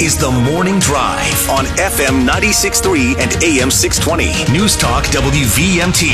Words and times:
is 0.00 0.18
the 0.18 0.30
morning 0.30 0.78
drive 0.80 1.48
on 1.50 1.64
FM 1.76 2.26
96.3 2.26 3.16
and 3.18 3.42
AM 3.44 3.70
620. 3.70 4.52
News 4.52 4.76
Talk 4.76 5.04
WVMT. 5.06 6.10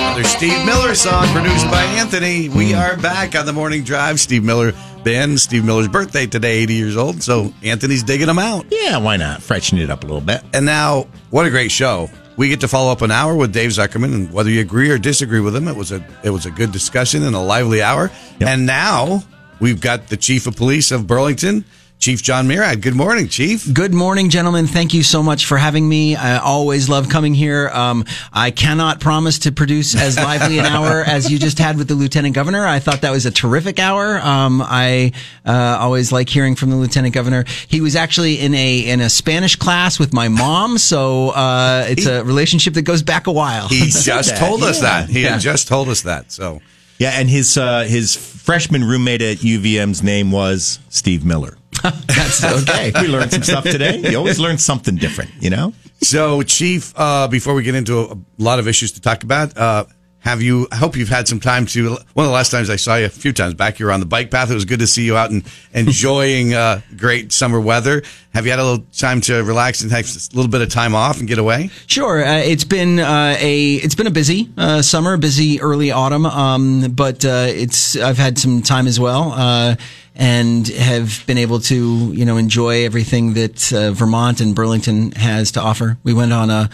Another 0.00 0.24
Steve 0.24 0.64
Miller 0.64 0.94
song 0.94 1.26
produced 1.28 1.70
by 1.70 1.82
Anthony. 1.98 2.48
We 2.48 2.72
are 2.72 2.96
back 2.96 3.34
on 3.34 3.44
the 3.44 3.52
morning 3.52 3.84
drive. 3.84 4.20
Steve 4.20 4.42
Miller, 4.42 4.72
Ben, 5.04 5.36
Steve 5.36 5.64
Miller's 5.64 5.88
birthday 5.88 6.26
today, 6.26 6.58
80 6.60 6.74
years 6.74 6.96
old. 6.96 7.22
So 7.22 7.52
Anthony's 7.62 8.02
digging 8.02 8.26
them 8.26 8.38
out. 8.38 8.66
Yeah, 8.70 8.96
why 8.98 9.18
not? 9.18 9.42
Freshen 9.42 9.78
it 9.78 9.90
up 9.90 10.02
a 10.02 10.06
little 10.06 10.22
bit. 10.22 10.42
And 10.54 10.64
now, 10.64 11.08
what 11.30 11.44
a 11.44 11.50
great 11.50 11.70
show. 11.70 12.08
We 12.38 12.48
get 12.48 12.60
to 12.60 12.68
follow 12.68 12.90
up 12.90 13.02
an 13.02 13.10
hour 13.10 13.36
with 13.36 13.52
Dave 13.52 13.70
Zuckerman, 13.70 14.14
and 14.14 14.32
whether 14.32 14.48
you 14.48 14.62
agree 14.62 14.90
or 14.90 14.96
disagree 14.96 15.40
with 15.40 15.54
him, 15.54 15.68
it 15.68 15.76
was 15.76 15.92
a 15.92 16.02
it 16.24 16.30
was 16.30 16.46
a 16.46 16.50
good 16.50 16.72
discussion 16.72 17.22
and 17.22 17.36
a 17.36 17.40
lively 17.40 17.82
hour. 17.82 18.10
Yep. 18.38 18.48
And 18.48 18.64
now 18.64 19.22
we've 19.60 19.80
got 19.80 20.08
the 20.08 20.16
chief 20.16 20.46
of 20.46 20.56
police 20.56 20.90
of 20.90 21.06
Burlington, 21.06 21.64
Chief 21.98 22.22
Jon 22.22 22.48
Murad. 22.48 22.80
Good 22.80 22.94
morning, 22.94 23.28
Chief. 23.28 23.70
Good 23.74 23.92
morning, 23.92 24.30
gentlemen. 24.30 24.66
Thank 24.66 24.94
you 24.94 25.02
so 25.02 25.22
much 25.22 25.44
for 25.44 25.58
having 25.58 25.86
me. 25.86 26.16
I 26.16 26.38
always 26.38 26.88
love 26.88 27.10
coming 27.10 27.34
here. 27.34 27.68
Um, 27.68 28.06
I 28.32 28.52
cannot 28.52 29.00
promise 29.00 29.40
to 29.40 29.52
produce 29.52 29.94
as 29.94 30.16
lively 30.16 30.58
an 30.58 30.64
hour 30.64 31.02
as 31.06 31.30
you 31.30 31.38
just 31.38 31.58
had 31.58 31.76
with 31.76 31.88
the 31.88 31.94
lieutenant 31.94 32.34
governor. 32.34 32.66
I 32.66 32.78
thought 32.78 33.02
that 33.02 33.10
was 33.10 33.26
a 33.26 33.30
terrific 33.30 33.78
hour. 33.78 34.18
Um, 34.18 34.62
I 34.64 35.12
uh, 35.44 35.76
always 35.78 36.10
like 36.10 36.30
hearing 36.30 36.54
from 36.56 36.70
the 36.70 36.76
lieutenant 36.76 37.12
governor. 37.12 37.44
He 37.68 37.82
was 37.82 37.96
actually 37.96 38.40
in 38.40 38.54
a 38.54 38.78
in 38.78 39.02
a 39.02 39.10
Spanish 39.10 39.56
class 39.56 39.98
with 39.98 40.14
my 40.14 40.28
mom, 40.28 40.78
so 40.78 41.30
uh, 41.30 41.84
it's 41.86 42.06
a 42.06 42.24
relationship 42.24 42.72
that 42.74 42.82
goes 42.82 43.02
back 43.02 43.26
a 43.26 43.32
while. 43.32 43.68
He 43.68 43.90
just 43.90 44.38
told 44.38 44.62
us 44.62 44.80
Yeah. 44.80 44.88
that. 45.02 45.10
He 45.10 45.24
Yeah. 45.24 45.32
had 45.32 45.40
just 45.42 45.68
told 45.68 45.90
us 45.90 46.00
that. 46.02 46.32
So 46.32 46.62
Yeah, 47.00 47.12
and 47.14 47.30
his 47.30 47.56
uh, 47.56 47.84
his 47.84 48.14
freshman 48.14 48.84
roommate 48.84 49.22
at 49.22 49.38
UVM's 49.38 50.02
name 50.02 50.30
was 50.30 50.78
Steve 50.90 51.24
Miller. 51.24 51.56
That's 51.82 52.44
okay. 52.44 52.92
We 53.00 53.08
learned 53.08 53.32
some 53.32 53.42
stuff 53.42 53.64
today. 53.64 54.10
You 54.10 54.18
always 54.18 54.38
learn 54.38 54.58
something 54.58 54.96
different, 54.96 55.30
you 55.40 55.48
know? 55.48 55.72
So, 56.02 56.42
Chief, 56.42 56.92
uh, 56.96 57.26
before 57.28 57.54
we 57.54 57.62
get 57.62 57.74
into 57.74 58.00
a, 58.00 58.12
a 58.12 58.18
lot 58.36 58.58
of 58.58 58.68
issues 58.68 58.92
to 58.92 59.00
talk 59.00 59.24
about, 59.24 59.56
uh, 59.56 59.86
have 60.20 60.42
you? 60.42 60.68
I 60.70 60.76
hope 60.76 60.96
you've 60.96 61.08
had 61.08 61.26
some 61.26 61.40
time 61.40 61.64
to. 61.66 61.90
One 61.90 61.98
of 62.24 62.24
the 62.26 62.30
last 62.30 62.50
times 62.50 62.68
I 62.68 62.76
saw 62.76 62.96
you, 62.96 63.06
a 63.06 63.08
few 63.08 63.32
times 63.32 63.54
back, 63.54 63.78
you 63.78 63.86
were 63.86 63.92
on 63.92 64.00
the 64.00 64.06
bike 64.06 64.30
path. 64.30 64.50
It 64.50 64.54
was 64.54 64.66
good 64.66 64.80
to 64.80 64.86
see 64.86 65.04
you 65.04 65.16
out 65.16 65.30
and 65.30 65.44
enjoying 65.72 66.52
uh, 66.54 66.82
great 66.96 67.32
summer 67.32 67.58
weather. 67.58 68.02
Have 68.34 68.44
you 68.44 68.50
had 68.50 68.60
a 68.60 68.64
little 68.64 68.84
time 68.92 69.22
to 69.22 69.42
relax 69.42 69.80
and 69.80 69.90
have 69.90 70.04
a 70.04 70.36
little 70.36 70.50
bit 70.50 70.60
of 70.60 70.68
time 70.68 70.94
off 70.94 71.20
and 71.20 71.26
get 71.26 71.38
away? 71.38 71.70
Sure, 71.86 72.22
uh, 72.22 72.36
it's 72.36 72.64
been 72.64 72.98
uh, 73.00 73.36
a 73.38 73.74
it's 73.76 73.94
been 73.94 74.06
a 74.06 74.12
busy 74.12 74.50
uh, 74.58 74.82
summer, 74.82 75.16
busy 75.16 75.60
early 75.60 75.90
autumn, 75.90 76.26
um, 76.26 76.92
but 76.92 77.24
uh, 77.24 77.46
it's 77.48 77.96
I've 77.96 78.18
had 78.18 78.38
some 78.38 78.60
time 78.60 78.86
as 78.86 79.00
well, 79.00 79.32
uh, 79.32 79.76
and 80.14 80.68
have 80.68 81.24
been 81.26 81.38
able 81.38 81.60
to 81.60 82.12
you 82.12 82.26
know 82.26 82.36
enjoy 82.36 82.84
everything 82.84 83.32
that 83.34 83.58
Vermont 83.94 84.42
and 84.42 84.54
Burlington 84.54 85.12
has 85.12 85.52
to 85.52 85.62
offer. 85.62 85.96
We 86.04 86.12
went 86.12 86.34
on 86.34 86.50
a 86.50 86.68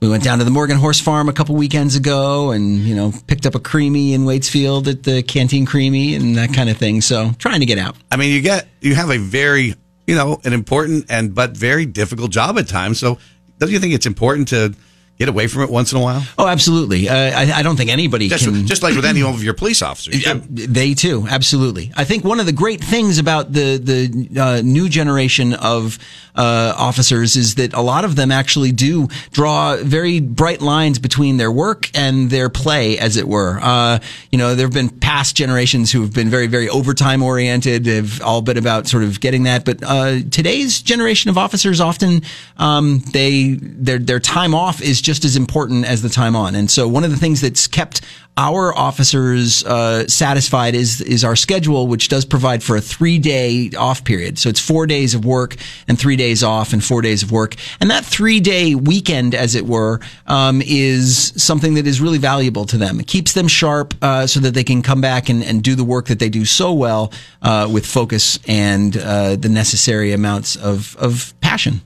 we 0.00 0.08
went 0.08 0.22
down 0.22 0.38
to 0.38 0.44
the 0.44 0.50
Morgan 0.50 0.76
Horse 0.76 1.00
Farm 1.00 1.28
a 1.28 1.32
couple 1.32 1.54
weekends 1.54 1.96
ago, 1.96 2.50
and 2.50 2.78
you 2.80 2.94
know 2.94 3.12
picked 3.26 3.46
up 3.46 3.54
a 3.54 3.60
creemee 3.60 4.12
in 4.12 4.24
Waitsfield 4.24 4.88
at 4.88 5.02
the 5.02 5.22
Canteen 5.22 5.66
Creemee 5.66 6.14
and 6.14 6.36
that 6.36 6.52
kind 6.52 6.68
of 6.68 6.76
thing. 6.76 7.00
So 7.00 7.30
trying 7.38 7.60
to 7.60 7.66
get 7.66 7.78
out. 7.78 7.96
I 8.10 8.16
mean, 8.16 8.32
you 8.32 8.42
get 8.42 8.68
you 8.80 8.94
have 8.94 9.10
a 9.10 9.18
very 9.18 9.74
you 10.06 10.14
know 10.14 10.40
an 10.44 10.52
important 10.52 11.06
and 11.08 11.34
but 11.34 11.56
very 11.56 11.86
difficult 11.86 12.30
job 12.30 12.58
at 12.58 12.68
times. 12.68 12.98
So, 12.98 13.18
don't 13.58 13.70
you 13.70 13.78
think 13.78 13.94
it's 13.94 14.06
important 14.06 14.48
to 14.48 14.74
get 15.18 15.28
away 15.28 15.46
from 15.46 15.62
it 15.62 15.70
once 15.70 15.92
in 15.92 15.98
a 15.98 16.00
while? 16.00 16.22
Oh, 16.38 16.46
absolutely. 16.46 17.08
Uh, 17.08 17.14
I, 17.14 17.52
I 17.58 17.62
don't 17.62 17.76
think 17.76 17.90
anybody 17.90 18.28
Just, 18.28 18.44
can 18.44 18.66
just 18.66 18.82
like 18.82 18.94
with 18.94 19.04
any 19.04 19.22
of 19.22 19.42
your 19.42 19.54
police 19.54 19.82
officers. 19.82 20.24
Yeah, 20.24 20.40
they 20.48 20.94
too, 20.94 21.26
absolutely. 21.28 21.92
I 21.96 22.04
think 22.04 22.24
one 22.24 22.40
of 22.40 22.46
the 22.46 22.52
great 22.52 22.82
things 22.82 23.18
about 23.18 23.52
the 23.52 23.78
the 23.78 24.40
uh, 24.40 24.62
new 24.62 24.88
generation 24.88 25.54
of 25.54 25.98
uh, 26.34 26.74
officers 26.76 27.36
is 27.36 27.54
that 27.54 27.72
a 27.72 27.80
lot 27.80 28.04
of 28.04 28.16
them 28.16 28.30
actually 28.30 28.72
do 28.72 29.08
draw 29.32 29.76
very 29.76 30.20
bright 30.20 30.60
lines 30.60 30.98
between 30.98 31.38
their 31.38 31.50
work 31.50 31.90
and 31.94 32.30
their 32.30 32.50
play, 32.50 32.98
as 32.98 33.16
it 33.16 33.26
were. 33.26 33.58
Uh, 33.62 33.98
you 34.30 34.38
know, 34.38 34.54
there 34.54 34.66
have 34.66 34.74
been 34.74 34.90
past 34.90 35.34
generations 35.34 35.90
who 35.90 36.02
have 36.02 36.12
been 36.12 36.28
very, 36.28 36.46
very 36.46 36.68
overtime 36.68 37.22
oriented, 37.22 37.86
have 37.86 38.20
all 38.20 38.42
been 38.42 38.58
about 38.58 38.86
sort 38.86 39.02
of 39.02 39.20
getting 39.20 39.44
that. 39.44 39.64
But 39.64 39.82
uh, 39.82 40.20
today's 40.30 40.82
generation 40.82 41.30
of 41.30 41.38
officers 41.38 41.80
often 41.80 42.22
um, 42.58 43.00
they 43.12 43.54
their 43.54 43.98
their 43.98 44.20
time 44.20 44.54
off 44.54 44.82
is 44.82 45.00
just 45.06 45.24
as 45.24 45.36
important 45.36 45.86
as 45.86 46.02
the 46.02 46.08
time 46.08 46.34
on. 46.34 46.56
And 46.56 46.68
so 46.68 46.88
one 46.88 47.04
of 47.04 47.10
the 47.12 47.16
things 47.16 47.40
that's 47.40 47.68
kept 47.68 48.02
our 48.36 48.76
officers 48.76 49.64
uh, 49.64 50.06
satisfied 50.08 50.74
is 50.74 51.00
is 51.00 51.24
our 51.24 51.36
schedule, 51.36 51.86
which 51.86 52.08
does 52.08 52.26
provide 52.26 52.62
for 52.62 52.76
a 52.76 52.80
three 52.82 53.18
day 53.18 53.70
off 53.78 54.04
period. 54.04 54.38
So 54.38 54.50
it's 54.50 54.60
four 54.60 54.86
days 54.86 55.14
of 55.14 55.24
work 55.24 55.56
and 55.88 55.98
three 55.98 56.16
days 56.16 56.42
off, 56.42 56.72
and 56.74 56.84
four 56.84 57.00
days 57.00 57.22
of 57.22 57.32
work. 57.32 57.54
And 57.80 57.90
that 57.90 58.04
three 58.04 58.40
day 58.40 58.74
weekend, 58.74 59.34
as 59.34 59.54
it 59.54 59.64
were, 59.64 60.00
um, 60.26 60.60
is 60.66 61.32
something 61.36 61.74
that 61.74 61.86
is 61.86 62.00
really 62.00 62.18
valuable 62.18 62.66
to 62.66 62.76
them. 62.76 63.00
It 63.00 63.06
keeps 63.06 63.32
them 63.32 63.48
sharp 63.48 63.94
uh, 64.02 64.26
so 64.26 64.40
that 64.40 64.52
they 64.52 64.64
can 64.64 64.82
come 64.82 65.00
back 65.00 65.30
and, 65.30 65.42
and 65.42 65.62
do 65.62 65.74
the 65.74 65.84
work 65.84 66.08
that 66.08 66.18
they 66.18 66.28
do 66.28 66.44
so 66.44 66.74
well 66.74 67.12
uh, 67.40 67.68
with 67.72 67.86
focus 67.86 68.38
and 68.46 68.96
uh, 68.96 69.36
the 69.36 69.48
necessary 69.48 70.12
amounts 70.12 70.56
of 70.56 70.94
of 70.96 71.32
passion. 71.40 71.80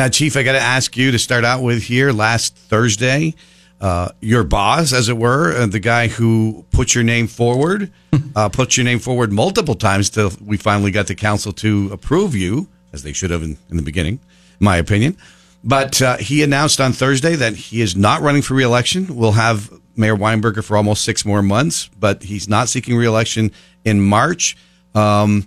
Now, 0.00 0.08
Chief, 0.08 0.34
I 0.34 0.44
got 0.44 0.52
to 0.52 0.60
ask 0.60 0.96
you 0.96 1.10
to 1.10 1.18
start 1.18 1.44
out 1.44 1.62
with 1.62 1.82
here. 1.82 2.10
Last 2.10 2.56
Thursday, 2.56 3.34
uh, 3.82 4.08
your 4.22 4.44
boss, 4.44 4.94
as 4.94 5.10
it 5.10 5.18
were, 5.18 5.54
uh, 5.54 5.66
the 5.66 5.78
guy 5.78 6.08
who 6.08 6.64
put 6.70 6.94
your 6.94 7.04
name 7.04 7.26
forward, 7.26 7.92
uh, 8.34 8.48
put 8.48 8.78
your 8.78 8.84
name 8.84 8.98
forward 8.98 9.30
multiple 9.30 9.74
times 9.74 10.08
till 10.08 10.32
we 10.42 10.56
finally 10.56 10.90
got 10.90 11.06
the 11.06 11.14
council 11.14 11.52
to 11.52 11.90
approve 11.92 12.34
you, 12.34 12.66
as 12.94 13.02
they 13.02 13.12
should 13.12 13.30
have 13.30 13.42
in, 13.42 13.58
in 13.68 13.76
the 13.76 13.82
beginning, 13.82 14.14
in 14.58 14.64
my 14.64 14.78
opinion. 14.78 15.18
But 15.62 16.00
uh, 16.00 16.16
he 16.16 16.42
announced 16.42 16.80
on 16.80 16.94
Thursday 16.94 17.36
that 17.36 17.54
he 17.54 17.82
is 17.82 17.94
not 17.94 18.22
running 18.22 18.40
for 18.40 18.54
reelection. 18.54 19.14
We'll 19.14 19.32
have 19.32 19.70
Mayor 19.96 20.16
Weinberger 20.16 20.64
for 20.64 20.78
almost 20.78 21.04
six 21.04 21.26
more 21.26 21.42
months, 21.42 21.90
but 21.98 22.22
he's 22.22 22.48
not 22.48 22.70
seeking 22.70 22.96
reelection 22.96 23.52
in 23.84 24.00
March. 24.00 24.56
Um, 24.94 25.46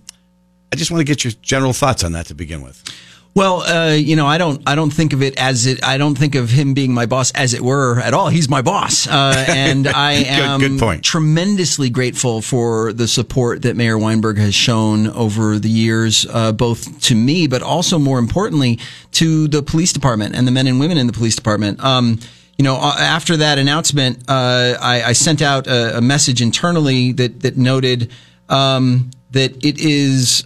I 0.72 0.76
just 0.76 0.92
want 0.92 1.00
to 1.00 1.06
get 1.06 1.24
your 1.24 1.34
general 1.42 1.74
thoughts 1.74 2.04
on 2.04 2.12
that 2.12 2.28
to 2.28 2.36
begin 2.36 2.62
with. 2.62 2.84
Well, 3.36 3.64
uh, 3.64 3.94
you 3.94 4.16
know, 4.16 4.28
I 4.28 4.38
don't, 4.38 4.62
I 4.68 4.76
don't 4.76 4.92
think 4.94 5.12
of 5.12 5.24
it 5.24 5.40
as 5.40 5.66
it. 5.66 5.84
I 5.84 5.98
don't 5.98 6.16
think 6.16 6.36
of 6.36 6.52
him 6.52 6.76
being 6.76 6.94
my 6.94 7.08
boss 7.08 7.32
as 7.32 7.56
it 7.56 7.62
were 7.62 8.00
at 8.00 8.14
all. 8.14 8.30
He's 8.30 8.48
my 8.48 8.62
boss, 8.62 9.08
uh, 9.08 9.46
and 9.48 9.88
I 9.88 10.14
am 10.14 10.60
good 10.60 10.80
point. 10.80 11.04
tremendously 11.04 11.90
grateful 11.90 12.44
for 12.44 12.94
the 12.94 13.08
support 13.08 13.64
that 13.64 13.76
Mayor 13.76 13.98
Weinberg 13.98 14.38
has 14.38 14.54
shown 14.54 15.08
over 15.08 15.58
the 15.58 15.70
years, 15.70 16.28
uh, 16.30 16.52
both 16.52 17.02
to 17.02 17.16
me, 17.16 17.48
but 17.48 17.64
also 17.64 17.98
more 17.98 18.20
importantly 18.20 18.78
to 19.14 19.48
the 19.48 19.64
police 19.64 19.94
department 19.94 20.36
and 20.36 20.48
the 20.48 20.52
men 20.52 20.68
and 20.68 20.80
women 20.80 21.00
in 21.00 21.08
the 21.08 21.14
police 21.14 21.36
department. 21.36 21.84
Um, 21.84 22.20
you 22.60 22.64
know, 22.64 22.76
uh, 22.76 22.96
after 23.00 23.38
that 23.38 23.58
announcement, 23.58 24.20
uh, 24.30 24.78
I, 24.80 25.04
I 25.06 25.14
sent 25.14 25.42
out 25.42 25.66
a, 25.66 25.98
a 25.98 26.02
message 26.02 26.40
internally 26.40 27.14
that 27.14 27.40
that 27.40 27.58
noted 27.58 28.12
um, 28.48 29.10
that 29.32 29.66
it 29.66 29.80
is. 29.80 30.44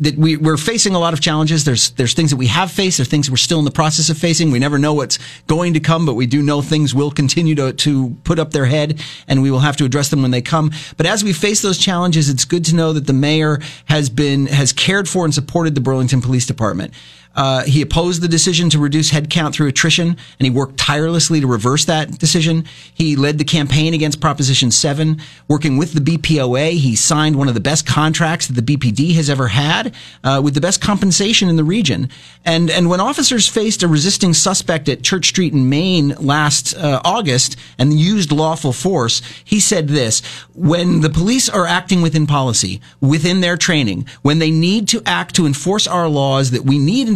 That 0.00 0.16
we, 0.16 0.36
we're 0.36 0.56
facing 0.56 0.94
a 0.94 0.98
lot 0.98 1.12
of 1.12 1.20
challenges. 1.20 1.64
There's 1.64 1.90
there's 1.90 2.14
things 2.14 2.30
that 2.30 2.36
we 2.36 2.46
have 2.46 2.70
faced. 2.70 2.98
There's 2.98 3.08
things 3.08 3.30
we're 3.30 3.36
still 3.36 3.58
in 3.58 3.64
the 3.64 3.70
process 3.70 4.08
of 4.08 4.18
facing. 4.18 4.50
We 4.50 4.58
never 4.58 4.78
know 4.78 4.94
what's 4.94 5.18
going 5.46 5.74
to 5.74 5.80
come, 5.80 6.06
but 6.06 6.14
we 6.14 6.26
do 6.26 6.42
know 6.42 6.62
things 6.62 6.94
will 6.94 7.10
continue 7.10 7.54
to 7.56 7.72
to 7.72 8.16
put 8.24 8.38
up 8.38 8.52
their 8.52 8.66
head, 8.66 9.00
and 9.28 9.42
we 9.42 9.50
will 9.50 9.60
have 9.60 9.76
to 9.76 9.84
address 9.84 10.08
them 10.08 10.22
when 10.22 10.30
they 10.30 10.42
come. 10.42 10.72
But 10.96 11.06
as 11.06 11.22
we 11.22 11.32
face 11.32 11.62
those 11.62 11.78
challenges, 11.78 12.28
it's 12.28 12.44
good 12.44 12.64
to 12.66 12.74
know 12.74 12.92
that 12.92 13.06
the 13.06 13.12
mayor 13.12 13.60
has 13.86 14.08
been 14.08 14.46
has 14.46 14.72
cared 14.72 15.08
for 15.08 15.24
and 15.24 15.34
supported 15.34 15.74
the 15.74 15.80
Burlington 15.80 16.22
Police 16.22 16.46
Department. 16.46 16.94
Uh, 17.34 17.62
he 17.64 17.80
opposed 17.80 18.22
the 18.22 18.28
decision 18.28 18.68
to 18.70 18.78
reduce 18.78 19.10
headcount 19.10 19.52
through 19.52 19.68
attrition, 19.68 20.08
and 20.08 20.44
he 20.44 20.50
worked 20.50 20.76
tirelessly 20.76 21.40
to 21.40 21.46
reverse 21.46 21.84
that 21.84 22.18
decision. 22.18 22.64
He 22.92 23.14
led 23.14 23.38
the 23.38 23.44
campaign 23.44 23.94
against 23.94 24.20
Proposition 24.20 24.70
7. 24.70 25.20
Working 25.46 25.76
with 25.76 25.92
the 25.92 26.00
BPOA, 26.00 26.72
he 26.72 26.96
signed 26.96 27.36
one 27.36 27.48
of 27.48 27.54
the 27.54 27.60
best 27.60 27.86
contracts 27.86 28.48
that 28.48 28.54
the 28.54 28.76
BPD 28.76 29.14
has 29.14 29.30
ever 29.30 29.48
had, 29.48 29.94
uh, 30.24 30.40
with 30.42 30.54
the 30.54 30.60
best 30.60 30.80
compensation 30.80 31.48
in 31.48 31.56
the 31.56 31.64
region. 31.64 32.08
And 32.44 32.70
and 32.70 32.88
when 32.88 33.00
officers 33.00 33.46
faced 33.46 33.82
a 33.82 33.88
resisting 33.88 34.34
suspect 34.34 34.88
at 34.88 35.02
Church 35.02 35.28
Street 35.28 35.52
in 35.52 35.68
Main 35.68 36.08
last 36.18 36.76
uh, 36.76 37.00
August 37.04 37.56
and 37.78 37.98
used 37.98 38.32
lawful 38.32 38.72
force, 38.72 39.22
he 39.44 39.60
said 39.60 39.88
this: 39.88 40.20
When 40.54 41.00
the 41.00 41.10
police 41.10 41.48
are 41.48 41.66
acting 41.66 42.02
within 42.02 42.26
policy, 42.26 42.80
within 43.00 43.40
their 43.40 43.56
training, 43.56 44.06
when 44.22 44.40
they 44.40 44.50
need 44.50 44.88
to 44.88 45.02
act 45.06 45.36
to 45.36 45.46
enforce 45.46 45.86
our 45.86 46.08
laws 46.08 46.50
that 46.50 46.64
we 46.64 46.78
need 46.78 47.08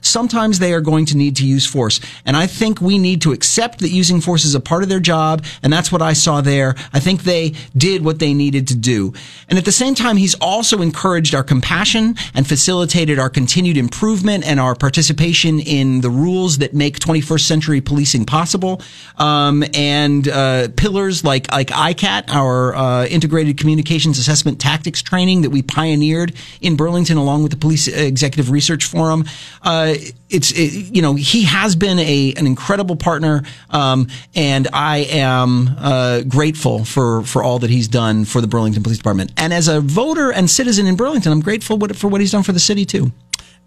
sometimes 0.00 0.58
they 0.58 0.72
are 0.72 0.80
going 0.80 1.06
to 1.06 1.16
need 1.16 1.36
to 1.36 1.46
use 1.46 1.66
force. 1.66 2.00
And 2.24 2.36
I 2.36 2.46
think 2.46 2.80
we 2.80 2.98
need 2.98 3.22
to 3.22 3.32
accept 3.32 3.78
that 3.80 3.90
using 3.90 4.20
force 4.20 4.44
is 4.44 4.54
a 4.54 4.60
part 4.60 4.82
of 4.82 4.88
their 4.88 5.00
job. 5.00 5.44
And 5.62 5.72
that's 5.72 5.92
what 5.92 6.02
I 6.02 6.12
saw 6.12 6.40
there. 6.40 6.74
I 6.92 7.00
think 7.00 7.22
they 7.22 7.54
did 7.76 8.04
what 8.04 8.18
they 8.18 8.34
needed 8.34 8.68
to 8.68 8.74
do. 8.74 9.12
And 9.48 9.58
at 9.58 9.64
the 9.64 9.72
same 9.72 9.94
time, 9.94 10.16
he's 10.16 10.34
also 10.36 10.82
encouraged 10.82 11.34
our 11.34 11.44
compassion 11.44 12.16
and 12.34 12.46
facilitated 12.46 13.18
our 13.18 13.30
continued 13.30 13.76
improvement 13.76 14.44
and 14.44 14.58
our 14.58 14.74
participation 14.74 15.60
in 15.60 16.00
the 16.00 16.10
rules 16.10 16.58
that 16.58 16.74
make 16.74 16.98
21st 16.98 17.40
century 17.40 17.80
policing 17.80 18.24
possible. 18.24 18.80
Um, 19.18 19.64
and 19.74 20.28
uh, 20.28 20.68
pillars 20.76 21.24
like 21.24 21.50
like 21.52 21.68
ICAT, 21.68 22.28
our 22.28 22.74
uh, 22.74 23.06
integrated 23.06 23.58
communications 23.58 24.18
assessment 24.18 24.60
tactics 24.60 25.02
training 25.02 25.42
that 25.42 25.50
we 25.50 25.62
pioneered 25.62 26.34
in 26.60 26.76
Burlington 26.76 27.16
along 27.16 27.42
with 27.42 27.52
the 27.52 27.58
Police 27.58 27.88
Executive 27.88 28.50
Research 28.50 28.84
Forum. 28.84 29.24
Uh, 29.62 29.94
it's 30.28 30.52
it, 30.52 30.94
you 30.94 31.02
know 31.02 31.14
he 31.14 31.44
has 31.44 31.76
been 31.76 31.98
a 31.98 32.34
an 32.36 32.46
incredible 32.46 32.96
partner, 32.96 33.42
um, 33.70 34.08
and 34.34 34.68
I 34.72 34.98
am 35.10 35.74
uh, 35.78 36.22
grateful 36.22 36.84
for 36.84 37.22
for 37.22 37.42
all 37.42 37.58
that 37.60 37.70
he's 37.70 37.88
done 37.88 38.24
for 38.24 38.40
the 38.40 38.46
Burlington 38.46 38.82
Police 38.82 38.98
Department. 38.98 39.32
And 39.36 39.52
as 39.52 39.68
a 39.68 39.80
voter 39.80 40.32
and 40.32 40.50
citizen 40.50 40.86
in 40.86 40.96
Burlington, 40.96 41.32
I'm 41.32 41.40
grateful 41.40 41.78
for 41.94 42.08
what 42.08 42.20
he's 42.20 42.32
done 42.32 42.42
for 42.42 42.52
the 42.52 42.60
city 42.60 42.84
too. 42.84 43.12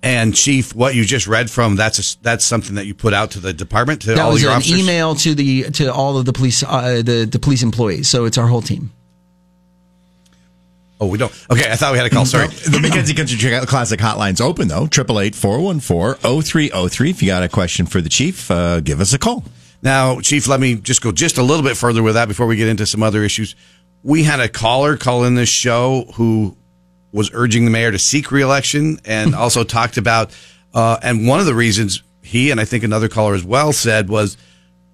And 0.04 0.36
Chief, 0.36 0.76
what 0.76 0.94
you 0.94 1.04
just 1.04 1.28
read 1.28 1.50
from 1.50 1.76
that's 1.76 2.16
a, 2.16 2.22
that's 2.22 2.46
something 2.46 2.76
that 2.76 2.86
you 2.86 2.94
put 2.94 3.14
out 3.14 3.32
to 3.32 3.40
the 3.40 3.52
department 3.52 4.02
to 4.04 4.10
that 4.10 4.20
all 4.20 4.34
was 4.34 4.42
your 4.42 4.52
an 4.52 4.58
officers. 4.58 4.80
email 4.80 5.16
to 5.16 5.34
the 5.34 5.64
to 5.72 5.92
all 5.92 6.18
of 6.18 6.26
the 6.26 6.34
police 6.34 6.64
uh, 6.64 7.02
the 7.04 7.28
the 7.30 7.40
police 7.40 7.64
employees. 7.64 8.08
So 8.08 8.26
it's 8.26 8.38
our 8.38 8.48
whole 8.48 8.62
team. 8.62 8.92
Oh, 11.00 11.08
we 11.08 11.18
don't. 11.18 11.32
Okay, 11.52 11.72
I 11.72 11.76
thought 11.76 11.92
we 11.92 11.98
had 12.00 12.08
a 12.08 12.10
call. 12.10 12.26
Sorry. 12.26 12.48
The 12.48 12.80
McKenzie 12.80 13.16
Country 13.16 13.68
Classic 13.68 14.00
hotline's 14.00 14.42
open 14.42 14.68
though. 14.68 14.88
Triple 14.88 15.20
eight 15.20 15.36
four 15.36 15.60
one 15.60 15.80
four 15.80 16.18
zero 16.20 16.42
three 16.42 16.70
zero 16.70 16.88
three. 16.88 17.12
If 17.12 17.22
you 17.22 17.28
got 17.28 17.44
a 17.44 17.50
question 17.50 17.86
for 17.86 18.02
the 18.02 18.10
chief, 18.10 18.50
uh, 18.50 18.80
give 18.80 19.00
us 19.00 19.14
a 19.14 19.20
call. 19.20 19.44
Now, 19.82 20.20
Chief, 20.22 20.48
let 20.48 20.60
me 20.60 20.76
just 20.76 21.02
go 21.02 21.12
just 21.12 21.38
a 21.38 21.44
little 21.44 21.64
bit 21.64 21.78
further 21.78 22.02
with 22.02 22.16
that 22.16 22.28
before 22.28 22.48
we 22.48 22.56
get 22.56 22.68
into 22.68 22.86
some 22.86 23.04
other 23.04 23.24
issues. 23.24 23.56
We 24.04 24.24
had 24.24 24.40
a 24.40 24.50
caller 24.50 24.98
call 24.98 25.24
in 25.24 25.36
this 25.36 25.50
show 25.50 26.06
who 26.16 26.58
was 27.12 27.30
urging 27.34 27.66
the 27.66 27.72
mayor 27.72 27.92
to 27.92 28.00
seek 28.00 28.32
reelection 28.32 29.00
and 29.06 29.36
also 29.36 29.64
talked 29.64 29.98
about, 29.98 30.36
uh, 30.74 30.98
and 31.04 31.28
one 31.28 31.40
of 31.40 31.46
the 31.46 31.54
reasons 31.54 32.02
he 32.24 32.52
and 32.52 32.60
I 32.60 32.66
think 32.66 32.84
another 32.84 33.08
caller 33.08 33.36
as 33.36 33.44
well 33.44 33.72
said 33.72 34.10
was, 34.10 34.36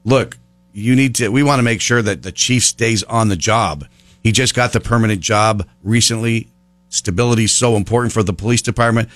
look, 0.03 0.37
you 0.73 0.95
need 0.95 1.15
to, 1.15 1.29
we 1.29 1.43
want 1.43 1.59
to 1.59 1.63
make 1.63 1.81
sure 1.81 2.01
that 2.01 2.23
the 2.23 2.31
chief 2.31 2.63
stays 2.63 3.03
on 3.03 3.29
the 3.29 3.35
job. 3.35 3.85
He 4.23 4.31
just 4.31 4.55
got 4.55 4.73
the 4.73 4.79
permanent 4.79 5.21
job 5.21 5.67
recently. 5.83 6.49
Stability 6.89 7.43
is 7.43 7.53
so 7.53 7.75
important 7.75 8.13
for 8.13 8.23
the 8.23 8.33
police 8.33 8.61
department. 8.61 9.09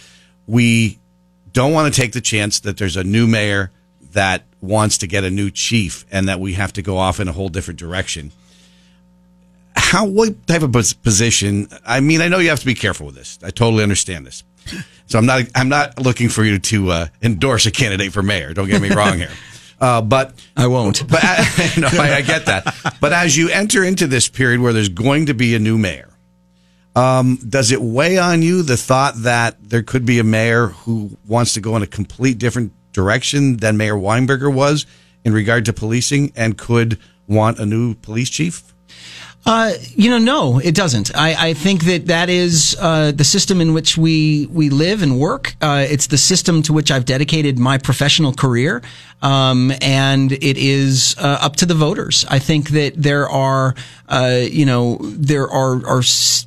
We 0.46 1.00
don't 1.54 1.74
want 1.74 1.94
to 1.94 2.02
take 2.02 2.12
the 2.12 2.22
chance 2.22 2.60
that 2.62 2.78
there's 2.78 2.98
a 2.98 3.04
new 3.04 3.26
mayor 3.26 3.72
that 4.12 4.44
wants 4.62 5.00
to 5.00 5.08
get 5.08 5.24
a 5.24 5.30
new 5.30 5.50
chief 5.50 6.06
and 6.12 6.28
that 6.28 6.40
we 6.40 6.54
have 6.54 6.74
to 6.74 6.82
go 6.82 6.98
off 6.98 7.20
in 7.20 7.28
a 7.28 7.32
whole 7.32 7.50
different 7.50 7.80
direction. 7.80 8.32
How, 9.76 10.06
what 10.06 10.48
type 10.48 10.64
of 10.64 10.72
position? 10.72 11.70
I 11.86 12.00
mean, 12.00 12.22
I 12.22 12.28
know 12.28 12.40
you 12.40 12.50
have 12.50 12.60
to 12.60 12.66
be 12.66 12.74
careful 12.74 13.06
with 13.06 13.16
this. 13.16 13.40
I 13.44 13.52
totally 13.52 13.84
understand 13.84 14.26
this. 14.26 14.44
So 15.06 15.18
I'm 15.18 15.26
not, 15.26 15.44
I'm 15.56 15.70
not 15.70 16.00
looking 16.02 16.28
for 16.30 16.44
you 16.44 16.60
to 16.60 16.92
uh, 16.92 17.08
endorse 17.22 17.66
a 17.66 17.72
candidate 17.72 18.12
for 18.12 18.22
mayor. 18.22 18.54
Don't 18.54 18.68
get 18.68 18.82
me 18.82 18.90
wrong 18.90 19.18
here. 19.18 19.30
Uh, 19.80 20.02
but 20.02 20.34
I 20.56 20.68
won't. 20.68 21.08
But 21.08 21.20
I, 21.24 21.74
no, 21.78 21.88
I, 21.92 22.16
I 22.16 22.22
get 22.22 22.48
that. 22.48 22.98
But 23.00 23.14
as 23.14 23.38
you 23.38 23.50
enter 23.50 23.84
into 23.84 24.08
this 24.08 24.28
period 24.28 24.60
where 24.60 24.74
there's 24.74 24.90
going 24.90 25.28
to 25.28 25.34
be 25.34 25.56
a 25.56 25.60
new 25.60 25.78
mayor, 25.78 26.10
um, 26.96 27.38
does 27.48 27.72
it 27.72 27.80
weigh 27.80 28.18
on 28.18 28.42
you 28.42 28.64
the 28.64 28.76
thought 28.76 29.14
that 29.18 29.58
there 29.62 29.84
could 29.84 30.06
be 30.06 30.18
a 30.18 30.24
mayor 30.24 30.68
who 30.68 31.16
wants 31.28 31.54
to 31.54 31.62
go 31.62 31.76
in 31.76 31.84
a 31.84 31.88
complete 31.88 32.40
different 32.40 32.74
direction 32.92 33.58
than 33.58 33.78
Mayor 33.78 33.94
Weinberger 33.94 34.52
was 34.52 34.88
in 35.24 35.32
regard 35.32 35.66
to 35.66 35.74
policing 35.74 36.34
and 36.36 36.58
could 36.58 36.98
want 37.28 37.60
a 37.60 37.66
new 37.66 37.94
police 37.94 38.30
chief? 38.32 38.74
Uh, 39.48 39.72
you 39.96 40.10
know, 40.10 40.18
no, 40.18 40.60
it 40.60 40.76
doesn't. 40.76 41.16
I, 41.16 41.50
I 41.52 41.54
think 41.54 41.86
that 41.86 42.08
that 42.08 42.30
is 42.30 42.76
uh, 42.82 43.14
the 43.14 43.24
system 43.24 43.62
in 43.62 43.74
which 43.74 43.98
we 43.98 44.46
we 44.48 44.70
live 44.70 45.02
and 45.02 45.18
work. 45.18 45.56
Uh, 45.62 45.86
it's 45.90 46.08
the 46.08 46.18
system 46.18 46.62
to 46.64 46.74
which 46.74 46.92
I've 46.92 47.06
dedicated 47.06 47.58
my 47.58 47.78
professional 47.78 48.34
career, 48.34 48.82
um, 49.22 49.72
and 49.82 50.34
it 50.34 50.58
is 50.58 51.16
uh, 51.18 51.38
up 51.42 51.56
to 51.58 51.66
the 51.66 51.76
voters. 51.76 52.26
I 52.30 52.40
think 52.40 52.72
that 52.72 53.02
there 53.02 53.30
are, 53.30 53.74
uh, 54.10 54.42
you 54.44 54.66
know, 54.66 54.98
there 55.02 55.48
are 55.48 55.86
are. 55.88 56.00
S- 56.00 56.46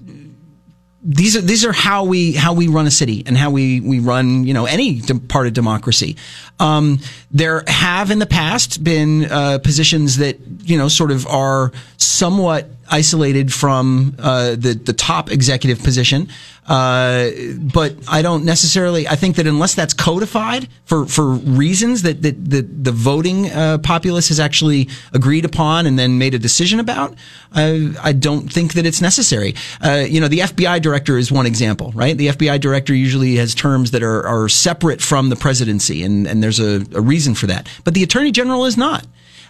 these 1.03 1.37
are 1.37 1.41
these 1.41 1.65
are 1.65 1.73
how 1.73 2.05
we 2.05 2.33
how 2.33 2.53
we 2.53 2.69
run 2.69 2.87
a 2.87 2.91
city 2.91 3.23
and 3.25 3.37
how 3.37 3.51
we 3.51 3.81
we 3.81 4.01
run 4.01 4.45
you 4.45 4.53
know 4.53 4.67
any 4.67 5.01
part 5.29 5.47
of 5.47 5.55
democracy. 5.55 6.17
Um, 6.59 7.01
there 7.31 7.65
have 7.67 8.11
in 8.11 8.19
the 8.19 8.27
past 8.27 8.85
been 8.85 9.25
uh, 9.25 9.59
positions 9.59 10.19
that 10.19 10.39
you 10.63 10.77
know 10.77 10.89
sort 10.89 11.11
of 11.11 11.27
are 11.27 11.73
somewhat 11.97 12.69
isolated 12.91 13.53
from 13.53 14.15
uh, 14.19 14.51
the 14.51 14.75
the 14.75 14.93
top 14.93 15.31
executive 15.31 15.83
position. 15.83 16.29
Uh, 16.71 17.31
but 17.59 17.97
I 18.07 18.23
don't 18.23 18.45
necessarily. 18.45 19.09
I 19.09 19.17
think 19.17 19.35
that 19.37 19.47
unless 19.49 19.75
that's 19.75 19.93
codified 19.93 20.69
for 20.85 21.05
for 21.05 21.33
reasons 21.33 22.03
that 22.03 22.23
that, 22.23 22.49
that 22.49 22.85
the 22.85 22.93
voting 22.93 23.51
uh, 23.51 23.79
populace 23.79 24.29
has 24.29 24.39
actually 24.39 24.89
agreed 25.13 25.45
upon 25.45 25.87
and 25.87 25.99
then 25.99 26.17
made 26.17 26.33
a 26.33 26.39
decision 26.39 26.79
about, 26.79 27.17
I, 27.53 27.93
I 28.01 28.13
don't 28.13 28.53
think 28.53 28.75
that 28.75 28.87
it's 28.87 29.01
necessary. 29.01 29.57
Uh, 29.85 30.07
you 30.09 30.21
know, 30.21 30.29
the 30.29 30.39
FBI 30.39 30.81
director 30.81 31.19
is 31.19 31.33
one 31.33 31.45
example, 31.45 31.91
right? 31.93 32.17
The 32.17 32.29
FBI 32.29 32.61
director 32.61 32.95
usually 32.95 33.35
has 33.35 33.53
terms 33.53 33.91
that 33.91 34.05
are 34.05 34.25
are 34.25 34.49
separate 34.49 35.03
from 35.03 35.29
the 35.29 35.37
presidency, 35.37 36.05
and 36.05 36.25
and 36.25 36.41
there's 36.41 36.61
a, 36.61 36.87
a 36.95 37.01
reason 37.01 37.35
for 37.35 37.49
that. 37.49 37.69
But 37.83 37.95
the 37.95 38.05
attorney 38.05 38.31
general 38.31 38.65
is 38.65 38.77
not. 38.77 39.05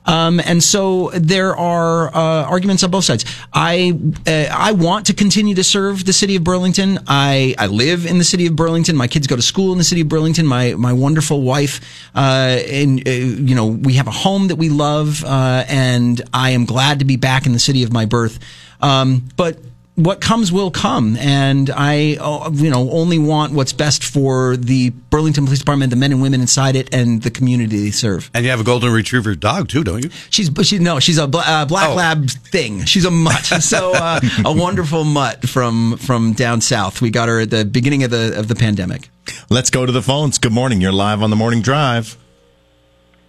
Um, 0.06 0.41
and 0.41 0.62
so 0.62 1.11
there 1.11 1.55
are 1.56 2.08
uh, 2.08 2.44
arguments 2.44 2.82
on 2.82 2.91
both 2.91 3.05
sides. 3.05 3.25
I 3.52 3.99
uh, 4.26 4.47
I 4.50 4.73
want 4.73 5.06
to 5.06 5.14
continue 5.14 5.55
to 5.55 5.64
serve 5.64 6.05
the 6.05 6.12
city 6.12 6.37
of 6.37 6.44
Burlington. 6.44 6.99
I, 7.06 7.55
I 7.58 7.67
live 7.67 8.06
in 8.06 8.19
the 8.19 8.25
city 8.25 8.47
of 8.47 8.56
Burlington. 8.56 8.97
My 8.97 9.08
kids 9.08 9.26
go 9.26 9.37
to 9.37 9.43
school 9.43 9.73
in 9.73 9.79
the 9.79 9.85
city 9.85 10.00
of 10.00 10.08
Burlington. 10.08 10.47
My 10.47 10.75
my 10.75 10.93
wonderful 10.93 11.43
wife, 11.43 12.08
uh, 12.14 12.58
and 12.67 13.06
uh, 13.06 13.11
you 13.11 13.55
know 13.55 13.67
we 13.67 13.94
have 13.94 14.06
a 14.06 14.12
home 14.12 14.49
that 14.49 14.56
we 14.56 14.69
love, 14.69 15.25
uh, 15.25 15.64
and 15.69 16.20
I 16.32 16.50
am 16.50 16.64
glad 16.64 17.00
to 17.00 17.05
be 17.05 17.17
back 17.17 17.46
in 17.46 17.53
the 17.53 17.58
city 17.58 17.82
of 17.82 17.93
my 17.93 18.06
birth. 18.06 18.38
Um, 18.81 19.29
but 19.37 19.58
what 20.02 20.20
comes 20.20 20.50
will 20.52 20.70
come, 20.70 21.17
and 21.17 21.70
I, 21.75 22.17
uh, 22.20 22.50
you 22.52 22.70
know, 22.70 22.91
only 22.91 23.19
want 23.19 23.52
what's 23.52 23.73
best 23.73 24.02
for 24.05 24.56
the 24.56 24.91
Burlington 24.91 25.44
Police 25.44 25.58
Department, 25.61 25.91
the 25.91 25.97
men 25.97 26.12
and 26.12 26.23
women 26.23 26.41
inside 26.41 26.76
it, 26.76 26.93
and 26.94 27.23
the 27.23 27.31
community 27.31 27.79
they 27.85 27.91
serve. 27.91 28.31
And 28.35 28.44
you 28.44 28.50
have 28.50 28.61
a 28.61 28.64
golden 28.64 28.93
retriever 28.93 29.35
dog 29.35 29.69
too, 29.69 29.85
don't 29.85 30.02
you? 30.05 30.11
She's 30.31 30.50
she 30.62 30.79
no, 30.79 31.00
she's 31.00 31.19
a 31.19 31.26
bla- 31.26 31.44
uh, 31.47 31.64
black 31.67 31.91
Oh. 31.91 31.94
lab 31.94 32.31
thing. 32.31 32.85
She's 32.85 33.05
a 33.05 33.11
mutt. 33.11 33.44
so 33.61 33.93
uh, 33.94 34.20
a 34.44 34.52
wonderful 34.52 35.05
mutt 35.05 35.49
from 35.49 35.97
from 35.99 36.32
down 36.32 36.61
south. 36.61 37.00
We 37.03 37.11
got 37.11 37.29
her 37.29 37.41
at 37.41 37.50
the 37.50 37.64
beginning 37.64 38.03
of 38.05 38.11
the 38.11 38.38
of 38.38 38.49
the 38.49 38.55
pandemic. 38.55 39.08
Let's 39.49 39.70
go 39.70 39.87
to 39.87 39.93
the 39.93 40.03
phones. 40.03 40.38
Good 40.38 40.53
morning. 40.53 40.81
You're 40.81 40.93
live 40.93 41.23
on 41.23 41.31
the 41.31 41.37
morning 41.37 41.62
drive. 41.62 42.17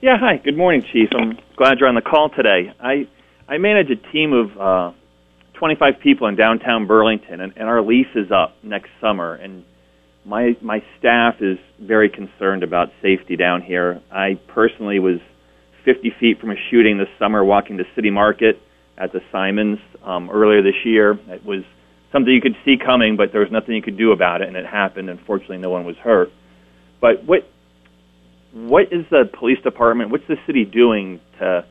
Yeah, 0.01 0.17
hi. 0.17 0.37
Good 0.37 0.57
morning, 0.57 0.83
Chief. 0.91 1.09
I'm 1.15 1.37
glad 1.55 1.79
you're 1.79 1.87
on 1.89 1.95
the 1.95 2.01
call 2.01 2.29
today. 2.29 2.73
I 2.79 3.07
I 3.47 3.57
manage 3.57 3.89
a 3.91 3.95
team 4.11 4.33
of 4.33 4.57
uh, 4.57 4.91
25 5.61 5.99
people 6.01 6.25
in 6.25 6.35
downtown 6.35 6.87
Burlington, 6.87 7.39
and, 7.39 7.53
and 7.55 7.69
our 7.69 7.83
lease 7.83 8.07
is 8.15 8.31
up 8.31 8.55
next 8.63 8.89
summer. 8.99 9.35
And 9.35 9.63
my 10.25 10.57
my 10.59 10.83
staff 10.97 11.35
is 11.39 11.59
very 11.79 12.09
concerned 12.09 12.63
about 12.63 12.89
safety 12.99 13.35
down 13.35 13.61
here. 13.61 14.01
I 14.11 14.39
personally 14.47 14.97
was 14.97 15.19
50 15.85 16.15
feet 16.19 16.39
from 16.39 16.49
a 16.49 16.55
shooting 16.71 16.97
this 16.97 17.09
summer, 17.19 17.43
walking 17.43 17.77
to 17.77 17.83
City 17.93 18.09
Market 18.09 18.59
at 18.97 19.13
the 19.13 19.21
Simons 19.31 19.77
um, 20.03 20.31
earlier 20.31 20.63
this 20.63 20.83
year. 20.83 21.11
It 21.29 21.45
was 21.45 21.63
something 22.11 22.33
you 22.33 22.41
could 22.41 22.57
see 22.65 22.77
coming, 22.83 23.15
but 23.15 23.31
there 23.31 23.41
was 23.41 23.51
nothing 23.51 23.75
you 23.75 23.83
could 23.83 23.99
do 23.99 24.13
about 24.13 24.41
it, 24.41 24.47
and 24.47 24.57
it 24.57 24.65
happened. 24.65 25.11
Unfortunately, 25.11 25.59
no 25.59 25.69
one 25.69 25.85
was 25.85 25.95
hurt. 25.97 26.31
But 26.99 27.23
what 27.25 27.47
what 28.51 28.91
is 28.91 29.05
the 29.11 29.29
police 29.31 29.61
department? 29.61 30.09
What's 30.09 30.27
the 30.27 30.37
city 30.47 30.65
doing 30.65 31.19
to? 31.37 31.65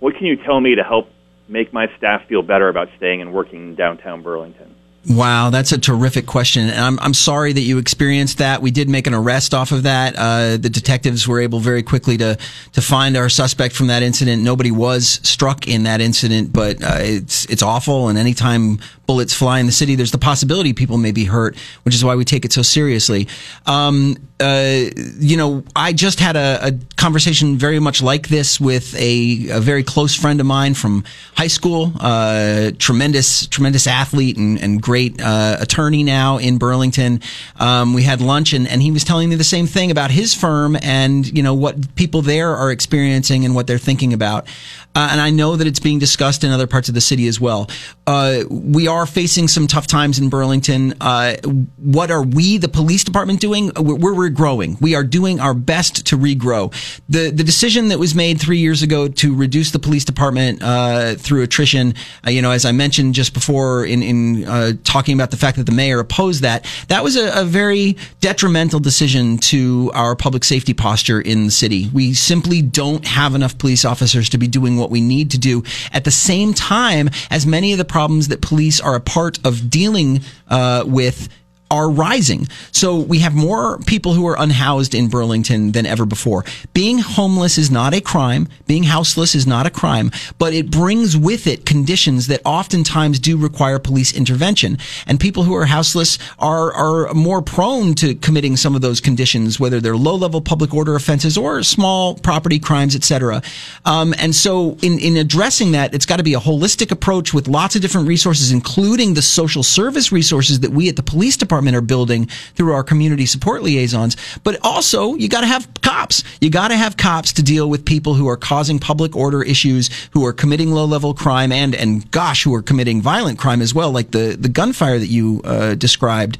What 0.00 0.16
can 0.16 0.26
you 0.26 0.36
tell 0.44 0.60
me 0.60 0.74
to 0.74 0.82
help 0.82 1.08
make 1.48 1.72
my 1.72 1.90
staff 1.96 2.26
feel 2.28 2.42
better 2.42 2.68
about 2.68 2.88
staying 2.96 3.20
and 3.20 3.32
working 3.32 3.70
in 3.70 3.74
downtown 3.74 4.22
Burlington? 4.22 4.74
Wow, 5.08 5.48
that's 5.48 5.72
a 5.72 5.78
terrific 5.78 6.26
question. 6.26 6.68
And 6.68 6.78
I'm, 6.78 6.98
I'm 7.00 7.14
sorry 7.14 7.54
that 7.54 7.60
you 7.60 7.78
experienced 7.78 8.38
that. 8.38 8.60
We 8.60 8.70
did 8.70 8.90
make 8.90 9.06
an 9.06 9.14
arrest 9.14 9.54
off 9.54 9.72
of 9.72 9.84
that. 9.84 10.14
Uh, 10.16 10.58
the 10.58 10.68
detectives 10.68 11.26
were 11.26 11.40
able 11.40 11.60
very 11.60 11.82
quickly 11.82 12.18
to, 12.18 12.36
to 12.72 12.82
find 12.82 13.16
our 13.16 13.30
suspect 13.30 13.74
from 13.74 13.86
that 13.86 14.02
incident. 14.02 14.42
Nobody 14.42 14.70
was 14.70 15.20
struck 15.22 15.66
in 15.66 15.84
that 15.84 16.02
incident, 16.02 16.52
but 16.52 16.82
uh, 16.82 16.98
it's, 16.98 17.46
it's 17.46 17.62
awful. 17.62 18.08
And 18.08 18.18
anytime 18.18 18.80
bullets 19.08 19.32
fly 19.32 19.58
in 19.58 19.64
the 19.64 19.72
city. 19.72 19.94
There's 19.94 20.12
the 20.12 20.18
possibility 20.18 20.74
people 20.74 20.98
may 20.98 21.12
be 21.12 21.24
hurt, 21.24 21.56
which 21.82 21.94
is 21.94 22.04
why 22.04 22.14
we 22.14 22.26
take 22.26 22.44
it 22.44 22.52
so 22.52 22.60
seriously. 22.60 23.26
Um, 23.64 24.16
uh, 24.38 24.84
you 25.18 25.36
know, 25.36 25.64
I 25.74 25.92
just 25.92 26.20
had 26.20 26.36
a, 26.36 26.66
a, 26.66 26.72
conversation 26.96 27.56
very 27.56 27.78
much 27.78 28.02
like 28.02 28.28
this 28.28 28.60
with 28.60 28.94
a, 28.96 29.48
a, 29.50 29.60
very 29.60 29.82
close 29.82 30.14
friend 30.14 30.40
of 30.40 30.46
mine 30.46 30.74
from 30.74 31.04
high 31.34 31.48
school, 31.48 31.92
uh, 31.98 32.70
tremendous, 32.78 33.46
tremendous 33.46 33.86
athlete 33.86 34.36
and, 34.36 34.60
and 34.60 34.82
great 34.82 35.20
uh, 35.20 35.56
attorney 35.60 36.02
now 36.04 36.38
in 36.38 36.58
Burlington. 36.58 37.20
Um, 37.58 37.94
we 37.94 38.02
had 38.02 38.20
lunch 38.20 38.52
and, 38.52 38.68
and 38.68 38.82
he 38.82 38.90
was 38.90 39.04
telling 39.04 39.28
me 39.28 39.36
the 39.36 39.44
same 39.44 39.66
thing 39.66 39.90
about 39.90 40.10
his 40.10 40.34
firm 40.34 40.76
and, 40.82 41.26
you 41.26 41.42
know, 41.42 41.54
what 41.54 41.94
people 41.96 42.22
there 42.22 42.54
are 42.54 42.70
experiencing 42.70 43.44
and 43.44 43.54
what 43.54 43.66
they're 43.66 43.78
thinking 43.78 44.12
about. 44.12 44.46
Uh, 44.94 45.08
and 45.12 45.20
I 45.20 45.30
know 45.30 45.56
that 45.56 45.66
it's 45.66 45.80
being 45.80 45.98
discussed 45.98 46.42
in 46.44 46.50
other 46.50 46.66
parts 46.66 46.88
of 46.88 46.94
the 46.94 47.00
city 47.00 47.28
as 47.28 47.40
well. 47.40 47.70
Uh, 48.06 48.42
we 48.50 48.88
are 48.88 49.06
facing 49.06 49.46
some 49.46 49.66
tough 49.66 49.86
times 49.86 50.18
in 50.18 50.28
Burlington. 50.28 50.94
Uh, 51.00 51.36
what 51.76 52.10
are 52.10 52.22
we, 52.22 52.58
the 52.58 52.68
police 52.68 53.04
department, 53.04 53.40
doing? 53.40 53.70
We're, 53.76 54.14
we're 54.14 54.28
growing. 54.28 54.76
We 54.80 54.94
are 54.94 55.04
doing 55.04 55.40
our 55.40 55.54
best 55.54 56.06
to 56.06 56.18
regrow. 56.18 56.72
The 57.08 57.30
the 57.30 57.44
decision 57.44 57.88
that 57.88 57.98
was 57.98 58.14
made 58.14 58.40
three 58.40 58.58
years 58.58 58.82
ago 58.82 59.08
to 59.08 59.34
reduce 59.34 59.70
the 59.70 59.78
police 59.78 60.04
department 60.04 60.62
uh, 60.62 61.14
through 61.14 61.42
attrition, 61.42 61.94
uh, 62.26 62.30
you 62.30 62.42
know, 62.42 62.50
as 62.50 62.64
I 62.64 62.72
mentioned 62.72 63.14
just 63.14 63.34
before 63.34 63.84
in 63.84 64.02
in 64.02 64.44
uh, 64.46 64.72
talking 64.84 65.14
about 65.14 65.30
the 65.30 65.36
fact 65.36 65.58
that 65.58 65.64
the 65.64 65.72
mayor 65.72 66.00
opposed 66.00 66.42
that, 66.42 66.66
that 66.88 67.04
was 67.04 67.16
a, 67.16 67.40
a 67.40 67.44
very 67.44 67.96
detrimental 68.20 68.80
decision 68.80 69.38
to 69.38 69.90
our 69.94 70.16
public 70.16 70.44
safety 70.44 70.74
posture 70.74 71.20
in 71.20 71.44
the 71.44 71.50
city. 71.50 71.90
We 71.92 72.14
simply 72.14 72.62
don't 72.62 73.06
have 73.06 73.34
enough 73.34 73.58
police 73.58 73.84
officers 73.84 74.28
to 74.30 74.38
be 74.38 74.48
doing 74.48 74.76
what 74.76 74.87
we 74.90 75.00
need 75.00 75.30
to 75.32 75.38
do. 75.38 75.62
At 75.92 76.04
the 76.04 76.10
same 76.10 76.54
time 76.54 77.10
as 77.30 77.46
many 77.46 77.72
of 77.72 77.78
the 77.78 77.84
problems 77.84 78.28
that 78.28 78.40
police 78.40 78.80
are 78.80 78.94
a 78.94 79.00
part 79.00 79.38
of 79.44 79.70
dealing 79.70 80.20
uh, 80.48 80.84
with 80.86 81.28
are 81.70 81.90
rising. 81.90 82.46
So 82.72 82.96
we 82.96 83.18
have 83.18 83.34
more 83.34 83.78
people 83.80 84.14
who 84.14 84.26
are 84.26 84.36
unhoused 84.38 84.94
in 84.94 85.08
Burlington 85.08 85.72
than 85.72 85.84
ever 85.84 86.06
before. 86.06 86.44
Being 86.72 86.98
homeless 86.98 87.58
is 87.58 87.70
not 87.70 87.92
a 87.92 88.00
crime. 88.00 88.48
Being 88.66 88.84
houseless 88.84 89.34
is 89.34 89.46
not 89.46 89.66
a 89.66 89.70
crime, 89.70 90.10
but 90.38 90.54
it 90.54 90.70
brings 90.70 91.16
with 91.16 91.46
it 91.46 91.66
conditions 91.66 92.28
that 92.28 92.40
oftentimes 92.44 93.18
do 93.18 93.36
require 93.36 93.78
police 93.78 94.16
intervention. 94.16 94.78
And 95.06 95.20
people 95.20 95.42
who 95.42 95.54
are 95.54 95.66
houseless 95.66 96.18
are, 96.38 96.72
are 96.72 97.12
more 97.12 97.42
prone 97.42 97.94
to 97.96 98.14
committing 98.14 98.56
some 98.56 98.74
of 98.74 98.80
those 98.80 99.00
conditions, 99.00 99.60
whether 99.60 99.80
they're 99.80 99.96
low 99.96 100.14
level 100.14 100.40
public 100.40 100.72
order 100.72 100.96
offenses 100.96 101.36
or 101.36 101.62
small 101.62 102.14
property 102.14 102.58
crimes, 102.58 102.96
etc. 102.96 103.42
Um, 103.84 104.14
and 104.18 104.34
so 104.34 104.78
in, 104.82 104.98
in 104.98 105.16
addressing 105.18 105.72
that, 105.72 105.94
it's 105.94 106.06
got 106.06 106.16
to 106.16 106.22
be 106.22 106.34
a 106.34 106.40
holistic 106.40 106.90
approach 106.90 107.34
with 107.34 107.46
lots 107.46 107.76
of 107.76 107.82
different 107.82 108.08
resources, 108.08 108.52
including 108.52 109.14
the 109.14 109.22
social 109.22 109.62
service 109.62 110.10
resources 110.10 110.60
that 110.60 110.70
we 110.70 110.88
at 110.88 110.96
the 110.96 111.02
police 111.02 111.36
department 111.36 111.57
department 111.58 111.76
are 111.76 111.80
building 111.80 112.26
through 112.54 112.72
our 112.72 112.84
community 112.84 113.26
support 113.26 113.64
liaisons. 113.64 114.16
But 114.44 114.58
also, 114.62 115.14
you 115.14 115.28
got 115.28 115.40
to 115.40 115.46
have 115.48 115.66
cops. 115.82 116.22
You 116.40 116.50
got 116.50 116.68
to 116.68 116.76
have 116.76 116.96
cops 116.96 117.32
to 117.32 117.42
deal 117.42 117.68
with 117.68 117.84
people 117.84 118.14
who 118.14 118.28
are 118.28 118.36
causing 118.36 118.78
public 118.78 119.16
order 119.16 119.42
issues, 119.42 119.90
who 120.12 120.24
are 120.24 120.32
committing 120.32 120.70
low 120.70 120.84
level 120.84 121.14
crime, 121.14 121.50
and 121.50 121.74
and 121.74 122.08
gosh, 122.12 122.44
who 122.44 122.54
are 122.54 122.62
committing 122.62 123.02
violent 123.02 123.38
crime 123.38 123.60
as 123.60 123.74
well, 123.74 123.90
like 123.90 124.12
the 124.12 124.36
the 124.38 124.48
gunfire 124.48 124.98
that 124.98 125.08
you 125.08 125.40
uh, 125.44 125.74
described. 125.74 126.38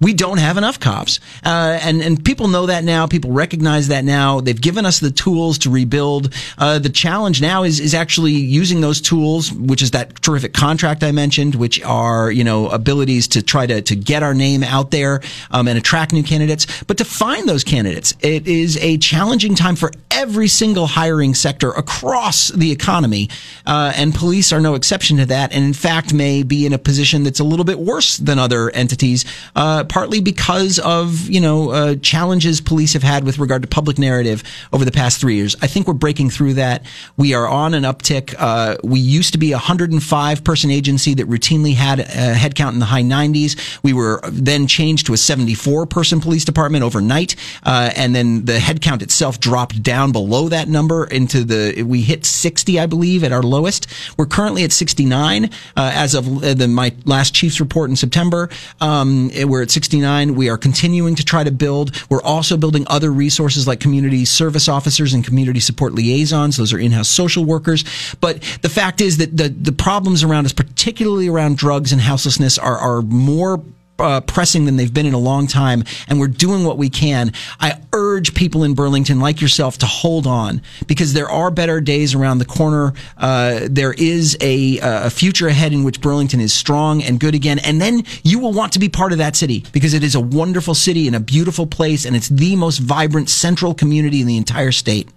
We 0.00 0.14
don't 0.14 0.38
have 0.38 0.56
enough 0.56 0.80
cops, 0.80 1.20
uh, 1.44 1.78
and 1.82 2.00
and 2.00 2.24
people 2.24 2.48
know 2.48 2.66
that 2.66 2.84
now. 2.84 3.06
People 3.06 3.32
recognize 3.32 3.88
that 3.88 4.04
now. 4.04 4.40
They've 4.40 4.60
given 4.60 4.86
us 4.86 5.00
the 5.00 5.10
tools 5.10 5.58
to 5.58 5.70
rebuild. 5.70 6.32
Uh, 6.56 6.78
the 6.78 6.88
challenge 6.88 7.42
now 7.42 7.64
is 7.64 7.80
is 7.80 7.92
actually 7.92 8.32
using 8.32 8.80
those 8.80 9.02
tools, 9.02 9.52
which 9.52 9.82
is 9.82 9.90
that 9.90 10.22
terrific 10.22 10.54
contract 10.54 11.02
I 11.02 11.12
mentioned, 11.12 11.54
which 11.54 11.82
are 11.82 12.30
you 12.30 12.44
know 12.44 12.68
abilities 12.68 13.28
to 13.28 13.42
try 13.42 13.66
to 13.66 13.82
to 13.82 13.96
get 13.96 14.22
our 14.22 14.34
name 14.34 14.53
name 14.58 14.68
out 14.68 14.90
there 14.90 15.20
um, 15.50 15.68
and 15.68 15.78
attract 15.78 16.12
new 16.12 16.22
candidates. 16.22 16.66
But 16.84 16.98
to 16.98 17.04
find 17.04 17.48
those 17.48 17.64
candidates, 17.64 18.14
it 18.20 18.46
is 18.46 18.76
a 18.78 18.98
challenging 18.98 19.54
time 19.54 19.76
for 19.76 19.90
every 20.14 20.48
single 20.48 20.86
hiring 20.86 21.34
sector 21.34 21.70
across 21.72 22.48
the 22.48 22.70
economy. 22.72 23.28
Uh, 23.66 23.92
and 23.96 24.14
police 24.14 24.52
are 24.52 24.60
no 24.60 24.74
exception 24.74 25.16
to 25.18 25.26
that. 25.26 25.52
And 25.52 25.64
in 25.64 25.72
fact, 25.72 26.14
may 26.14 26.42
be 26.42 26.66
in 26.66 26.72
a 26.72 26.78
position 26.78 27.24
that's 27.24 27.40
a 27.40 27.44
little 27.44 27.64
bit 27.64 27.78
worse 27.78 28.16
than 28.18 28.38
other 28.38 28.70
entities, 28.70 29.24
uh, 29.56 29.84
partly 29.84 30.20
because 30.20 30.78
of, 30.78 31.28
you 31.28 31.40
know, 31.40 31.70
uh, 31.70 31.94
challenges 31.96 32.60
police 32.60 32.92
have 32.92 33.02
had 33.02 33.24
with 33.24 33.38
regard 33.38 33.62
to 33.62 33.68
public 33.68 33.98
narrative 33.98 34.42
over 34.72 34.84
the 34.84 34.92
past 34.92 35.20
three 35.20 35.34
years. 35.34 35.56
I 35.60 35.66
think 35.66 35.86
we're 35.86 35.94
breaking 35.94 36.30
through 36.30 36.54
that. 36.54 36.84
We 37.16 37.34
are 37.34 37.48
on 37.48 37.74
an 37.74 37.82
uptick. 37.82 38.34
Uh, 38.38 38.76
we 38.84 39.00
used 39.00 39.32
to 39.32 39.38
be 39.38 39.52
a 39.52 39.56
105 39.56 40.44
person 40.44 40.70
agency 40.70 41.14
that 41.14 41.28
routinely 41.28 41.74
had 41.74 42.00
a 42.00 42.34
headcount 42.34 42.72
in 42.72 42.78
the 42.78 42.86
high 42.86 43.02
90s. 43.02 43.82
We 43.82 43.92
were 43.92 44.20
then 44.30 44.66
changed 44.66 45.06
to 45.06 45.12
a 45.12 45.16
74 45.16 45.86
person 45.86 46.20
police 46.20 46.44
department 46.44 46.84
overnight. 46.84 47.36
Uh, 47.62 47.90
and 47.96 48.14
then 48.14 48.44
the 48.44 48.58
headcount 48.58 49.02
itself 49.02 49.40
dropped 49.40 49.82
down 49.82 50.03
below 50.12 50.48
that 50.48 50.68
number 50.68 51.04
into 51.04 51.44
the, 51.44 51.82
we 51.82 52.02
hit 52.02 52.24
60, 52.24 52.78
I 52.80 52.86
believe, 52.86 53.24
at 53.24 53.32
our 53.32 53.42
lowest. 53.42 53.86
We're 54.16 54.26
currently 54.26 54.64
at 54.64 54.72
69 54.72 55.44
uh, 55.44 55.48
as 55.76 56.14
of 56.14 56.42
uh, 56.42 56.54
the, 56.54 56.68
my 56.68 56.94
last 57.04 57.34
chief's 57.34 57.60
report 57.60 57.90
in 57.90 57.96
September. 57.96 58.48
Um, 58.80 59.30
we're 59.44 59.62
at 59.62 59.70
69. 59.70 60.34
We 60.34 60.48
are 60.48 60.58
continuing 60.58 61.14
to 61.16 61.24
try 61.24 61.44
to 61.44 61.50
build. 61.50 61.92
We're 62.10 62.22
also 62.22 62.56
building 62.56 62.84
other 62.88 63.10
resources 63.10 63.66
like 63.66 63.80
community 63.80 64.24
service 64.24 64.68
officers 64.68 65.14
and 65.14 65.24
community 65.24 65.60
support 65.60 65.92
liaisons. 65.94 66.56
Those 66.56 66.72
are 66.72 66.78
in-house 66.78 67.08
social 67.08 67.44
workers. 67.44 67.84
But 68.20 68.42
the 68.62 68.68
fact 68.68 69.00
is 69.00 69.18
that 69.18 69.36
the, 69.36 69.48
the 69.48 69.72
problems 69.72 70.22
around 70.22 70.46
us, 70.46 70.52
particularly 70.52 71.28
around 71.28 71.56
drugs 71.56 71.92
and 71.92 72.00
houselessness, 72.00 72.58
are, 72.58 72.76
are 72.76 73.02
more 73.02 73.62
uh, 73.98 74.20
pressing 74.22 74.64
than 74.64 74.76
they've 74.76 74.92
been 74.92 75.06
in 75.06 75.14
a 75.14 75.18
long 75.18 75.46
time, 75.46 75.84
and 76.08 76.18
we're 76.18 76.28
doing 76.28 76.64
what 76.64 76.78
we 76.78 76.90
can. 76.90 77.32
I 77.60 77.80
urge 77.92 78.34
people 78.34 78.64
in 78.64 78.74
Burlington, 78.74 79.20
like 79.20 79.40
yourself, 79.40 79.78
to 79.78 79.86
hold 79.86 80.26
on 80.26 80.62
because 80.86 81.12
there 81.12 81.28
are 81.28 81.50
better 81.50 81.80
days 81.80 82.14
around 82.14 82.38
the 82.38 82.44
corner. 82.44 82.92
Uh, 83.16 83.60
there 83.70 83.92
is 83.92 84.36
a, 84.40 84.78
a 84.82 85.10
future 85.10 85.48
ahead 85.48 85.72
in 85.72 85.84
which 85.84 86.00
Burlington 86.00 86.40
is 86.40 86.52
strong 86.52 87.02
and 87.02 87.20
good 87.20 87.34
again, 87.34 87.58
and 87.60 87.80
then 87.80 88.02
you 88.22 88.38
will 88.38 88.52
want 88.52 88.72
to 88.72 88.78
be 88.78 88.88
part 88.88 89.12
of 89.12 89.18
that 89.18 89.36
city 89.36 89.64
because 89.72 89.94
it 89.94 90.02
is 90.02 90.14
a 90.14 90.20
wonderful 90.20 90.74
city 90.74 91.06
and 91.06 91.16
a 91.16 91.20
beautiful 91.20 91.66
place, 91.66 92.04
and 92.04 92.16
it's 92.16 92.28
the 92.28 92.56
most 92.56 92.78
vibrant 92.78 93.30
central 93.30 93.74
community 93.74 94.20
in 94.20 94.26
the 94.26 94.36
entire 94.36 94.72
state. 94.72 95.08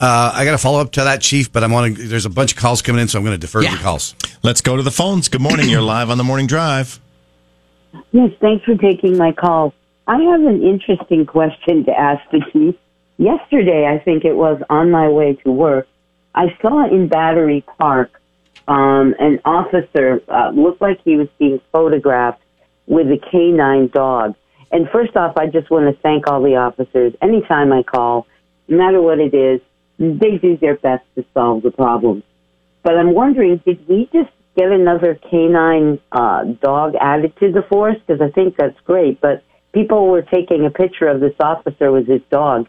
Uh, 0.00 0.30
I 0.32 0.44
got 0.44 0.52
to 0.52 0.58
follow 0.58 0.80
up 0.80 0.92
to 0.92 1.04
that, 1.04 1.20
Chief, 1.20 1.52
but 1.52 1.64
I'm 1.64 1.74
on. 1.74 1.94
There's 1.94 2.26
a 2.26 2.30
bunch 2.30 2.52
of 2.52 2.58
calls 2.58 2.82
coming 2.82 3.02
in, 3.02 3.08
so 3.08 3.18
I'm 3.18 3.24
going 3.24 3.34
to 3.34 3.38
defer 3.38 3.62
yeah. 3.62 3.74
the 3.74 3.82
calls. 3.82 4.14
Let's 4.44 4.60
go 4.60 4.76
to 4.76 4.82
the 4.82 4.92
phones. 4.92 5.28
Good 5.28 5.40
morning. 5.40 5.68
You're 5.68 5.82
live 5.96 6.10
on 6.10 6.18
the 6.18 6.24
morning 6.24 6.46
drive. 6.46 7.00
Yes, 8.12 8.30
thanks 8.40 8.64
for 8.64 8.76
taking 8.76 9.16
my 9.16 9.32
call. 9.32 9.74
I 10.06 10.18
have 10.18 10.40
an 10.42 10.62
interesting 10.62 11.26
question 11.26 11.84
to 11.84 11.92
ask 11.92 12.22
the 12.30 12.42
chief. 12.52 12.74
Yesterday, 13.18 13.86
I 13.86 13.98
think 14.02 14.24
it 14.24 14.34
was 14.34 14.62
on 14.70 14.90
my 14.90 15.08
way 15.08 15.34
to 15.44 15.50
work, 15.50 15.88
I 16.34 16.56
saw 16.62 16.88
in 16.88 17.08
Battery 17.08 17.64
Park 17.78 18.20
um, 18.68 19.14
an 19.18 19.40
officer 19.44 20.22
uh, 20.28 20.50
looked 20.50 20.80
like 20.80 21.00
he 21.04 21.16
was 21.16 21.28
being 21.38 21.60
photographed 21.72 22.40
with 22.86 23.08
a 23.08 23.18
canine 23.30 23.88
dog. 23.88 24.34
And 24.70 24.88
first 24.90 25.16
off, 25.16 25.36
I 25.36 25.46
just 25.46 25.70
want 25.70 25.94
to 25.94 26.00
thank 26.02 26.28
all 26.28 26.42
the 26.42 26.56
officers. 26.56 27.14
Anytime 27.22 27.72
I 27.72 27.82
call, 27.82 28.26
no 28.68 28.76
matter 28.76 29.00
what 29.00 29.18
it 29.18 29.34
is, 29.34 29.60
they 29.98 30.38
do 30.38 30.56
their 30.56 30.76
best 30.76 31.04
to 31.16 31.24
solve 31.34 31.62
the 31.62 31.70
problem. 31.70 32.22
But 32.82 32.96
I'm 32.96 33.14
wondering, 33.14 33.60
did 33.64 33.86
we 33.88 34.08
just 34.12 34.30
get 34.58 34.72
another 34.72 35.18
canine 35.30 36.00
uh, 36.10 36.44
dog 36.44 36.94
added 37.00 37.32
to 37.38 37.52
the 37.52 37.62
force? 37.62 37.96
Because 38.04 38.20
I 38.20 38.30
think 38.30 38.56
that's 38.56 38.78
great. 38.84 39.20
But 39.20 39.44
people 39.72 40.08
were 40.08 40.22
taking 40.22 40.66
a 40.66 40.70
picture 40.70 41.06
of 41.06 41.20
this 41.20 41.34
officer 41.40 41.92
with 41.92 42.08
his 42.08 42.22
dog. 42.30 42.66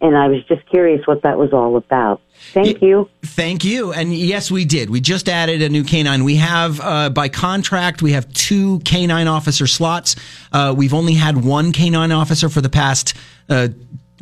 And 0.00 0.16
I 0.16 0.26
was 0.26 0.44
just 0.48 0.68
curious 0.68 1.06
what 1.06 1.22
that 1.22 1.38
was 1.38 1.52
all 1.52 1.76
about. 1.76 2.20
Thank 2.52 2.82
you. 2.82 3.08
Thank 3.22 3.64
you. 3.64 3.92
And 3.92 4.12
yes, 4.12 4.50
we 4.50 4.64
did. 4.64 4.90
We 4.90 5.00
just 5.00 5.28
added 5.28 5.62
a 5.62 5.68
new 5.68 5.84
canine. 5.84 6.24
We 6.24 6.36
have, 6.36 6.80
uh, 6.80 7.10
by 7.10 7.28
contract, 7.28 8.02
we 8.02 8.12
have 8.12 8.32
two 8.32 8.80
canine 8.80 9.28
officer 9.28 9.68
slots. 9.68 10.16
Uh, 10.50 10.74
we've 10.76 10.92
only 10.92 11.14
had 11.14 11.44
one 11.44 11.70
canine 11.70 12.10
officer 12.10 12.48
for 12.48 12.60
the 12.60 12.68
past 12.68 13.14
uh, 13.48 13.68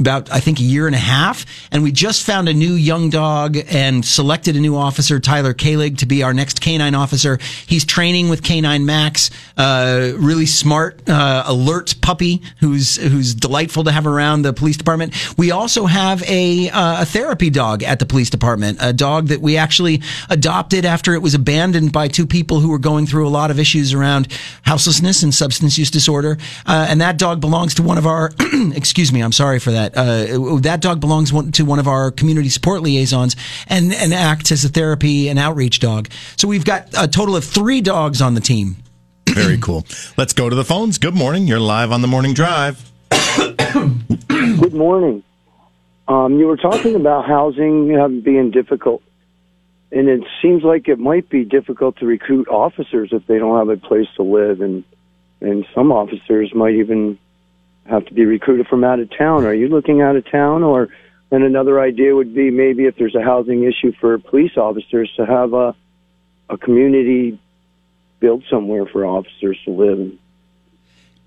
about 0.00 0.32
I 0.32 0.40
think 0.40 0.58
a 0.58 0.62
year 0.62 0.86
and 0.86 0.96
a 0.96 0.98
half, 0.98 1.46
and 1.70 1.82
we 1.82 1.92
just 1.92 2.24
found 2.24 2.48
a 2.48 2.54
new 2.54 2.72
young 2.72 3.10
dog 3.10 3.56
and 3.68 4.04
selected 4.04 4.56
a 4.56 4.60
new 4.60 4.76
officer, 4.76 5.20
Tyler 5.20 5.54
Kalig, 5.54 5.98
to 5.98 6.06
be 6.06 6.22
our 6.22 6.34
next 6.34 6.60
canine 6.60 6.94
officer. 6.94 7.38
He's 7.66 7.84
training 7.84 8.30
with 8.30 8.42
Canine 8.42 8.86
Max, 8.86 9.30
uh, 9.56 10.12
really 10.16 10.46
smart, 10.46 11.08
uh, 11.08 11.44
alert 11.46 11.94
puppy 12.00 12.42
who's 12.60 12.96
who's 12.96 13.34
delightful 13.34 13.84
to 13.84 13.92
have 13.92 14.06
around 14.06 14.42
the 14.42 14.52
police 14.52 14.76
department. 14.76 15.14
We 15.38 15.50
also 15.50 15.86
have 15.86 16.22
a 16.24 16.70
uh, 16.70 17.02
a 17.02 17.04
therapy 17.04 17.50
dog 17.50 17.82
at 17.82 17.98
the 17.98 18.06
police 18.06 18.30
department, 18.30 18.78
a 18.80 18.92
dog 18.92 19.28
that 19.28 19.40
we 19.40 19.56
actually 19.56 20.02
adopted 20.30 20.84
after 20.84 21.14
it 21.14 21.22
was 21.22 21.34
abandoned 21.34 21.92
by 21.92 22.08
two 22.08 22.26
people 22.26 22.60
who 22.60 22.70
were 22.70 22.78
going 22.78 23.06
through 23.06 23.28
a 23.28 23.30
lot 23.30 23.50
of 23.50 23.58
issues 23.58 23.92
around 23.92 24.28
houselessness 24.62 25.22
and 25.22 25.34
substance 25.34 25.76
use 25.76 25.90
disorder, 25.90 26.38
uh, 26.66 26.86
and 26.88 27.02
that 27.02 27.18
dog 27.18 27.40
belongs 27.40 27.74
to 27.74 27.82
one 27.82 27.98
of 27.98 28.06
our. 28.06 28.32
excuse 28.74 29.12
me, 29.12 29.20
I'm 29.20 29.32
sorry 29.32 29.58
for 29.58 29.72
that 29.72 29.89
that. 29.92 30.30
Uh, 30.30 30.56
that 30.60 30.80
dog 30.80 31.00
belongs 31.00 31.32
to 31.52 31.64
one 31.64 31.78
of 31.78 31.88
our 31.88 32.10
community 32.10 32.48
support 32.48 32.82
liaisons 32.82 33.36
and, 33.66 33.92
and 33.92 34.12
acts 34.12 34.52
as 34.52 34.64
a 34.64 34.68
therapy 34.68 35.28
and 35.28 35.38
outreach 35.38 35.80
dog. 35.80 36.08
So 36.36 36.48
we've 36.48 36.64
got 36.64 36.88
a 36.98 37.08
total 37.08 37.36
of 37.36 37.44
three 37.44 37.80
dogs 37.80 38.20
on 38.20 38.34
the 38.34 38.40
team. 38.40 38.76
Very 39.28 39.58
cool. 39.58 39.86
Let's 40.16 40.32
go 40.32 40.48
to 40.48 40.56
the 40.56 40.64
phones. 40.64 40.98
Good 40.98 41.14
morning. 41.14 41.46
You're 41.46 41.60
live 41.60 41.92
on 41.92 42.02
the 42.02 42.08
morning 42.08 42.34
drive. 42.34 42.90
Good 43.36 44.74
morning. 44.74 45.22
Um, 46.08 46.38
you 46.38 46.46
were 46.46 46.56
talking 46.56 46.96
about 46.96 47.26
housing 47.26 47.96
uh, 47.96 48.08
being 48.08 48.50
difficult, 48.50 49.02
and 49.92 50.08
it 50.08 50.22
seems 50.42 50.64
like 50.64 50.88
it 50.88 50.98
might 50.98 51.28
be 51.28 51.44
difficult 51.44 51.98
to 51.98 52.06
recruit 52.06 52.48
officers 52.48 53.10
if 53.12 53.24
they 53.28 53.38
don't 53.38 53.56
have 53.56 53.68
a 53.68 53.76
place 53.80 54.08
to 54.16 54.24
live, 54.24 54.60
and 54.60 54.82
and 55.40 55.64
some 55.72 55.92
officers 55.92 56.52
might 56.52 56.74
even 56.74 57.18
have 57.86 58.04
to 58.06 58.14
be 58.14 58.24
recruited 58.24 58.66
from 58.66 58.84
out 58.84 59.00
of 59.00 59.10
town. 59.16 59.44
Are 59.44 59.54
you 59.54 59.68
looking 59.68 60.00
out 60.00 60.16
of 60.16 60.30
town, 60.30 60.62
or 60.62 60.88
and 61.30 61.44
another 61.44 61.80
idea 61.80 62.14
would 62.14 62.34
be 62.34 62.50
maybe 62.50 62.86
if 62.86 62.96
there's 62.96 63.14
a 63.14 63.22
housing 63.22 63.64
issue 63.64 63.92
for 64.00 64.18
police 64.18 64.56
officers 64.56 65.12
to 65.16 65.26
have 65.26 65.52
a 65.54 65.74
a 66.48 66.58
community 66.58 67.38
built 68.18 68.42
somewhere 68.50 68.84
for 68.86 69.06
officers 69.06 69.58
to 69.64 69.70
live 69.70 69.98
and 69.98 70.18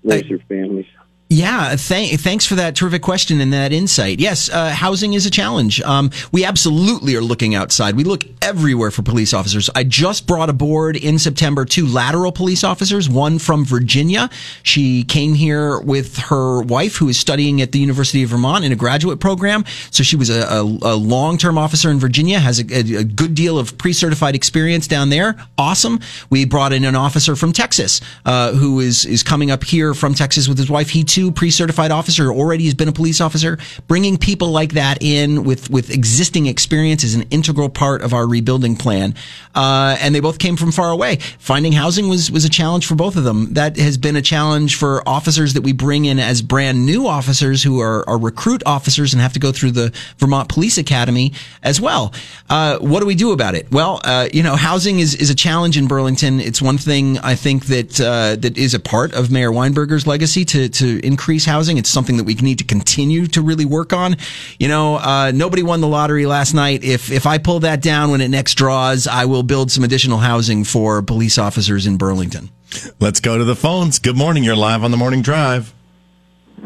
raise 0.04 0.28
their 0.28 0.38
families. 0.38 0.86
Yeah, 1.34 1.74
th- 1.74 2.20
thanks 2.20 2.46
for 2.46 2.54
that 2.54 2.76
terrific 2.76 3.02
question 3.02 3.40
and 3.40 3.52
that 3.52 3.72
insight. 3.72 4.20
Yes, 4.20 4.48
uh, 4.48 4.70
housing 4.70 5.14
is 5.14 5.26
a 5.26 5.30
challenge. 5.30 5.80
Um, 5.80 6.12
we 6.30 6.44
absolutely 6.44 7.16
are 7.16 7.20
looking 7.20 7.56
outside. 7.56 7.96
We 7.96 8.04
look 8.04 8.22
everywhere 8.40 8.92
for 8.92 9.02
police 9.02 9.34
officers. 9.34 9.68
I 9.74 9.82
just 9.82 10.28
brought 10.28 10.48
aboard 10.48 10.96
in 10.96 11.18
September 11.18 11.64
two 11.64 11.86
lateral 11.86 12.30
police 12.30 12.62
officers, 12.62 13.08
one 13.08 13.40
from 13.40 13.64
Virginia. 13.64 14.30
She 14.62 15.02
came 15.02 15.34
here 15.34 15.80
with 15.80 16.18
her 16.18 16.62
wife, 16.62 16.98
who 16.98 17.08
is 17.08 17.18
studying 17.18 17.60
at 17.60 17.72
the 17.72 17.80
University 17.80 18.22
of 18.22 18.30
Vermont 18.30 18.64
in 18.64 18.70
a 18.70 18.76
graduate 18.76 19.18
program. 19.18 19.64
So 19.90 20.04
she 20.04 20.14
was 20.14 20.30
a, 20.30 20.42
a, 20.42 20.60
a 20.60 20.94
long 20.94 21.36
term 21.36 21.58
officer 21.58 21.90
in 21.90 21.98
Virginia, 21.98 22.38
has 22.38 22.60
a, 22.60 22.98
a, 22.98 23.02
good 23.02 23.34
deal 23.34 23.58
of 23.58 23.76
pre 23.76 23.92
certified 23.92 24.36
experience 24.36 24.86
down 24.86 25.10
there. 25.10 25.34
Awesome. 25.58 25.98
We 26.30 26.44
brought 26.44 26.72
in 26.72 26.84
an 26.84 26.94
officer 26.94 27.34
from 27.34 27.52
Texas 27.52 28.00
uh, 28.24 28.52
who 28.52 28.78
is, 28.78 29.04
is 29.04 29.24
coming 29.24 29.50
up 29.50 29.64
here 29.64 29.94
from 29.94 30.14
Texas 30.14 30.46
with 30.46 30.58
his 30.58 30.70
wife. 30.70 30.90
He 30.90 31.02
too 31.02 31.23
pre-certified 31.32 31.90
officer 31.90 32.30
already 32.30 32.64
has 32.64 32.74
been 32.74 32.88
a 32.88 32.92
police 32.92 33.20
officer 33.20 33.58
bringing 33.86 34.16
people 34.16 34.50
like 34.50 34.72
that 34.72 34.98
in 35.02 35.44
with 35.44 35.70
with 35.70 35.90
existing 35.90 36.46
experience 36.46 37.04
is 37.04 37.14
an 37.14 37.22
integral 37.30 37.68
part 37.68 38.02
of 38.02 38.12
our 38.12 38.26
rebuilding 38.26 38.76
plan. 38.76 39.14
Uh, 39.54 39.96
and 40.00 40.14
they 40.14 40.20
both 40.20 40.38
came 40.38 40.56
from 40.56 40.72
far 40.72 40.90
away. 40.90 41.16
Finding 41.38 41.72
housing 41.72 42.08
was 42.08 42.30
was 42.30 42.44
a 42.44 42.48
challenge 42.48 42.86
for 42.86 42.94
both 42.94 43.16
of 43.16 43.24
them. 43.24 43.54
That 43.54 43.76
has 43.76 43.98
been 43.98 44.16
a 44.16 44.22
challenge 44.22 44.76
for 44.76 45.06
officers 45.08 45.54
that 45.54 45.62
we 45.62 45.72
bring 45.72 46.04
in 46.04 46.18
as 46.18 46.42
brand 46.42 46.84
new 46.86 47.06
officers 47.06 47.62
who 47.62 47.80
are, 47.80 48.08
are 48.08 48.18
recruit 48.18 48.62
officers 48.66 49.12
and 49.12 49.22
have 49.22 49.32
to 49.34 49.38
go 49.38 49.52
through 49.52 49.72
the 49.72 49.92
Vermont 50.18 50.48
Police 50.48 50.78
Academy 50.78 51.32
as 51.62 51.80
well. 51.80 52.12
Uh, 52.50 52.78
what 52.78 53.00
do 53.00 53.06
we 53.06 53.14
do 53.14 53.32
about 53.32 53.54
it? 53.54 53.70
Well 53.70 54.00
uh, 54.04 54.28
you 54.32 54.42
know 54.42 54.56
housing 54.56 54.98
is 54.98 55.14
is 55.14 55.30
a 55.30 55.34
challenge 55.34 55.76
in 55.76 55.86
Burlington. 55.86 56.40
It's 56.40 56.60
one 56.60 56.78
thing 56.78 57.18
I 57.18 57.34
think 57.34 57.66
that 57.66 58.00
uh, 58.00 58.36
that 58.36 58.58
is 58.58 58.74
a 58.74 58.80
part 58.80 59.14
of 59.14 59.30
Mayor 59.30 59.52
Weinberger's 59.52 60.06
legacy 60.06 60.44
to 60.46 60.68
to 60.68 61.00
increase 61.14 61.44
housing. 61.44 61.78
It's 61.78 61.88
something 61.88 62.16
that 62.16 62.24
we 62.24 62.34
need 62.34 62.58
to 62.58 62.64
continue 62.64 63.28
to 63.28 63.40
really 63.40 63.64
work 63.64 63.92
on. 63.92 64.16
You 64.58 64.66
know, 64.66 64.96
uh, 64.96 65.30
nobody 65.32 65.62
won 65.62 65.80
the 65.80 65.86
lottery 65.86 66.26
last 66.26 66.54
night. 66.54 66.82
If 66.82 67.12
if 67.12 67.24
I 67.24 67.38
pull 67.38 67.60
that 67.60 67.80
down 67.80 68.10
when 68.10 68.20
it 68.20 68.28
next 68.28 68.54
draws, 68.54 69.06
I 69.06 69.26
will 69.26 69.44
build 69.44 69.70
some 69.70 69.84
additional 69.84 70.18
housing 70.18 70.64
for 70.64 71.02
police 71.02 71.38
officers 71.38 71.86
in 71.86 71.98
Burlington. 71.98 72.50
Let's 72.98 73.20
go 73.20 73.38
to 73.38 73.44
the 73.44 73.54
phones. 73.54 74.00
Good 74.00 74.16
morning. 74.16 74.42
You're 74.42 74.56
live 74.56 74.82
on 74.82 74.90
the 74.90 74.96
morning 74.96 75.22
drive. 75.22 75.72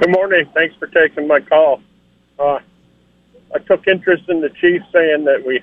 Good 0.00 0.10
morning. 0.10 0.48
Thanks 0.54 0.74
for 0.76 0.86
taking 0.86 1.26
my 1.26 1.40
call. 1.40 1.82
Uh, 2.38 2.60
I 3.54 3.58
took 3.66 3.86
interest 3.86 4.30
in 4.30 4.40
the 4.40 4.48
chief 4.48 4.80
saying 4.92 5.24
that 5.24 5.44
we 5.44 5.60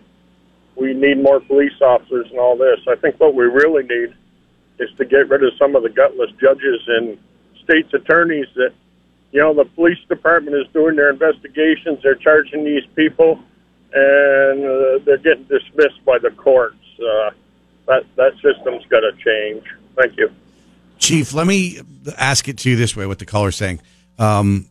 we 0.75 0.93
need 0.93 1.23
more 1.23 1.39
police 1.39 1.81
officers 1.81 2.27
and 2.29 2.39
all 2.39 2.55
this. 2.55 2.79
I 2.87 2.95
think 2.95 3.19
what 3.19 3.33
we 3.33 3.45
really 3.45 3.83
need 3.83 4.13
is 4.77 4.89
to 4.97 5.05
get 5.05 5.27
rid 5.29 5.43
of 5.43 5.53
some 5.57 5.75
of 5.75 5.81
the 5.81 5.89
gutless 5.89 6.31
judges 6.39 6.81
and 6.87 7.17
state's 7.65 7.93
attorneys 7.93 8.47
that, 8.55 8.73
you 9.31 9.41
know, 9.41 9.53
the 9.53 9.65
police 9.65 9.99
department 10.07 10.55
is 10.55 10.71
doing 10.71 10.95
their 10.95 11.09
investigations, 11.09 11.99
they're 12.01 12.15
charging 12.15 12.63
these 12.63 12.85
people, 12.95 13.39
and 13.93 14.65
uh, 14.65 14.99
they're 15.05 15.17
getting 15.17 15.43
dismissed 15.43 16.03
by 16.05 16.17
the 16.17 16.31
courts. 16.31 16.77
Uh, 16.99 17.31
that 17.87 18.03
that 18.15 18.33
system's 18.35 18.85
got 18.87 19.01
to 19.01 19.11
change. 19.23 19.63
Thank 19.95 20.17
you. 20.17 20.31
Chief, 20.97 21.33
let 21.33 21.45
me 21.45 21.79
ask 22.17 22.47
it 22.47 22.57
to 22.59 22.69
you 22.69 22.75
this 22.75 22.95
way: 22.95 23.05
what 23.05 23.19
the 23.19 23.25
caller's 23.25 23.55
saying. 23.55 23.81
Um, 24.17 24.67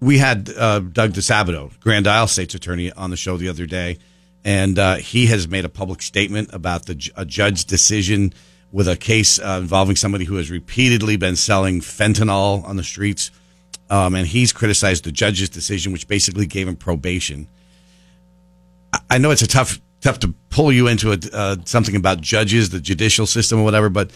we 0.00 0.18
had 0.18 0.50
uh, 0.56 0.80
Doug 0.80 1.12
DiSabito, 1.12 1.78
Grand 1.80 2.06
Isle 2.06 2.28
State's 2.28 2.54
attorney, 2.54 2.92
on 2.92 3.10
the 3.10 3.16
show 3.16 3.36
the 3.36 3.48
other 3.48 3.66
day, 3.66 3.98
and 4.44 4.78
uh, 4.78 4.96
he 4.96 5.26
has 5.26 5.48
made 5.48 5.64
a 5.64 5.68
public 5.68 6.02
statement 6.02 6.50
about 6.52 6.86
the 6.86 7.10
a 7.16 7.24
judge's 7.24 7.64
decision 7.64 8.32
with 8.70 8.88
a 8.88 8.96
case 8.96 9.38
uh, 9.38 9.58
involving 9.60 9.96
somebody 9.96 10.24
who 10.24 10.36
has 10.36 10.50
repeatedly 10.50 11.16
been 11.16 11.36
selling 11.36 11.80
fentanyl 11.80 12.64
on 12.64 12.76
the 12.76 12.84
streets. 12.84 13.30
Um, 13.90 14.14
and 14.14 14.26
he's 14.26 14.52
criticized 14.52 15.04
the 15.04 15.12
judge's 15.12 15.48
decision, 15.48 15.92
which 15.92 16.06
basically 16.06 16.46
gave 16.46 16.68
him 16.68 16.76
probation. 16.76 17.48
I 19.08 19.18
know 19.18 19.30
it's 19.30 19.42
a 19.42 19.48
tough, 19.48 19.80
tough 20.02 20.18
to 20.20 20.34
pull 20.50 20.70
you 20.70 20.88
into 20.88 21.12
a, 21.12 21.18
uh, 21.32 21.56
something 21.64 21.96
about 21.96 22.20
judges, 22.20 22.70
the 22.70 22.80
judicial 22.80 23.26
system, 23.26 23.60
or 23.60 23.64
whatever, 23.64 23.88
but 23.88 24.10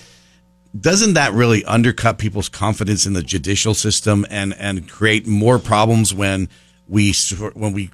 doesn't 0.79 1.15
that 1.15 1.33
really 1.33 1.65
undercut 1.65 2.19
people's 2.19 2.49
confidence 2.49 3.07
in 3.07 3.13
the 3.13 3.23
judicial 3.23 3.75
system 3.75 4.27
and, 4.31 4.55
and 4.59 4.89
create 4.89 5.27
more 5.27 5.59
problems 5.59 6.15
when 6.15 6.49
we 6.89 7.15
when 7.55 7.73
we 7.73 7.91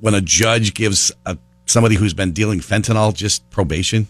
when 0.00 0.14
a 0.14 0.20
judge 0.20 0.74
gives 0.74 1.12
a, 1.26 1.38
somebody 1.66 1.94
who's 1.94 2.14
been 2.14 2.32
dealing 2.32 2.60
fentanyl 2.60 3.14
just 3.14 3.48
probation? 3.50 4.06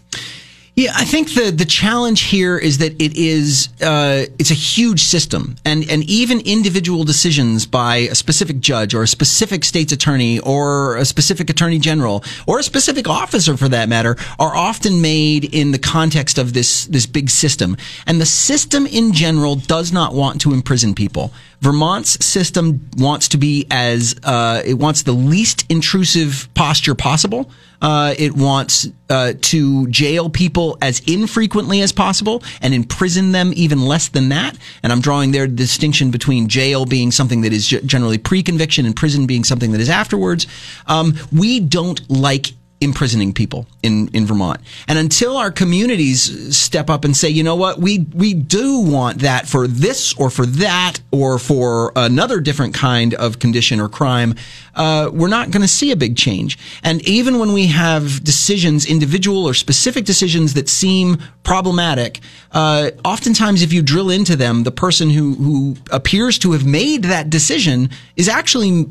Yeah, 0.75 0.91
I 0.95 1.05
think 1.05 1.35
the 1.35 1.51
the 1.51 1.65
challenge 1.65 2.21
here 2.21 2.57
is 2.57 2.79
that 2.79 2.99
it 2.99 3.15
is 3.15 3.69
uh, 3.79 4.25
it's 4.39 4.49
a 4.49 4.55
huge 4.55 5.03
system, 5.03 5.55
and 5.63 5.87
and 5.87 6.03
even 6.05 6.39
individual 6.39 7.03
decisions 7.03 7.67
by 7.67 7.97
a 7.97 8.15
specific 8.15 8.59
judge 8.59 8.95
or 8.95 9.03
a 9.03 9.07
specific 9.07 9.65
state's 9.65 9.91
attorney 9.93 10.39
or 10.39 10.97
a 10.97 11.05
specific 11.05 11.51
attorney 11.51 11.77
general 11.77 12.23
or 12.47 12.57
a 12.57 12.63
specific 12.63 13.07
officer 13.07 13.55
for 13.55 13.69
that 13.69 13.87
matter 13.87 14.15
are 14.39 14.55
often 14.55 14.99
made 14.99 15.53
in 15.53 15.73
the 15.73 15.77
context 15.77 16.39
of 16.39 16.53
this 16.53 16.85
this 16.85 17.05
big 17.05 17.29
system, 17.29 17.77
and 18.07 18.19
the 18.19 18.25
system 18.25 18.87
in 18.87 19.13
general 19.13 19.55
does 19.55 19.91
not 19.91 20.15
want 20.15 20.41
to 20.41 20.53
imprison 20.53 20.95
people. 20.95 21.31
Vermont's 21.61 22.25
system 22.25 22.89
wants 22.97 23.27
to 23.27 23.37
be 23.37 23.67
as 23.69 24.15
uh, 24.23 24.63
it 24.65 24.73
wants 24.73 25.03
the 25.03 25.13
least 25.13 25.65
intrusive 25.69 26.49
posture 26.55 26.95
possible. 26.95 27.51
Uh, 27.83 28.15
it 28.17 28.33
wants 28.33 28.87
uh, 29.09 29.33
to 29.41 29.85
jail 29.89 30.29
people 30.29 30.77
as 30.81 31.01
infrequently 31.01 31.81
as 31.81 31.91
possible 31.91 32.41
and 32.61 32.73
imprison 32.73 33.33
them 33.33 33.51
even 33.55 33.85
less 33.85 34.07
than 34.07 34.29
that. 34.29 34.57
And 34.81 34.91
I'm 34.91 35.01
drawing 35.01 35.31
there 35.31 35.45
the 35.45 35.53
distinction 35.53 36.09
between 36.09 36.47
jail 36.47 36.85
being 36.85 37.11
something 37.11 37.41
that 37.41 37.51
is 37.51 37.67
generally 37.67 38.17
pre-conviction 38.17 38.85
and 38.85 38.95
prison 38.95 39.27
being 39.27 39.43
something 39.43 39.73
that 39.73 39.81
is 39.81 39.89
afterwards. 39.89 40.47
Um, 40.87 41.13
we 41.31 41.59
don't 41.59 42.09
like 42.09 42.53
imprisoning 42.83 43.33
people 43.33 43.65
in, 43.81 44.09
in 44.09 44.25
Vermont. 44.25 44.61
And 44.87 44.99
until 44.99 45.37
our 45.37 45.51
communities 45.51 46.55
step 46.55 46.89
up 46.89 47.05
and 47.05 47.15
say, 47.15 47.29
you 47.29 47.43
know 47.43 47.55
what, 47.55 47.79
we, 47.79 47.99
we 48.13 48.33
do 48.33 48.79
want 48.79 49.19
that 49.19 49.47
for 49.47 49.67
this 49.67 50.13
or 50.15 50.29
for 50.29 50.45
that 50.45 50.99
or 51.11 51.39
for 51.39 51.91
another 51.95 52.39
different 52.39 52.73
kind 52.73 53.13
of 53.13 53.39
condition 53.39 53.79
or 53.79 53.89
crime, 53.89 54.35
uh, 54.75 55.09
we're 55.13 55.27
not 55.27 55.51
going 55.51 55.61
to 55.61 55.67
see 55.67 55.91
a 55.91 55.95
big 55.95 56.17
change. 56.17 56.57
And 56.83 57.01
even 57.07 57.39
when 57.39 57.53
we 57.53 57.67
have 57.67 58.23
decisions, 58.23 58.85
individual 58.85 59.45
or 59.45 59.53
specific 59.53 60.05
decisions 60.05 60.53
that 60.53 60.69
seem 60.69 61.17
problematic, 61.43 62.19
uh, 62.51 62.91
oftentimes 63.05 63.61
if 63.61 63.71
you 63.71 63.81
drill 63.81 64.09
into 64.09 64.35
them, 64.35 64.63
the 64.63 64.71
person 64.71 65.09
who, 65.09 65.35
who 65.35 65.75
appears 65.91 66.37
to 66.39 66.51
have 66.51 66.65
made 66.65 67.03
that 67.03 67.29
decision 67.29 67.89
is 68.15 68.27
actually 68.27 68.85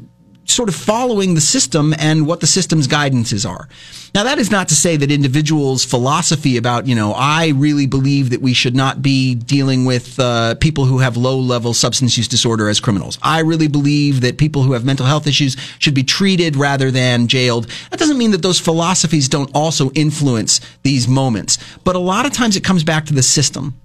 sort 0.45 0.69
of 0.69 0.75
following 0.75 1.35
the 1.35 1.41
system 1.41 1.95
and 1.99 2.27
what 2.27 2.41
the 2.41 2.47
system's 2.47 2.89
guidances 2.89 3.49
are. 3.49 3.69
Now, 4.15 4.25
that 4.25 4.39
is 4.39 4.51
not 4.51 4.69
to 4.69 4.75
say 4.75 4.97
that 4.97 5.11
individuals' 5.11 5.85
philosophy 5.85 6.57
about, 6.57 6.87
you 6.87 6.95
know, 6.95 7.15
I 7.17 7.49
really 7.49 7.87
believe 7.87 8.31
that 8.31 8.43
we 8.43 8.53
should 8.53 8.75
not 8.75 9.01
be 9.01 9.35
dealing 9.35 9.85
with 9.85 10.19
uh, 10.21 10.57
people 10.57 10.85
who 10.85 10.99
have 10.99 11.17
low 11.17 11.39
level 11.39 11.73
substance 11.73 12.17
use 12.19 12.29
disorder 12.29 12.69
as 12.69 12.81
criminals. 12.81 13.19
I 13.23 13.41
really 13.41 13.69
believe 13.69 14.21
that 14.21 14.37
people 14.37 14.63
who 14.63 14.73
have 14.73 14.85
mental 14.85 15.07
health 15.07 15.27
issues 15.27 15.57
should 15.79 15.95
be 15.95 16.03
treated 16.03 16.57
rather 16.57 16.91
than 16.91 17.27
jailed. 17.27 17.69
That 17.91 17.99
doesn't 17.99 18.19
mean 18.19 18.33
that 18.33 18.43
those 18.43 18.59
philosophies 18.61 19.29
don't 19.29 19.51
also 19.55 19.91
influence 19.93 20.61
these 20.83 21.09
moments, 21.09 21.59
but 21.85 21.97
a 21.97 22.01
lot 22.01 22.27
of 22.27 22.33
times 22.33 22.57
it 22.57 22.65
comes 22.65 22.85
back 22.85 23.07
to 23.07 23.15
the 23.15 23.23
system. 23.23 23.81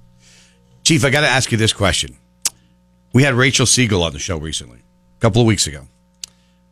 Chief, 0.84 1.06
I 1.06 1.10
got 1.10 1.22
to 1.22 1.28
ask 1.28 1.52
you 1.52 1.58
this 1.58 1.74
question. 1.74 2.18
We 3.14 3.24
had 3.24 3.34
Rachel 3.34 3.66
Siegel 3.66 4.04
on 4.04 4.14
the 4.14 4.20
show 4.20 4.38
recently, 4.38 4.80
a 4.80 5.20
couple 5.20 5.42
of 5.42 5.48
weeks 5.48 5.68
ago. 5.68 5.88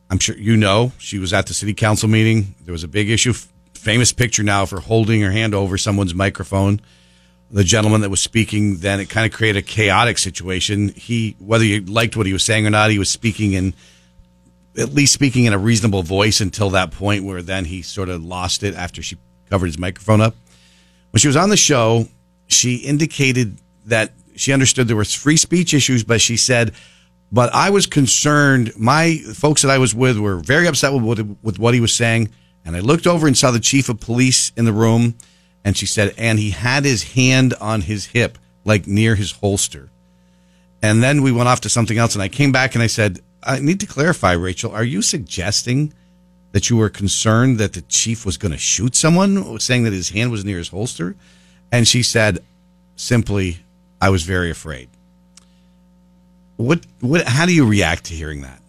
I'm 0.10 0.20
sure 0.20 0.38
you 0.38 0.56
know 0.56 0.91
she 0.98 1.20
was 1.20 1.34
at 1.34 1.48
the 1.48 1.54
city 1.54 1.74
council 1.74 2.08
meeting. 2.08 2.56
There 2.62 2.72
was 2.72 2.84
a 2.84 2.88
big 2.88 3.10
issue, 3.10 3.34
famous 3.74 4.13
picture 4.13 4.44
now 4.44 4.65
for 4.65 4.80
holding 4.80 5.22
her 5.22 5.32
hand 5.32 5.56
over 5.56 5.78
someone's 5.78 6.13
microphone. 6.13 6.80
The 7.52 7.63
gentleman 7.63 8.02
that 8.02 8.10
was 8.10 8.22
speaking 8.22 8.78
then 8.78 9.00
it 9.00 9.10
kind 9.10 9.26
of 9.26 9.36
created 9.36 9.63
a 9.63 9.65
chaotic 9.65 10.18
situation. 10.18 10.89
He, 10.89 11.36
whether 11.39 11.63
you 11.63 11.82
liked 11.82 12.18
what 12.18 12.26
he 12.26 12.34
was 12.34 12.44
saying 12.44 12.65
or 12.68 12.70
not, 12.70 12.91
he 12.91 13.00
was 13.00 13.10
speaking 13.10 13.54
in 13.54 13.74
at 14.78 14.94
least 14.94 15.13
speaking 15.13 15.46
in 15.46 15.54
a 15.54 15.58
reasonable 15.58 16.04
voice 16.04 16.41
until 16.41 16.72
that 16.72 16.91
point 16.91 17.24
where 17.24 17.41
then 17.41 17.65
he 17.65 17.82
sort 17.82 18.10
of 18.10 18.24
lost 18.24 18.62
it 18.63 18.76
after 18.76 19.02
she 19.02 19.18
covered 19.50 19.68
his 19.68 19.78
microphone 19.78 20.22
up. 20.22 20.36
When 21.12 21.20
she 21.20 21.28
was 21.28 21.38
on 21.38 21.50
the 21.50 21.58
show, 21.58 22.10
she 22.48 22.78
indicated 22.78 23.62
that 23.86 24.12
she 24.36 24.52
understood 24.52 24.88
there 24.88 24.98
was 24.98 25.13
free 25.13 25.38
speech 25.38 25.74
issues, 25.74 26.04
but 26.04 26.20
she 26.20 26.36
said, 26.36 26.74
but 27.36 27.54
I 27.54 27.69
was 27.69 27.86
concerned. 27.86 28.71
My 28.78 29.17
folks 29.34 29.63
that 29.63 29.69
I 29.69 29.78
was 29.78 29.93
with 29.93 30.17
were 30.17 30.38
very 30.38 30.67
upset 30.67 30.93
with 30.93 31.04
what, 31.04 31.19
with 31.43 31.60
what 31.60 31.74
he 31.74 31.82
was 31.82 31.93
saying. 31.93 32.30
And 32.63 32.78
I 32.78 32.80
looked 32.80 33.06
over 33.06 33.28
and 33.28 33.38
saw 33.38 33.52
the 33.52 33.60
chief 33.60 33.89
of 33.89 34.00
police 34.00 34.54
in 34.56 34.63
the 34.63 34.71
room. 34.71 35.15
And 35.65 35.76
she 35.76 35.86
said, 35.86 36.13
and 36.17 36.39
he 36.39 36.52
had 36.52 36.86
his 36.86 37.04
hand 37.04 37.54
on 37.60 37.82
his 37.82 38.06
hip, 38.06 38.38
like 38.63 38.88
near 38.88 39.15
his 39.15 39.34
holster. 39.34 39.89
And 40.82 41.04
then 41.04 41.24
we 41.24 41.34
went 41.34 41.50
off 41.50 41.60
to 41.62 41.69
something 41.69 41.98
else. 41.98 42.15
And 42.15 42.24
I 42.24 42.30
came 42.30 42.54
back 42.54 42.74
and 42.74 42.82
I 42.82 42.88
said, 42.88 43.19
I 43.43 43.60
need 43.60 43.82
to 43.82 43.86
clarify, 43.86 44.32
Rachel. 44.32 44.71
Are 44.71 44.86
you 44.86 45.02
suggesting 45.02 45.93
that 46.54 46.69
you 46.69 46.78
were 46.78 46.89
concerned 46.89 47.58
that 47.58 47.74
the 47.74 47.82
chief 47.82 48.26
was 48.26 48.38
going 48.38 48.54
to 48.54 48.58
shoot 48.58 48.95
someone, 48.95 49.60
saying 49.60 49.84
that 49.84 49.91
his 49.91 50.12
hand 50.12 50.32
was 50.32 50.45
near 50.45 50.60
his 50.60 50.69
holster? 50.69 51.17
And 51.69 51.86
she 51.86 52.02
said, 52.02 52.45
simply, 52.95 53.58
I 54.00 54.10
was 54.10 54.24
very 54.24 54.52
afraid. 54.52 54.88
What, 56.58 56.86
what, 57.02 57.28
how 57.28 57.46
do 57.46 57.54
you 57.54 57.68
react 57.68 58.06
to 58.06 58.13
hearing 58.13 58.41
that? 58.41 58.62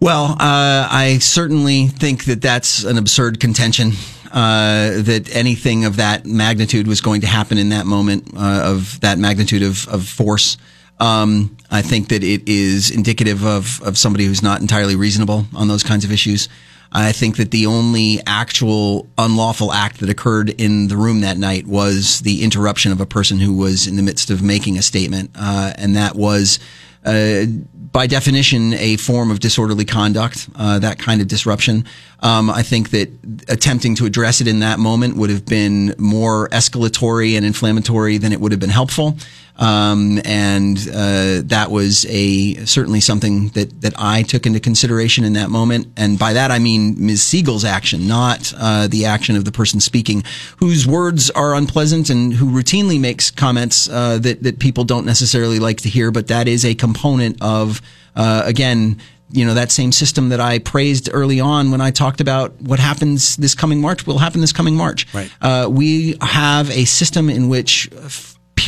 Well, 0.00 0.32
uh, 0.32 0.88
I 0.90 1.18
certainly 1.20 1.86
think 1.86 2.24
that 2.24 2.42
that's 2.42 2.84
an 2.84 2.98
absurd 2.98 3.38
contention. 3.38 3.92
Uh, 4.32 5.02
that 5.02 5.28
anything 5.34 5.84
of 5.84 5.96
that 5.96 6.24
magnitude 6.24 6.86
was 6.86 7.02
going 7.02 7.20
to 7.20 7.26
happen 7.26 7.58
in 7.58 7.68
that 7.68 7.84
moment 7.84 8.30
uh, 8.34 8.62
of 8.64 8.98
that 9.00 9.18
magnitude 9.18 9.62
of, 9.62 9.86
of 9.88 10.08
force. 10.08 10.56
Um, 10.98 11.56
I 11.70 11.82
think 11.82 12.08
that 12.08 12.24
it 12.24 12.48
is 12.48 12.90
indicative 12.90 13.44
of, 13.44 13.82
of 13.82 13.98
somebody 13.98 14.24
who's 14.24 14.42
not 14.42 14.60
entirely 14.62 14.96
reasonable 14.96 15.46
on 15.54 15.68
those 15.68 15.82
kinds 15.82 16.04
of 16.04 16.12
issues. 16.12 16.48
I 16.92 17.12
think 17.12 17.36
that 17.36 17.50
the 17.50 17.66
only 17.66 18.20
actual 18.26 19.08
unlawful 19.16 19.72
act 19.72 20.00
that 20.00 20.10
occurred 20.10 20.50
in 20.50 20.88
the 20.88 20.96
room 20.96 21.22
that 21.22 21.38
night 21.38 21.66
was 21.66 22.20
the 22.20 22.42
interruption 22.42 22.92
of 22.92 23.00
a 23.00 23.06
person 23.06 23.38
who 23.38 23.54
was 23.54 23.86
in 23.86 23.96
the 23.96 24.02
midst 24.02 24.30
of 24.30 24.42
making 24.42 24.76
a 24.76 24.82
statement, 24.82 25.30
uh, 25.34 25.72
and 25.76 25.96
that 25.96 26.14
was 26.14 26.58
uh, 27.04 27.46
by 27.92 28.06
definition, 28.06 28.72
a 28.74 28.96
form 28.96 29.30
of 29.30 29.38
disorderly 29.40 29.84
conduct, 29.84 30.48
uh, 30.56 30.78
that 30.78 30.98
kind 30.98 31.20
of 31.20 31.28
disruption. 31.28 31.84
Um, 32.20 32.48
I 32.48 32.62
think 32.62 32.90
that 32.90 33.10
attempting 33.48 33.94
to 33.96 34.06
address 34.06 34.40
it 34.40 34.48
in 34.48 34.60
that 34.60 34.78
moment 34.78 35.16
would 35.16 35.28
have 35.28 35.44
been 35.44 35.94
more 35.98 36.48
escalatory 36.48 37.36
and 37.36 37.44
inflammatory 37.44 38.16
than 38.16 38.32
it 38.32 38.40
would 38.40 38.50
have 38.50 38.60
been 38.60 38.70
helpful. 38.70 39.18
Um, 39.62 40.20
and 40.24 40.76
uh, 40.92 41.42
that 41.44 41.68
was 41.70 42.04
a 42.08 42.64
certainly 42.64 43.00
something 43.00 43.48
that 43.50 43.80
that 43.82 43.94
I 43.96 44.24
took 44.24 44.44
into 44.44 44.58
consideration 44.58 45.22
in 45.22 45.34
that 45.34 45.50
moment. 45.50 45.86
And 45.96 46.18
by 46.18 46.32
that 46.32 46.50
I 46.50 46.58
mean 46.58 46.96
Ms. 47.06 47.22
Siegel's 47.22 47.64
action, 47.64 48.08
not 48.08 48.52
uh, 48.58 48.88
the 48.88 49.04
action 49.04 49.36
of 49.36 49.44
the 49.44 49.52
person 49.52 49.78
speaking, 49.78 50.24
whose 50.56 50.84
words 50.84 51.30
are 51.30 51.54
unpleasant 51.54 52.10
and 52.10 52.32
who 52.32 52.46
routinely 52.46 52.98
makes 52.98 53.30
comments 53.30 53.88
uh, 53.88 54.18
that 54.18 54.42
that 54.42 54.58
people 54.58 54.82
don't 54.82 55.06
necessarily 55.06 55.60
like 55.60 55.82
to 55.82 55.88
hear. 55.88 56.10
But 56.10 56.26
that 56.26 56.48
is 56.48 56.64
a 56.64 56.74
component 56.74 57.40
of 57.40 57.80
uh, 58.16 58.42
again 58.44 59.00
you 59.30 59.46
know 59.46 59.54
that 59.54 59.70
same 59.70 59.92
system 59.92 60.30
that 60.30 60.40
I 60.40 60.58
praised 60.58 61.08
early 61.12 61.38
on 61.38 61.70
when 61.70 61.80
I 61.80 61.92
talked 61.92 62.20
about 62.20 62.60
what 62.60 62.80
happens 62.80 63.36
this 63.36 63.54
coming 63.54 63.80
March 63.80 64.08
will 64.08 64.18
happen 64.18 64.40
this 64.40 64.52
coming 64.52 64.74
March. 64.74 65.06
Right. 65.14 65.30
Uh, 65.40 65.68
we 65.70 66.16
have 66.20 66.68
a 66.70 66.84
system 66.84 67.30
in 67.30 67.48
which 67.48 67.88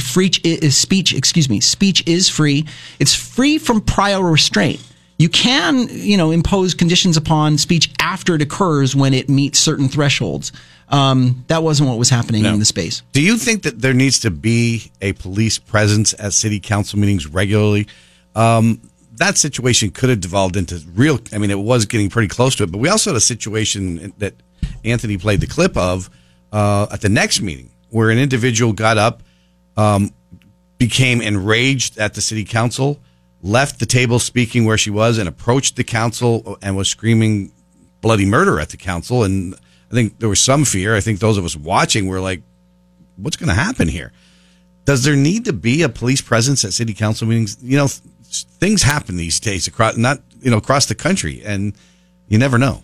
free 0.02 0.30
is 0.42 0.76
speech. 0.76 1.14
Excuse 1.14 1.48
me, 1.48 1.60
speech 1.60 2.06
is 2.06 2.28
free. 2.28 2.66
It's 2.98 3.14
free 3.14 3.58
from 3.58 3.80
prior 3.80 4.20
restraint. 4.22 4.80
You 5.18 5.28
can, 5.28 5.86
you 5.90 6.16
know, 6.16 6.32
impose 6.32 6.74
conditions 6.74 7.16
upon 7.16 7.56
speech 7.58 7.90
after 8.00 8.34
it 8.34 8.42
occurs 8.42 8.96
when 8.96 9.14
it 9.14 9.28
meets 9.28 9.58
certain 9.60 9.88
thresholds. 9.88 10.50
Um, 10.88 11.44
that 11.46 11.62
wasn't 11.62 11.88
what 11.88 11.98
was 11.98 12.10
happening 12.10 12.42
No. 12.42 12.52
in 12.52 12.58
the 12.58 12.64
space. 12.64 13.02
Do 13.12 13.22
you 13.22 13.38
think 13.38 13.62
that 13.62 13.80
there 13.80 13.94
needs 13.94 14.18
to 14.20 14.30
be 14.30 14.90
a 15.00 15.12
police 15.12 15.58
presence 15.58 16.14
at 16.18 16.32
city 16.32 16.60
council 16.60 16.98
meetings 16.98 17.26
regularly? 17.26 17.86
Um, 18.34 18.80
that 19.16 19.38
situation 19.38 19.90
could 19.90 20.10
have 20.10 20.20
devolved 20.20 20.56
into 20.56 20.82
real. 20.94 21.20
I 21.32 21.38
mean, 21.38 21.50
it 21.50 21.58
was 21.58 21.86
getting 21.86 22.10
pretty 22.10 22.28
close 22.28 22.56
to 22.56 22.64
it, 22.64 22.72
but 22.72 22.78
we 22.78 22.88
also 22.88 23.10
had 23.10 23.16
a 23.16 23.20
situation 23.20 24.12
that 24.18 24.34
Anthony 24.84 25.16
played 25.16 25.40
the 25.40 25.46
clip 25.46 25.76
of 25.76 26.10
uh, 26.52 26.88
at 26.92 27.00
the 27.00 27.08
next 27.08 27.40
meeting 27.40 27.70
where 27.90 28.10
an 28.10 28.18
individual 28.18 28.72
got 28.72 28.98
up, 28.98 29.22
um, 29.76 30.10
became 30.78 31.20
enraged 31.20 31.98
at 31.98 32.14
the 32.14 32.20
city 32.20 32.44
council, 32.44 33.00
left 33.42 33.78
the 33.78 33.86
table 33.86 34.18
speaking 34.18 34.64
where 34.64 34.78
she 34.78 34.90
was, 34.90 35.18
and 35.18 35.28
approached 35.28 35.76
the 35.76 35.84
council 35.84 36.58
and 36.62 36.76
was 36.76 36.88
screaming 36.88 37.52
bloody 38.00 38.26
murder 38.26 38.60
at 38.60 38.70
the 38.70 38.76
council. 38.76 39.24
And 39.24 39.54
I 39.90 39.94
think 39.94 40.18
there 40.18 40.28
was 40.28 40.40
some 40.40 40.64
fear. 40.64 40.94
I 40.94 41.00
think 41.00 41.20
those 41.20 41.38
of 41.38 41.44
us 41.44 41.56
watching 41.56 42.06
were 42.06 42.20
like, 42.20 42.42
what's 43.16 43.36
going 43.36 43.48
to 43.48 43.54
happen 43.54 43.88
here? 43.88 44.12
Does 44.84 45.04
there 45.04 45.16
need 45.16 45.46
to 45.46 45.52
be 45.52 45.82
a 45.82 45.88
police 45.88 46.20
presence 46.20 46.64
at 46.64 46.72
city 46.72 46.92
council 46.92 47.26
meetings? 47.26 47.56
You 47.62 47.78
know, 47.78 47.86
th- 47.86 48.44
things 48.58 48.82
happen 48.82 49.16
these 49.16 49.40
days 49.40 49.66
across 49.66 49.96
not 49.96 50.20
you 50.42 50.50
know 50.50 50.58
across 50.58 50.86
the 50.86 50.94
country, 50.94 51.42
and 51.44 51.74
you 52.28 52.38
never 52.38 52.58
know. 52.58 52.82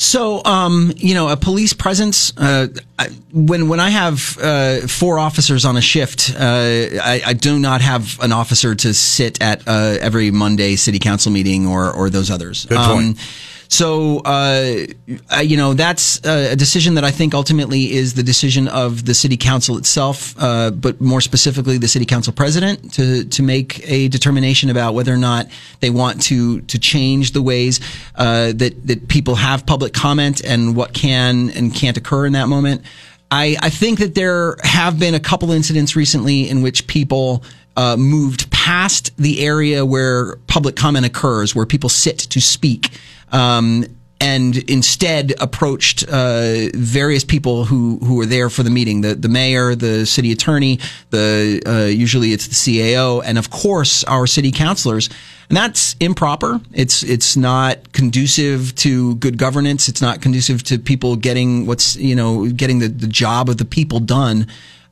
So, 0.00 0.42
um, 0.46 0.94
you 0.96 1.14
know, 1.14 1.28
a 1.28 1.36
police 1.36 1.74
presence. 1.74 2.32
Uh, 2.34 2.68
I, 2.98 3.08
when 3.34 3.68
when 3.68 3.80
I 3.80 3.90
have 3.90 4.38
uh, 4.38 4.86
four 4.86 5.18
officers 5.18 5.66
on 5.66 5.76
a 5.76 5.82
shift, 5.82 6.32
uh, 6.34 6.40
I, 6.40 7.22
I 7.26 7.32
do 7.34 7.58
not 7.58 7.82
have 7.82 8.18
an 8.20 8.32
officer 8.32 8.74
to 8.74 8.94
sit 8.94 9.42
at 9.42 9.68
uh, 9.68 9.98
every 10.00 10.30
Monday 10.30 10.76
city 10.76 10.98
council 10.98 11.30
meeting 11.30 11.66
or 11.66 11.92
or 11.92 12.08
those 12.08 12.30
others. 12.30 12.64
Good 12.64 12.78
point. 12.78 13.18
Um, 13.18 13.24
so, 13.70 14.18
uh, 14.24 14.84
uh, 15.32 15.38
you 15.38 15.56
know, 15.56 15.74
that's 15.74 16.18
a 16.26 16.56
decision 16.56 16.94
that 16.94 17.04
I 17.04 17.12
think 17.12 17.34
ultimately 17.34 17.92
is 17.92 18.14
the 18.14 18.22
decision 18.24 18.66
of 18.66 19.04
the 19.04 19.14
city 19.14 19.36
council 19.36 19.78
itself, 19.78 20.34
uh, 20.40 20.72
but 20.72 21.00
more 21.00 21.20
specifically, 21.20 21.78
the 21.78 21.86
city 21.86 22.04
council 22.04 22.32
president 22.32 22.92
to 22.94 23.24
to 23.24 23.42
make 23.44 23.88
a 23.88 24.08
determination 24.08 24.70
about 24.70 24.94
whether 24.94 25.14
or 25.14 25.18
not 25.18 25.46
they 25.78 25.88
want 25.88 26.20
to 26.22 26.62
to 26.62 26.78
change 26.80 27.30
the 27.30 27.42
ways 27.42 27.78
uh, 28.16 28.52
that 28.56 28.88
that 28.88 29.06
people 29.06 29.36
have 29.36 29.64
public 29.66 29.92
comment 29.92 30.40
and 30.44 30.74
what 30.74 30.92
can 30.92 31.50
and 31.50 31.72
can't 31.72 31.96
occur 31.96 32.26
in 32.26 32.32
that 32.32 32.48
moment. 32.48 32.82
I, 33.30 33.56
I 33.62 33.70
think 33.70 34.00
that 34.00 34.16
there 34.16 34.56
have 34.64 34.98
been 34.98 35.14
a 35.14 35.20
couple 35.20 35.52
incidents 35.52 35.94
recently 35.94 36.48
in 36.48 36.62
which 36.62 36.88
people 36.88 37.44
uh, 37.76 37.96
moved 37.96 38.50
past 38.50 39.16
the 39.16 39.46
area 39.46 39.86
where 39.86 40.36
public 40.48 40.74
comment 40.74 41.06
occurs, 41.06 41.54
where 41.54 41.66
people 41.66 41.88
sit 41.88 42.18
to 42.18 42.40
speak, 42.40 42.90
um, 43.32 43.84
and 44.20 44.58
instead 44.70 45.32
approached 45.40 46.04
uh, 46.08 46.68
various 46.74 47.24
people 47.24 47.64
who 47.64 47.98
who 48.00 48.16
were 48.16 48.26
there 48.26 48.50
for 48.50 48.62
the 48.62 48.70
meeting 48.70 49.00
the 49.00 49.14
the 49.14 49.28
mayor, 49.28 49.74
the 49.74 50.04
city 50.04 50.30
attorney, 50.30 50.78
the 51.08 51.62
uh, 51.66 51.86
usually 51.86 52.32
it's 52.32 52.46
the 52.46 52.54
CAO, 52.54 53.22
and 53.24 53.38
of 53.38 53.50
course 53.50 54.04
our 54.04 54.26
city 54.26 54.52
councilors. 54.52 55.08
And 55.48 55.56
that's 55.56 55.96
improper. 55.98 56.60
It's 56.72 57.02
it's 57.02 57.36
not 57.36 57.92
conducive 57.92 58.74
to 58.76 59.16
good 59.16 59.36
governance. 59.36 59.88
It's 59.88 60.02
not 60.02 60.20
conducive 60.20 60.62
to 60.64 60.78
people 60.78 61.16
getting 61.16 61.66
what's 61.66 61.96
you 61.96 62.14
know 62.14 62.46
getting 62.48 62.78
the, 62.78 62.88
the 62.88 63.08
job 63.08 63.48
of 63.48 63.56
the 63.56 63.64
people 63.64 64.00
done. 64.00 64.46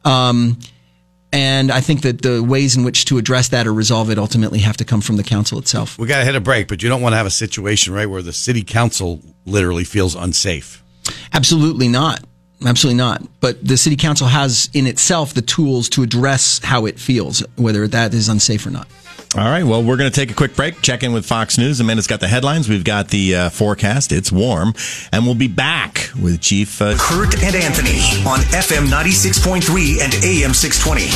Um, 0.04 0.58
and 1.32 1.70
I 1.70 1.80
think 1.80 2.02
that 2.02 2.22
the 2.22 2.42
ways 2.42 2.76
in 2.76 2.84
which 2.84 3.04
to 3.06 3.18
address 3.18 3.48
that 3.48 3.66
or 3.66 3.74
resolve 3.74 4.10
it 4.10 4.18
ultimately 4.18 4.60
have 4.60 4.76
to 4.78 4.84
come 4.84 5.00
from 5.00 5.16
the 5.16 5.22
council 5.22 5.58
itself. 5.58 5.98
We 5.98 6.06
got 6.06 6.18
to 6.18 6.24
hit 6.24 6.34
a 6.34 6.40
break, 6.40 6.68
but 6.68 6.82
you 6.82 6.88
don't 6.88 7.02
want 7.02 7.12
to 7.12 7.16
have 7.18 7.26
a 7.26 7.30
situation 7.30 7.92
right 7.92 8.06
where 8.06 8.22
the 8.22 8.32
city 8.32 8.62
council 8.62 9.20
literally 9.44 9.84
feels 9.84 10.14
unsafe. 10.14 10.82
Absolutely 11.32 11.88
not. 11.88 12.24
Absolutely 12.64 12.98
not. 12.98 13.22
But 13.40 13.64
the 13.66 13.76
city 13.76 13.96
council 13.96 14.26
has 14.26 14.68
in 14.72 14.86
itself 14.86 15.34
the 15.34 15.42
tools 15.42 15.88
to 15.90 16.02
address 16.02 16.60
how 16.64 16.86
it 16.86 16.98
feels, 16.98 17.40
whether 17.56 17.86
that 17.86 18.14
is 18.14 18.28
unsafe 18.28 18.66
or 18.66 18.70
not. 18.70 18.88
All 19.36 19.44
right. 19.44 19.62
Well, 19.62 19.82
we're 19.84 19.98
going 19.98 20.10
to 20.10 20.14
take 20.14 20.30
a 20.30 20.34
quick 20.34 20.56
break, 20.56 20.80
check 20.80 21.02
in 21.02 21.12
with 21.12 21.26
Fox 21.26 21.58
News. 21.58 21.80
Amanda's 21.80 22.06
got 22.06 22.20
the 22.20 22.28
headlines. 22.28 22.66
We've 22.66 22.82
got 22.82 23.08
the 23.08 23.34
uh, 23.34 23.50
forecast. 23.50 24.10
It's 24.10 24.32
warm. 24.32 24.72
And 25.12 25.26
we'll 25.26 25.34
be 25.34 25.48
back 25.48 26.08
with 26.20 26.40
Chief. 26.40 26.80
Uh, 26.80 26.96
Kurt 26.98 27.42
and 27.42 27.54
Anthony 27.54 27.98
on 28.26 28.38
FM 28.38 28.86
96.3 28.88 30.00
and 30.00 30.14
AM 30.24 30.54
620. 30.54 31.08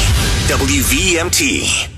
WVMT. 0.53 1.89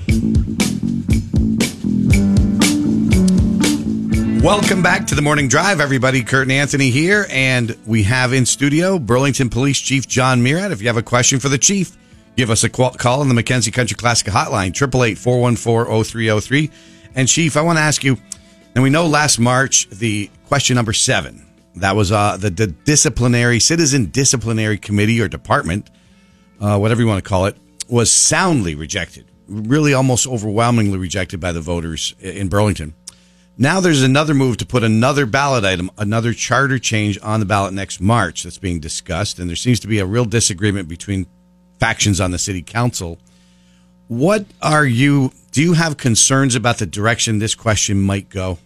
Welcome 4.41 4.83
back 4.83 5.09
to 5.09 5.15
the 5.17 5.23
morning 5.23 5.49
drive, 5.49 5.81
everybody. 5.81 6.23
Kurt 6.23 6.43
and 6.43 6.53
Anthony 6.53 6.91
here, 6.91 7.27
and 7.31 7.77
we 7.87 8.05
have 8.05 8.33
in 8.33 8.47
studio 8.47 8.99
Burlington 9.01 9.49
Police 9.51 9.81
Chief 9.81 10.07
Jon 10.07 10.43
Murad. 10.43 10.71
If 10.71 10.81
you 10.81 10.87
have 10.87 10.97
a 10.97 11.03
question 11.03 11.41
for 11.41 11.49
the 11.49 11.59
chief, 11.59 11.97
give 12.37 12.51
us 12.51 12.65
a 12.65 12.69
call 12.69 13.21
on 13.21 13.29
the 13.29 13.35
McKenzie 13.35 13.73
Country 13.73 13.97
Classic 13.97 14.27
Hotline, 14.29 14.73
888-414-0303. 14.73 16.71
And 17.15 17.29
Chief, 17.29 17.57
I 17.57 17.63
want 17.63 17.79
to 17.79 17.83
ask 17.83 18.03
you, 18.03 18.19
and 18.75 18.83
we 18.83 18.91
know 18.91 19.07
last 19.07 19.39
March, 19.39 19.89
the 19.89 20.31
question 20.47 20.75
number 20.75 20.93
seven, 20.93 21.47
that 21.77 21.97
was 21.97 22.13
uh, 22.13 22.37
the, 22.37 22.51
the 22.51 22.67
disciplinary, 22.67 23.61
citizen 23.61 24.07
disciplinary 24.07 24.79
committee 24.79 25.21
or 25.21 25.29
department, 25.29 25.91
uh, 26.61 26.79
whatever 26.79 27.01
you 27.01 27.07
want 27.07 27.23
to 27.23 27.29
call 27.29 27.47
it, 27.47 27.57
was 27.89 28.11
soundly 28.11 28.75
rejected, 28.75 29.27
really 29.49 29.95
almost 29.95 30.27
overwhelmingly 30.27 30.99
rejected 30.99 31.39
by 31.41 31.53
the 31.53 31.61
voters 31.61 32.15
in 32.21 32.49
Burlington. 32.49 32.95
Now 33.57 33.79
there's 33.79 34.03
another 34.03 34.35
move 34.35 34.57
to 34.57 34.67
put 34.67 34.83
another 34.83 35.27
ballot 35.27 35.65
item, 35.65 35.89
another 35.97 36.33
charter 36.33 36.81
change 36.81 37.21
on 37.23 37.39
the 37.39 37.47
ballot 37.47 37.73
next 37.73 38.01
March 38.01 38.43
that's 38.43 38.59
being 38.59 38.81
discussed, 38.81 39.39
and 39.39 39.49
there 39.49 39.55
seems 39.55 39.79
to 39.81 39.87
be 39.87 40.01
a 40.01 40.07
real 40.07 40.25
disagreement 40.25 40.89
between 40.89 41.27
factions 41.79 42.21
on 42.21 42.31
the 42.31 42.39
city 42.39 42.63
council. 42.63 43.19
What 44.09 44.47
are 44.61 44.85
you? 44.85 45.33
Do 45.53 45.63
you 45.63 45.75
have 45.75 45.97
concerns 45.97 46.55
about 46.55 46.79
the 46.79 46.87
direction 46.87 47.39
this 47.39 47.55
question 47.55 48.01
might 48.01 48.29
go? 48.29 48.59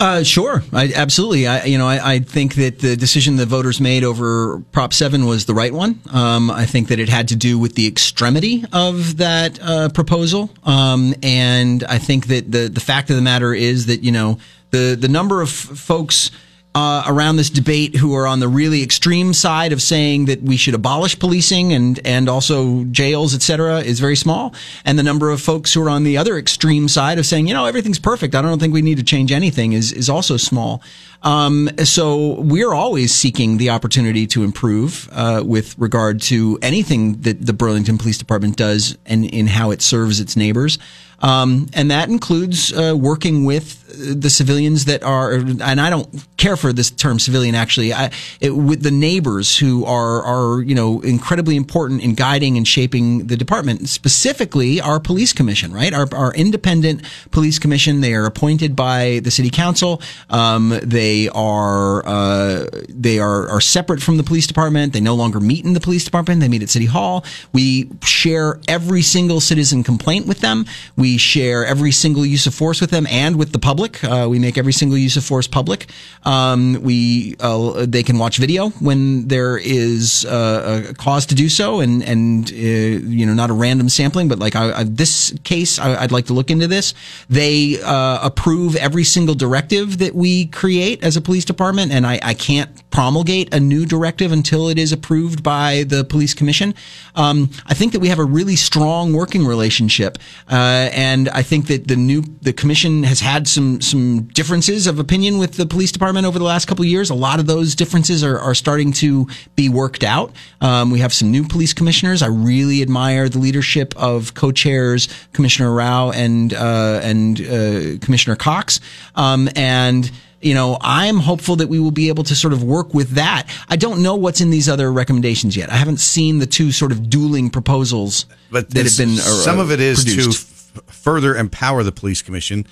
Uh, 0.00 0.24
sure, 0.24 0.62
I, 0.72 0.92
absolutely. 0.94 1.46
I, 1.46 1.64
you 1.64 1.78
know, 1.78 1.86
I, 1.86 2.14
I, 2.14 2.18
think 2.18 2.56
that 2.56 2.80
the 2.80 2.96
decision 2.96 3.36
the 3.36 3.46
voters 3.46 3.80
made 3.80 4.02
over 4.02 4.60
Prop 4.72 4.92
Seven 4.92 5.24
was 5.24 5.46
the 5.46 5.54
right 5.54 5.72
one. 5.72 6.00
Um, 6.12 6.50
I 6.50 6.66
think 6.66 6.88
that 6.88 6.98
it 6.98 7.08
had 7.08 7.28
to 7.28 7.36
do 7.36 7.60
with 7.60 7.76
the 7.76 7.86
extremity 7.86 8.64
of 8.72 9.18
that 9.18 9.60
uh, 9.62 9.90
proposal, 9.90 10.50
um, 10.64 11.14
and 11.22 11.84
I 11.84 11.98
think 11.98 12.26
that 12.26 12.50
the 12.50 12.68
the 12.68 12.80
fact 12.80 13.08
of 13.10 13.16
the 13.16 13.22
matter 13.22 13.54
is 13.54 13.86
that 13.86 14.02
you 14.02 14.10
know 14.10 14.38
the 14.72 14.96
the 15.00 15.08
number 15.08 15.40
of 15.40 15.48
folks 15.50 16.32
uh, 16.74 17.04
around 17.06 17.36
this 17.36 17.50
debate 17.50 17.96
who 17.96 18.14
are 18.14 18.26
on 18.26 18.40
the 18.40 18.48
really 18.48 18.82
extreme 18.82 19.32
side 19.32 19.72
of 19.72 19.80
saying 19.80 20.24
that 20.24 20.42
we 20.42 20.56
should 20.56 20.74
abolish 20.74 21.18
policing 21.18 21.72
and 21.72 22.00
and 22.04 22.28
also 22.28 22.84
jails, 22.84 23.34
et 23.34 23.42
cetera, 23.42 23.80
is 23.80 24.00
very 24.00 24.16
small, 24.16 24.52
and 24.84 24.98
the 24.98 25.02
number 25.02 25.30
of 25.30 25.40
folks 25.40 25.72
who 25.72 25.82
are 25.82 25.90
on 25.90 26.04
the 26.04 26.16
other 26.18 26.36
extreme 26.36 26.88
side 26.88 27.18
of 27.18 27.26
saying, 27.26 27.46
you 27.46 27.54
know, 27.54 27.66
everything's 27.66 28.00
perfect. 28.00 28.34
I 28.34 28.42
don't 28.42 28.58
think 28.58 28.74
we 28.74 28.82
need 28.82 28.98
to 28.98 29.04
change 29.04 29.30
anything 29.32 29.72
is 29.72 29.92
is 29.92 30.08
also 30.08 30.36
small. 30.36 30.82
Um, 31.24 31.70
so 31.82 32.40
we're 32.40 32.74
always 32.74 33.12
seeking 33.12 33.56
the 33.56 33.70
opportunity 33.70 34.26
to 34.28 34.44
improve 34.44 35.08
uh, 35.10 35.42
with 35.44 35.76
regard 35.78 36.20
to 36.22 36.58
anything 36.60 37.22
that 37.22 37.44
the 37.44 37.54
Burlington 37.54 37.98
Police 37.98 38.18
Department 38.18 38.56
does 38.56 38.96
and 39.06 39.24
in 39.24 39.46
how 39.46 39.70
it 39.70 39.80
serves 39.80 40.20
its 40.20 40.36
neighbors. 40.36 40.78
Um, 41.20 41.68
and 41.72 41.90
that 41.90 42.10
includes 42.10 42.72
uh, 42.72 42.94
working 42.94 43.44
with 43.46 43.80
the 43.96 44.28
civilians 44.28 44.86
that 44.86 45.02
are, 45.02 45.32
and 45.32 45.62
I 45.62 45.88
don't 45.88 46.08
care 46.36 46.56
for 46.56 46.72
this 46.72 46.90
term 46.90 47.18
civilian 47.18 47.54
actually, 47.54 47.94
I, 47.94 48.10
it, 48.40 48.50
with 48.50 48.82
the 48.82 48.90
neighbors 48.90 49.56
who 49.56 49.84
are, 49.86 50.22
are, 50.22 50.62
you 50.62 50.74
know, 50.74 51.00
incredibly 51.00 51.56
important 51.56 52.02
in 52.02 52.14
guiding 52.14 52.56
and 52.56 52.66
shaping 52.66 53.28
the 53.28 53.36
department, 53.36 53.88
specifically 53.88 54.80
our 54.80 55.00
police 55.00 55.32
commission, 55.32 55.72
right? 55.72 55.94
Our, 55.94 56.08
our 56.12 56.34
independent 56.34 57.02
police 57.30 57.58
commission, 57.58 58.00
they 58.00 58.14
are 58.14 58.26
appointed 58.26 58.74
by 58.76 59.20
the 59.22 59.30
city 59.30 59.50
council. 59.50 60.02
Um, 60.28 60.78
they 60.82 61.13
are, 61.28 62.06
uh, 62.06 62.66
they 62.88 63.18
are, 63.18 63.48
are 63.48 63.60
separate 63.60 64.02
from 64.02 64.16
the 64.16 64.22
police 64.22 64.46
department. 64.46 64.92
They 64.92 65.00
no 65.00 65.14
longer 65.14 65.40
meet 65.40 65.64
in 65.64 65.72
the 65.72 65.80
police 65.80 66.04
department. 66.04 66.40
They 66.40 66.48
meet 66.48 66.62
at 66.62 66.70
city 66.70 66.86
hall. 66.86 67.24
We 67.52 67.90
share 68.02 68.60
every 68.68 69.02
single 69.02 69.40
citizen 69.40 69.82
complaint 69.82 70.26
with 70.26 70.40
them. 70.40 70.66
We 70.96 71.18
share 71.18 71.64
every 71.64 71.92
single 71.92 72.24
use 72.24 72.46
of 72.46 72.54
force 72.54 72.80
with 72.80 72.90
them 72.90 73.06
and 73.08 73.36
with 73.36 73.52
the 73.52 73.58
public. 73.58 74.02
Uh, 74.04 74.26
we 74.30 74.38
make 74.38 74.58
every 74.58 74.72
single 74.72 74.98
use 74.98 75.16
of 75.16 75.24
force 75.24 75.46
public. 75.46 75.86
Um, 76.24 76.80
we 76.82 77.36
uh, 77.40 77.86
they 77.86 78.02
can 78.02 78.18
watch 78.18 78.38
video 78.38 78.70
when 78.80 79.28
there 79.28 79.56
is 79.58 80.24
uh, 80.24 80.86
a 80.90 80.94
cause 80.94 81.26
to 81.26 81.34
do 81.34 81.48
so, 81.48 81.80
and 81.80 82.02
and 82.02 82.50
uh, 82.50 82.54
you 82.54 83.26
know 83.26 83.34
not 83.34 83.50
a 83.50 83.52
random 83.52 83.88
sampling, 83.88 84.28
but 84.28 84.38
like 84.38 84.56
I, 84.56 84.80
I, 84.80 84.84
this 84.84 85.34
case, 85.44 85.78
I, 85.78 86.00
would 86.02 86.12
like 86.12 86.26
to 86.26 86.32
look 86.32 86.50
into 86.50 86.66
this. 86.66 86.94
They 87.28 87.80
uh, 87.82 88.18
approve 88.22 88.76
every 88.76 89.04
single 89.04 89.34
directive 89.34 89.98
that 89.98 90.14
we 90.14 90.46
create 90.46 90.93
as 91.02 91.16
a 91.16 91.20
police 91.20 91.44
department, 91.44 91.92
and 91.92 92.06
I, 92.06 92.18
I 92.22 92.34
can't 92.34 92.70
promulgate 92.90 93.52
a 93.54 93.60
new 93.60 93.86
directive 93.86 94.32
until 94.32 94.68
it 94.68 94.78
is 94.78 94.92
approved 94.92 95.42
by 95.42 95.84
the 95.88 96.04
police 96.04 96.34
commission. 96.34 96.74
Um, 97.14 97.50
I 97.66 97.74
think 97.74 97.92
that 97.92 98.00
we 98.00 98.08
have 98.08 98.18
a 98.18 98.24
really 98.24 98.56
strong 98.56 99.12
working 99.12 99.46
relationship, 99.46 100.18
uh, 100.50 100.90
and 100.92 101.28
I 101.28 101.42
think 101.42 101.66
that 101.66 101.88
the 101.88 101.96
new 101.96 102.22
the 102.42 102.52
commission 102.52 103.02
has 103.04 103.20
had 103.20 103.48
some 103.48 103.80
some 103.80 104.22
differences 104.24 104.86
of 104.86 104.98
opinion 104.98 105.38
with 105.38 105.54
the 105.54 105.66
police 105.66 105.92
department 105.92 106.26
over 106.26 106.38
the 106.38 106.44
last 106.44 106.66
couple 106.66 106.84
of 106.84 106.88
years. 106.88 107.10
A 107.10 107.14
lot 107.14 107.40
of 107.40 107.46
those 107.46 107.74
differences 107.74 108.22
are, 108.22 108.38
are 108.38 108.54
starting 108.54 108.92
to 108.92 109.26
be 109.56 109.68
worked 109.68 110.04
out. 110.04 110.32
Um, 110.60 110.90
we 110.90 111.00
have 111.00 111.12
some 111.12 111.30
new 111.30 111.44
police 111.44 111.72
commissioners. 111.72 112.22
I 112.22 112.28
really 112.28 112.82
admire 112.82 113.28
the 113.28 113.38
leadership 113.38 113.94
of 113.96 114.34
co-chairs 114.34 115.08
Commissioner 115.32 115.72
Rao 115.72 116.10
and 116.10 116.52
uh, 116.52 117.00
and 117.02 117.40
uh, 117.40 117.98
Commissioner 118.04 118.36
Cox, 118.36 118.80
um, 119.14 119.48
and 119.56 120.10
you 120.44 120.54
know, 120.54 120.76
I'm 120.80 121.18
hopeful 121.18 121.56
that 121.56 121.68
we 121.68 121.80
will 121.80 121.90
be 121.90 122.08
able 122.08 122.24
to 122.24 122.34
sort 122.36 122.52
of 122.52 122.62
work 122.62 122.92
with 122.92 123.10
that. 123.12 123.48
I 123.68 123.76
don't 123.76 124.02
know 124.02 124.14
what's 124.14 124.42
in 124.42 124.50
these 124.50 124.68
other 124.68 124.92
recommendations 124.92 125.56
yet. 125.56 125.70
I 125.70 125.76
haven't 125.76 126.00
seen 126.00 126.38
the 126.38 126.46
two 126.46 126.70
sort 126.70 126.92
of 126.92 127.08
dueling 127.08 127.48
proposals 127.48 128.26
but 128.50 128.68
that 128.70 128.84
have 128.84 128.96
been. 128.98 129.14
Uh, 129.14 129.22
some 129.22 129.58
of 129.58 129.72
it 129.72 129.80
is 129.80 130.04
produced. 130.04 130.74
to 130.74 130.82
f- 130.82 130.94
further 130.94 131.34
empower 131.34 131.82
the 131.82 131.92
police 131.92 132.20
commission. 132.20 132.66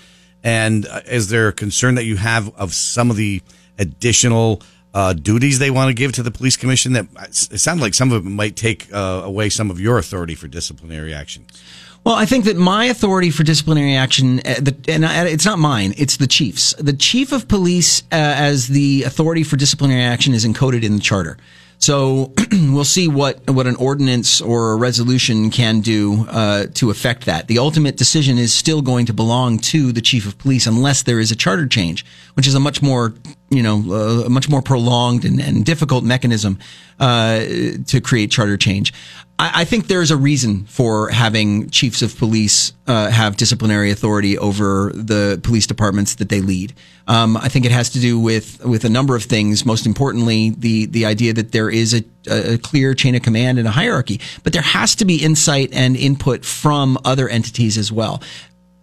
And 0.44 0.86
uh, 0.86 1.00
is 1.06 1.28
there 1.28 1.48
a 1.48 1.52
concern 1.52 1.94
that 1.94 2.04
you 2.04 2.16
have 2.16 2.54
of 2.56 2.74
some 2.74 3.10
of 3.10 3.16
the 3.16 3.40
additional 3.78 4.60
uh, 4.92 5.14
duties 5.14 5.58
they 5.58 5.70
want 5.70 5.88
to 5.88 5.94
give 5.94 6.12
to 6.12 6.22
the 6.22 6.30
police 6.30 6.58
commission? 6.58 6.92
That 6.92 7.06
it 7.50 7.58
sounds 7.58 7.80
like 7.80 7.94
some 7.94 8.12
of 8.12 8.26
it 8.26 8.28
might 8.28 8.54
take 8.54 8.92
uh, 8.92 9.22
away 9.24 9.48
some 9.48 9.70
of 9.70 9.80
your 9.80 9.96
authority 9.96 10.34
for 10.34 10.46
disciplinary 10.46 11.14
action. 11.14 11.46
Well, 12.04 12.16
I 12.16 12.26
think 12.26 12.46
that 12.46 12.56
my 12.56 12.86
authority 12.86 13.30
for 13.30 13.44
disciplinary 13.44 13.94
action, 13.94 14.40
uh, 14.40 14.54
the, 14.60 14.76
and 14.88 15.06
I, 15.06 15.26
it's 15.28 15.44
not 15.44 15.60
mine, 15.60 15.94
it's 15.96 16.16
the 16.16 16.26
chief's. 16.26 16.74
The 16.74 16.92
chief 16.92 17.30
of 17.30 17.46
police, 17.46 18.02
uh, 18.10 18.16
as 18.16 18.66
the 18.66 19.04
authority 19.04 19.44
for 19.44 19.56
disciplinary 19.56 20.02
action, 20.02 20.34
is 20.34 20.44
encoded 20.44 20.82
in 20.82 20.94
the 20.96 21.00
charter. 21.00 21.36
So 21.82 22.32
we'll 22.52 22.84
see 22.84 23.08
what 23.08 23.50
what 23.50 23.66
an 23.66 23.74
ordinance 23.74 24.40
or 24.40 24.72
a 24.72 24.76
resolution 24.76 25.50
can 25.50 25.80
do 25.80 26.26
uh, 26.28 26.66
to 26.74 26.90
affect 26.90 27.26
that. 27.26 27.48
The 27.48 27.58
ultimate 27.58 27.96
decision 27.96 28.38
is 28.38 28.54
still 28.54 28.82
going 28.82 29.06
to 29.06 29.12
belong 29.12 29.58
to 29.58 29.90
the 29.90 30.00
chief 30.00 30.24
of 30.24 30.38
police 30.38 30.68
unless 30.68 31.02
there 31.02 31.18
is 31.18 31.32
a 31.32 31.36
charter 31.36 31.66
change, 31.66 32.04
which 32.34 32.46
is 32.46 32.54
a 32.54 32.60
much 32.60 32.82
more 32.82 33.14
you 33.50 33.64
know 33.64 33.82
uh, 33.90 34.26
a 34.26 34.28
much 34.30 34.48
more 34.48 34.62
prolonged 34.62 35.24
and, 35.24 35.40
and 35.40 35.64
difficult 35.64 36.04
mechanism 36.04 36.58
uh, 37.00 37.40
to 37.86 38.00
create 38.00 38.30
charter 38.30 38.56
change. 38.56 38.92
I, 39.38 39.62
I, 39.62 39.64
think 39.64 39.86
there's 39.86 40.10
a 40.10 40.16
reason 40.16 40.64
for 40.66 41.08
having 41.08 41.70
chiefs 41.70 42.02
of 42.02 42.16
police 42.16 42.72
uh, 42.86 43.10
have 43.10 43.36
disciplinary 43.36 43.90
authority 43.90 44.38
over 44.38 44.92
the 44.94 45.40
police 45.42 45.66
departments 45.66 46.16
that 46.16 46.28
they 46.28 46.40
lead. 46.40 46.74
Um, 47.08 47.36
I 47.36 47.48
think 47.48 47.64
it 47.64 47.72
has 47.72 47.90
to 47.90 48.00
do 48.00 48.18
with 48.18 48.64
with 48.64 48.84
a 48.84 48.88
number 48.88 49.16
of 49.16 49.24
things. 49.24 49.66
Most 49.66 49.86
importantly, 49.86 50.50
the 50.50 50.86
the 50.86 51.06
idea 51.06 51.32
that 51.32 51.52
there 51.52 51.68
is 51.68 51.94
a, 51.94 52.04
a 52.30 52.58
clear 52.58 52.94
chain 52.94 53.14
of 53.14 53.22
command 53.22 53.58
and 53.58 53.66
a 53.66 53.72
hierarchy, 53.72 54.20
but 54.44 54.52
there 54.52 54.62
has 54.62 54.94
to 54.96 55.04
be 55.04 55.16
insight 55.16 55.72
and 55.72 55.96
input 55.96 56.44
from 56.44 56.98
other 57.04 57.28
entities 57.28 57.76
as 57.76 57.90
well. 57.90 58.22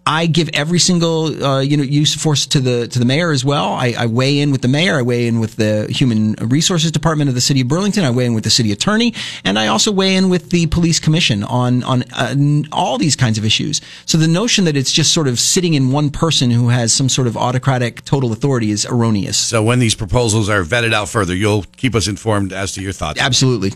I 0.10 0.26
give 0.26 0.50
every 0.56 0.80
single 0.80 1.46
uh, 1.46 1.60
you 1.60 1.78
know 1.78 1.84
use 1.84 2.16
of 2.16 2.22
force 2.22 2.48
to 2.48 2.60
the 2.60 2.88
to 2.88 2.98
the 2.98 3.06
mayor 3.06 3.32
as 3.32 3.46
well. 3.46 3.74
I, 3.74 3.94
I, 3.96 4.06
weigh 4.08 4.40
in 4.40 4.52
with 4.52 4.64
the 4.64 4.68
mayor. 4.68 4.98
I 4.98 5.04
weigh 5.04 5.28
in 5.28 5.40
with 5.40 5.56
the 5.58 5.86
human 5.88 6.34
resources 6.34 6.92
department 6.92 7.30
of 7.30 7.36
the 7.36 7.42
city 7.42 7.62
of 7.62 7.68
Burlington. 7.68 8.04
I 8.04 8.10
weigh 8.10 8.26
in 8.26 8.34
with 8.34 8.44
the 8.44 8.50
city 8.50 8.72
attorney, 8.72 9.14
and 9.46 9.60
I 9.60 9.68
also 9.68 9.92
weigh 9.92 10.16
in 10.16 10.30
with 10.30 10.50
the 10.50 10.66
police 10.66 11.00
commission 11.00 11.44
on 11.44 11.84
on 11.84 12.06
uh, 12.16 12.36
all 12.72 12.98
these 12.98 13.16
kinds 13.16 13.38
of 13.38 13.46
issues. 13.46 13.82
So 14.08 14.18
the 14.18 14.28
notion 14.28 14.66
that 14.66 14.76
it's 14.76 14.92
just 14.92 15.14
sort 15.14 15.28
of 15.28 15.40
sitting 15.40 15.76
in 15.76 15.92
one 15.92 16.10
person 16.10 16.50
who 16.50 16.70
has 16.70 16.92
some 16.92 17.08
sort 17.08 17.28
of 17.28 17.38
autocratic 17.38 18.04
total 18.04 18.32
authority 18.32 18.72
is 18.72 18.88
erroneous. 18.88 19.38
So 19.38 19.62
when 19.62 19.78
these 19.78 19.94
proposals 19.94 20.50
are 20.50 20.64
vetted 20.64 20.92
out 20.92 21.10
further, 21.10 21.36
you'll 21.36 21.66
keep 21.78 21.94
us 21.94 22.08
informed 22.08 22.52
as 22.52 22.72
to 22.72 22.82
your 22.82 22.94
thoughts. 22.94 23.22
Absolutely. 23.22 23.74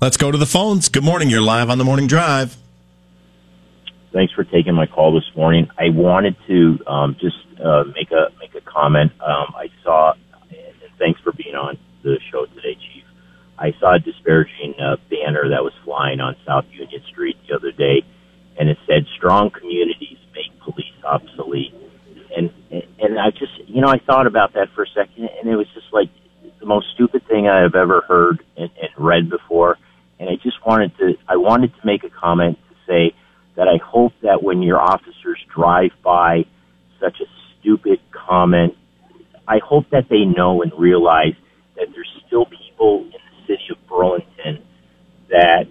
Let's 0.00 0.16
go 0.16 0.32
to 0.32 0.38
the 0.38 0.46
phones. 0.46 0.88
Good 0.88 1.04
morning. 1.04 1.30
You're 1.30 1.40
live 1.40 1.70
on 1.70 1.78
the 1.78 1.84
morning 1.84 2.08
drive. 2.08 2.56
Thanks 4.18 4.32
for 4.34 4.42
taking 4.42 4.74
my 4.74 4.86
call 4.86 5.14
this 5.14 5.30
morning. 5.36 5.68
I 5.78 5.90
wanted 5.90 6.34
to 6.48 6.76
um, 6.88 7.16
just 7.20 7.36
uh, 7.64 7.84
make 7.94 8.10
a 8.10 8.34
make 8.40 8.52
a 8.56 8.60
comment. 8.68 9.12
Um, 9.22 9.54
I 9.54 9.70
saw, 9.84 10.14
and 10.50 10.90
thanks 10.98 11.20
for 11.20 11.30
being 11.30 11.54
on 11.54 11.78
the 12.02 12.18
show 12.28 12.44
today, 12.46 12.74
Chief. 12.74 13.04
I 13.56 13.70
saw 13.78 13.94
a 13.94 14.00
disparaging 14.00 14.74
uh, 14.82 14.96
banner 15.08 15.48
that 15.50 15.62
was 15.62 15.72
flying 15.84 16.18
on 16.18 16.34
South 16.44 16.64
Union 16.72 17.00
Street 17.08 17.36
the 17.46 17.54
other 17.54 17.70
day, 17.70 18.02
and 18.58 18.68
it 18.68 18.76
said 18.88 19.06
"Strong 19.16 19.50
communities 19.50 20.18
make 20.34 20.50
police 20.66 20.98
obsolete." 21.04 21.72
And 22.36 22.50
and 22.98 23.20
I 23.20 23.30
just, 23.30 23.54
you 23.68 23.80
know, 23.80 23.88
I 23.88 24.00
thought 24.04 24.26
about 24.26 24.54
that 24.54 24.66
for 24.74 24.82
a 24.82 24.88
second, 24.88 25.30
and 25.38 25.48
it 25.48 25.54
was 25.54 25.68
just 25.74 25.92
like 25.92 26.10
the 26.58 26.66
most 26.66 26.86
stupid 26.92 27.22
thing 27.28 27.46
I 27.46 27.62
have 27.62 27.76
ever 27.76 28.00
heard 28.00 28.42
and, 28.56 28.68
and 28.82 28.90
read 28.98 29.30
before. 29.30 29.78
And 30.18 30.28
I 30.28 30.34
just 30.42 30.58
wanted 30.66 30.90
to, 30.98 31.14
I 31.28 31.36
wanted 31.36 31.70
to 31.72 31.86
make 31.86 32.02
a 32.02 32.10
comment 32.10 32.58
to 32.68 32.74
say 32.84 33.14
that 33.58 33.66
I 33.66 33.76
hope 33.84 34.12
that 34.22 34.40
when 34.40 34.62
your 34.62 34.80
officers 34.80 35.44
drive 35.52 35.90
by 36.04 36.44
such 37.00 37.20
a 37.20 37.24
stupid 37.58 37.98
comment, 38.12 38.74
I 39.48 39.58
hope 39.58 39.90
that 39.90 40.08
they 40.08 40.24
know 40.24 40.62
and 40.62 40.70
realize 40.78 41.34
that 41.74 41.88
there's 41.92 42.22
still 42.24 42.46
people 42.46 43.02
in 43.02 43.10
the 43.10 43.46
city 43.48 43.64
of 43.70 43.88
Burlington 43.88 44.64
that 45.30 45.64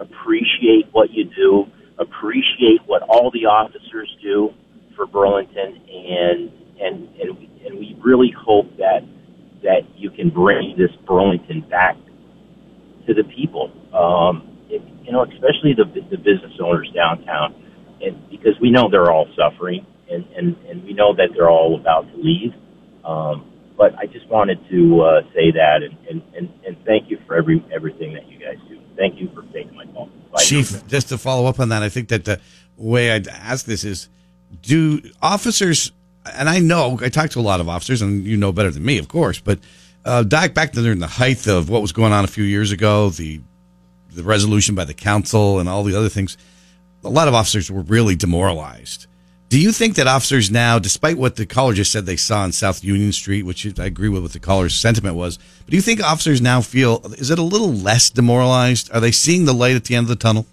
appreciate 0.00 0.88
what 0.90 1.10
you 1.12 1.26
do, 1.26 1.66
appreciate 1.98 2.80
what 2.86 3.02
all 3.02 3.30
the 3.30 3.46
officers 3.46 4.14
do 4.20 4.52
for 4.96 5.06
Burlington, 5.06 5.80
and 5.88 6.50
and 6.80 7.08
and, 7.20 7.38
we, 7.38 7.50
and 7.64 7.78
we 7.78 7.96
really 8.04 8.34
hope 8.36 8.76
that 8.78 9.04
that 9.62 9.82
you 9.96 10.10
can 10.10 10.28
bring 10.30 10.76
this 10.76 10.90
Burlington 11.06 11.60
back 11.60 11.96
to 13.06 13.14
the 13.14 13.22
people. 13.22 13.70
Um, 13.94 14.57
you 14.68 15.12
know, 15.12 15.24
especially 15.24 15.74
the 15.74 15.84
the 16.10 16.16
business 16.16 16.52
owners 16.62 16.90
downtown, 16.94 17.54
and 18.00 18.28
because 18.30 18.54
we 18.60 18.70
know 18.70 18.88
they're 18.90 19.10
all 19.10 19.26
suffering, 19.36 19.86
and 20.10 20.24
and 20.36 20.56
and 20.68 20.84
we 20.84 20.92
know 20.92 21.14
that 21.14 21.30
they're 21.34 21.50
all 21.50 21.78
about 21.80 22.10
to 22.12 22.16
leave. 22.16 22.52
Um, 23.04 23.50
but 23.76 23.94
I 23.96 24.06
just 24.06 24.28
wanted 24.28 24.58
to 24.70 25.00
uh, 25.02 25.22
say 25.34 25.52
that, 25.52 25.82
and, 25.82 25.96
and 26.08 26.22
and 26.36 26.52
and 26.66 26.76
thank 26.84 27.10
you 27.10 27.18
for 27.26 27.36
every 27.36 27.64
everything 27.74 28.12
that 28.14 28.28
you 28.28 28.38
guys 28.38 28.58
do. 28.68 28.78
Thank 28.96 29.20
you 29.20 29.30
for 29.34 29.42
taking 29.52 29.74
my 29.76 29.86
call. 29.86 30.10
Bye. 30.32 30.42
Chief, 30.42 30.86
just 30.88 31.08
to 31.10 31.18
follow 31.18 31.46
up 31.46 31.60
on 31.60 31.68
that, 31.70 31.82
I 31.82 31.88
think 31.88 32.08
that 32.08 32.24
the 32.24 32.40
way 32.76 33.12
I'd 33.12 33.28
ask 33.28 33.64
this 33.64 33.84
is 33.84 34.08
do 34.62 35.00
officers, 35.22 35.92
and 36.26 36.48
I 36.48 36.58
know 36.58 36.98
I 37.00 37.08
talk 37.08 37.30
to 37.30 37.40
a 37.40 37.42
lot 37.42 37.60
of 37.60 37.68
officers, 37.68 38.02
and 38.02 38.26
you 38.26 38.36
know 38.36 38.52
better 38.52 38.70
than 38.70 38.84
me, 38.84 38.98
of 38.98 39.08
course, 39.08 39.40
but 39.40 39.60
uh, 40.04 40.24
back 40.24 40.54
back 40.54 40.72
during 40.72 40.98
the 40.98 41.06
height 41.06 41.46
of 41.46 41.70
what 41.70 41.80
was 41.80 41.92
going 41.92 42.12
on 42.12 42.24
a 42.24 42.28
few 42.28 42.44
years 42.44 42.72
ago, 42.72 43.10
the 43.10 43.40
the 44.18 44.24
resolution 44.24 44.74
by 44.74 44.84
the 44.84 44.92
council 44.92 45.60
and 45.60 45.68
all 45.68 45.84
the 45.84 45.96
other 45.96 46.08
things, 46.08 46.36
a 47.04 47.08
lot 47.08 47.28
of 47.28 47.34
officers 47.34 47.70
were 47.70 47.82
really 47.82 48.16
demoralized. 48.16 49.06
Do 49.48 49.58
you 49.58 49.72
think 49.72 49.94
that 49.94 50.06
officers 50.06 50.50
now, 50.50 50.78
despite 50.78 51.16
what 51.16 51.36
the 51.36 51.46
caller 51.46 51.72
just 51.72 51.90
said 51.90 52.04
they 52.04 52.16
saw 52.16 52.40
on 52.40 52.52
South 52.52 52.84
Union 52.84 53.12
Street, 53.12 53.44
which 53.44 53.64
I 53.78 53.86
agree 53.86 54.10
with 54.10 54.22
what 54.22 54.32
the 54.32 54.40
caller's 54.40 54.74
sentiment 54.74 55.14
was, 55.14 55.38
but 55.38 55.70
do 55.70 55.76
you 55.76 55.82
think 55.82 56.02
officers 56.02 56.42
now 56.42 56.60
feel, 56.60 57.00
is 57.16 57.30
it 57.30 57.38
a 57.38 57.42
little 57.42 57.72
less 57.72 58.10
demoralized? 58.10 58.90
Are 58.92 59.00
they 59.00 59.12
seeing 59.12 59.46
the 59.46 59.54
light 59.54 59.76
at 59.76 59.84
the 59.84 59.94
end 59.94 60.04
of 60.04 60.08
the 60.08 60.16
tunnel? 60.16 60.46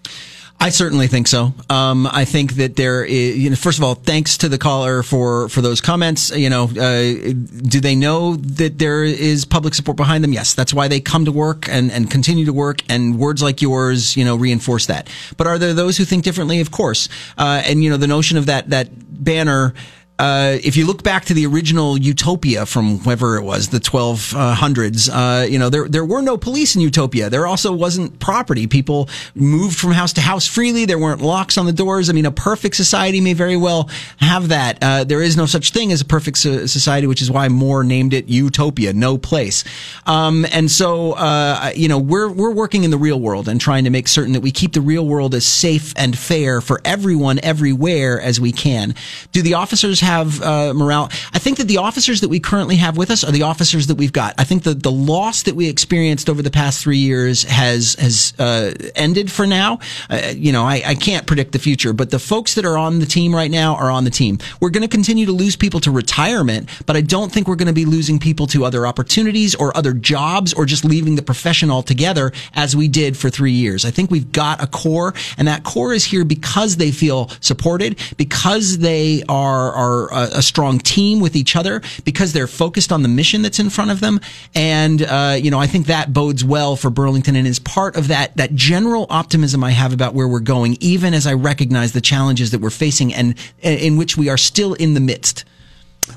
I 0.58 0.70
certainly 0.70 1.06
think 1.06 1.28
so. 1.28 1.52
Um, 1.68 2.08
I 2.10 2.24
think 2.24 2.54
that 2.54 2.76
there 2.76 3.04
is, 3.04 3.36
you 3.36 3.50
know, 3.50 3.56
first 3.56 3.78
of 3.78 3.84
all, 3.84 3.94
thanks 3.94 4.38
to 4.38 4.48
the 4.48 4.58
caller 4.58 5.02
for, 5.02 5.48
for 5.48 5.60
those 5.60 5.80
comments. 5.80 6.30
You 6.30 6.48
know, 6.48 6.64
uh, 6.64 7.32
do 7.68 7.78
they 7.80 7.94
know 7.94 8.36
that 8.36 8.78
there 8.78 9.04
is 9.04 9.44
public 9.44 9.74
support 9.74 9.96
behind 9.96 10.24
them? 10.24 10.32
Yes. 10.32 10.54
That's 10.54 10.72
why 10.72 10.88
they 10.88 10.98
come 10.98 11.26
to 11.26 11.32
work 11.32 11.68
and, 11.68 11.92
and 11.92 12.10
continue 12.10 12.46
to 12.46 12.52
work. 12.52 12.80
And 12.88 13.18
words 13.18 13.42
like 13.42 13.60
yours, 13.60 14.16
you 14.16 14.24
know, 14.24 14.34
reinforce 14.34 14.86
that. 14.86 15.08
But 15.36 15.46
are 15.46 15.58
there 15.58 15.74
those 15.74 15.98
who 15.98 16.04
think 16.04 16.24
differently? 16.24 16.60
Of 16.60 16.70
course. 16.70 17.08
Uh, 17.36 17.62
and, 17.64 17.84
you 17.84 17.90
know, 17.90 17.98
the 17.98 18.06
notion 18.06 18.38
of 18.38 18.46
that, 18.46 18.70
that 18.70 18.88
banner, 19.22 19.74
uh, 20.18 20.56
if 20.64 20.76
you 20.76 20.86
look 20.86 21.02
back 21.02 21.26
to 21.26 21.34
the 21.34 21.44
original 21.46 21.98
Utopia 21.98 22.64
from 22.64 22.98
whoever 23.00 23.36
it 23.36 23.42
was, 23.42 23.68
the 23.68 23.78
1200s, 23.78 25.10
uh, 25.12 25.46
you 25.46 25.58
know, 25.58 25.68
there, 25.68 25.88
there 25.88 26.04
were 26.04 26.22
no 26.22 26.38
police 26.38 26.74
in 26.74 26.80
Utopia. 26.80 27.28
There 27.28 27.46
also 27.46 27.70
wasn't 27.72 28.18
property. 28.18 28.66
People 28.66 29.10
moved 29.34 29.78
from 29.78 29.92
house 29.92 30.14
to 30.14 30.22
house 30.22 30.46
freely. 30.46 30.86
There 30.86 30.98
weren't 30.98 31.20
locks 31.20 31.58
on 31.58 31.66
the 31.66 31.72
doors. 31.72 32.08
I 32.08 32.14
mean, 32.14 32.24
a 32.24 32.30
perfect 32.30 32.76
society 32.76 33.20
may 33.20 33.34
very 33.34 33.58
well 33.58 33.90
have 34.16 34.48
that. 34.48 34.78
Uh, 34.80 35.04
there 35.04 35.20
is 35.20 35.36
no 35.36 35.44
such 35.44 35.70
thing 35.70 35.92
as 35.92 36.00
a 36.00 36.06
perfect 36.06 36.38
so- 36.38 36.66
society, 36.66 37.06
which 37.06 37.20
is 37.20 37.30
why 37.30 37.48
More 37.48 37.84
named 37.84 38.14
it 38.14 38.26
Utopia, 38.26 38.94
no 38.94 39.18
place. 39.18 39.64
Um, 40.06 40.46
and 40.50 40.70
so, 40.70 41.12
uh, 41.12 41.72
you 41.76 41.88
know, 41.88 41.98
we're, 41.98 42.30
we're 42.30 42.52
working 42.52 42.84
in 42.84 42.90
the 42.90 42.98
real 42.98 43.20
world 43.20 43.48
and 43.48 43.60
trying 43.60 43.84
to 43.84 43.90
make 43.90 44.08
certain 44.08 44.32
that 44.32 44.40
we 44.40 44.50
keep 44.50 44.72
the 44.72 44.80
real 44.80 45.06
world 45.06 45.34
as 45.34 45.44
safe 45.44 45.92
and 45.96 46.16
fair 46.16 46.62
for 46.62 46.80
everyone 46.86 47.38
everywhere 47.42 48.18
as 48.18 48.40
we 48.40 48.52
can. 48.52 48.94
Do 49.32 49.42
the 49.42 49.54
officers 49.54 50.00
have 50.06 50.40
uh, 50.40 50.72
morale. 50.72 51.08
I 51.32 51.38
think 51.38 51.58
that 51.58 51.68
the 51.68 51.78
officers 51.78 52.20
that 52.20 52.28
we 52.28 52.40
currently 52.40 52.76
have 52.76 52.96
with 52.96 53.10
us 53.10 53.24
are 53.24 53.32
the 53.32 53.42
officers 53.42 53.88
that 53.88 53.96
we've 53.96 54.12
got. 54.12 54.34
I 54.38 54.44
think 54.44 54.62
that 54.62 54.82
the 54.82 54.92
loss 54.92 55.42
that 55.42 55.54
we 55.54 55.68
experienced 55.68 56.30
over 56.30 56.42
the 56.42 56.50
past 56.50 56.82
three 56.82 56.98
years 56.98 57.42
has 57.44 57.94
has 57.96 58.32
uh, 58.38 58.72
ended 58.94 59.30
for 59.30 59.46
now. 59.46 59.80
Uh, 60.08 60.32
you 60.34 60.52
know, 60.52 60.64
I, 60.64 60.82
I 60.92 60.94
can't 60.94 61.26
predict 61.26 61.52
the 61.52 61.58
future, 61.58 61.92
but 61.92 62.10
the 62.10 62.18
folks 62.18 62.54
that 62.54 62.64
are 62.64 62.78
on 62.78 63.00
the 63.00 63.06
team 63.06 63.34
right 63.34 63.50
now 63.50 63.74
are 63.76 63.90
on 63.90 64.04
the 64.04 64.10
team. 64.22 64.38
We're 64.60 64.70
going 64.70 64.88
to 64.88 64.94
continue 64.98 65.26
to 65.26 65.32
lose 65.32 65.56
people 65.56 65.80
to 65.80 65.90
retirement, 65.90 66.68
but 66.86 66.96
I 66.96 67.00
don't 67.00 67.32
think 67.32 67.48
we're 67.48 67.60
going 67.62 67.74
to 67.74 67.80
be 67.84 67.84
losing 67.84 68.18
people 68.18 68.46
to 68.48 68.64
other 68.64 68.86
opportunities 68.86 69.54
or 69.54 69.76
other 69.76 69.92
jobs 69.92 70.54
or 70.54 70.64
just 70.66 70.84
leaving 70.84 71.16
the 71.16 71.26
profession 71.32 71.70
altogether 71.70 72.32
as 72.54 72.76
we 72.76 72.86
did 72.88 73.16
for 73.16 73.28
three 73.30 73.56
years. 73.64 73.84
I 73.84 73.90
think 73.90 74.10
we've 74.10 74.30
got 74.30 74.62
a 74.62 74.68
core, 74.68 75.14
and 75.36 75.48
that 75.48 75.64
core 75.64 75.92
is 75.92 76.04
here 76.04 76.24
because 76.24 76.76
they 76.76 76.92
feel 76.92 77.28
supported, 77.40 77.98
because 78.16 78.78
they 78.78 79.22
are 79.28 79.72
are 79.84 79.95
a, 80.04 80.38
a 80.38 80.42
strong 80.42 80.78
team 80.78 81.20
with 81.20 81.34
each 81.34 81.56
other 81.56 81.82
because 82.04 82.32
they're 82.32 82.46
focused 82.46 82.92
on 82.92 83.02
the 83.02 83.08
mission 83.08 83.42
that's 83.42 83.58
in 83.58 83.70
front 83.70 83.90
of 83.90 84.00
them. 84.00 84.20
And, 84.54 85.02
uh, 85.02 85.36
you 85.40 85.50
know, 85.50 85.58
I 85.58 85.66
think 85.66 85.86
that 85.86 86.12
bodes 86.12 86.44
well 86.44 86.76
for 86.76 86.90
Burlington 86.90 87.36
and 87.36 87.46
is 87.46 87.58
part 87.58 87.96
of 87.96 88.08
that, 88.08 88.36
that 88.36 88.54
general 88.54 89.06
optimism 89.10 89.64
I 89.64 89.70
have 89.70 89.92
about 89.92 90.14
where 90.14 90.28
we're 90.28 90.40
going, 90.40 90.76
even 90.80 91.14
as 91.14 91.26
I 91.26 91.32
recognize 91.32 91.92
the 91.92 92.00
challenges 92.00 92.50
that 92.50 92.60
we're 92.60 92.70
facing 92.70 93.12
and 93.12 93.34
in 93.60 93.96
which 93.96 94.16
we 94.16 94.28
are 94.28 94.38
still 94.38 94.74
in 94.74 94.94
the 94.94 95.00
midst. 95.00 95.44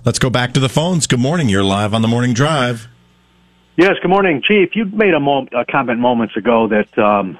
Let's 0.05 0.19
go 0.19 0.29
back 0.29 0.53
to 0.53 0.59
the 0.59 0.69
phones. 0.69 1.07
Good 1.07 1.19
morning. 1.19 1.49
You're 1.49 1.63
live 1.63 1.93
on 1.93 2.01
the 2.01 2.07
morning 2.07 2.33
drive. 2.33 2.87
Yes, 3.75 3.95
good 4.01 4.09
morning, 4.09 4.41
Chief. 4.45 4.75
You 4.75 4.85
made 4.85 5.13
a, 5.13 5.19
mo- 5.19 5.47
a 5.53 5.65
comment 5.65 5.99
moments 5.99 6.35
ago 6.35 6.67
that 6.67 6.97
um, 6.97 7.39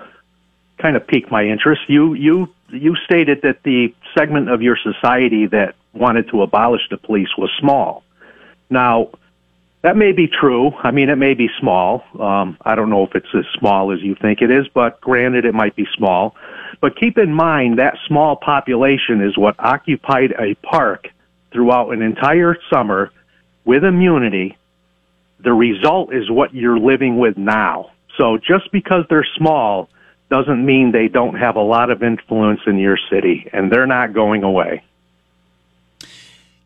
kind 0.78 0.96
of 0.96 1.06
piqued 1.06 1.30
my 1.30 1.44
interest. 1.44 1.82
You 1.88 2.14
you 2.14 2.48
you 2.70 2.96
stated 2.96 3.42
that 3.44 3.64
the 3.64 3.94
segment 4.18 4.50
of 4.50 4.62
your 4.62 4.78
society 4.78 5.48
that 5.48 5.76
wanted 5.94 6.30
to 6.30 6.42
abolish 6.42 6.82
the 6.90 6.98
police 6.98 7.30
was 7.38 7.50
small. 7.60 8.04
Now, 8.70 9.10
that 9.82 9.96
may 9.96 10.12
be 10.12 10.28
true. 10.28 10.72
I 10.84 10.92
mean, 10.92 11.10
it 11.10 11.16
may 11.16 11.34
be 11.34 11.50
small. 11.60 12.04
Um, 12.20 12.58
I 12.62 12.76
don't 12.76 12.90
know 12.90 13.04
if 13.06 13.16
it's 13.16 13.34
as 13.34 13.46
small 13.58 13.92
as 13.94 14.02
you 14.02 14.16
think 14.16 14.42
it 14.42 14.52
is, 14.52 14.68
but 14.74 15.00
granted, 15.00 15.46
it 15.46 15.54
might 15.54 15.76
be 15.76 15.88
small. 15.96 16.36
But 16.82 16.98
keep 17.00 17.18
in 17.18 17.34
mind 17.34 17.80
that 17.80 17.98
small 18.06 18.36
population 18.36 19.22
is 19.22 19.38
what 19.38 19.56
occupied 19.58 20.34
a 20.38 20.56
park 20.56 21.08
throughout 21.52 21.92
an 21.92 22.02
entire 22.02 22.58
summer 22.72 23.12
with 23.64 23.84
immunity. 23.84 24.58
The 25.40 25.54
result 25.54 26.14
is 26.14 26.30
what 26.30 26.54
you're 26.54 26.80
living 26.80 27.18
with 27.18 27.38
now. 27.38 27.92
So 28.18 28.38
just 28.38 28.72
because 28.74 29.06
they're 29.10 29.28
small 29.38 29.90
doesn't 30.30 30.64
mean 30.64 30.92
they 30.92 31.08
don't 31.08 31.36
have 31.36 31.56
a 31.56 31.62
lot 31.62 31.90
of 31.90 32.04
influence 32.04 32.60
in 32.68 32.78
your 32.78 32.98
city, 33.10 33.50
and 33.54 33.72
they're 33.72 33.88
not 33.88 34.14
going 34.14 34.44
away. 34.44 34.84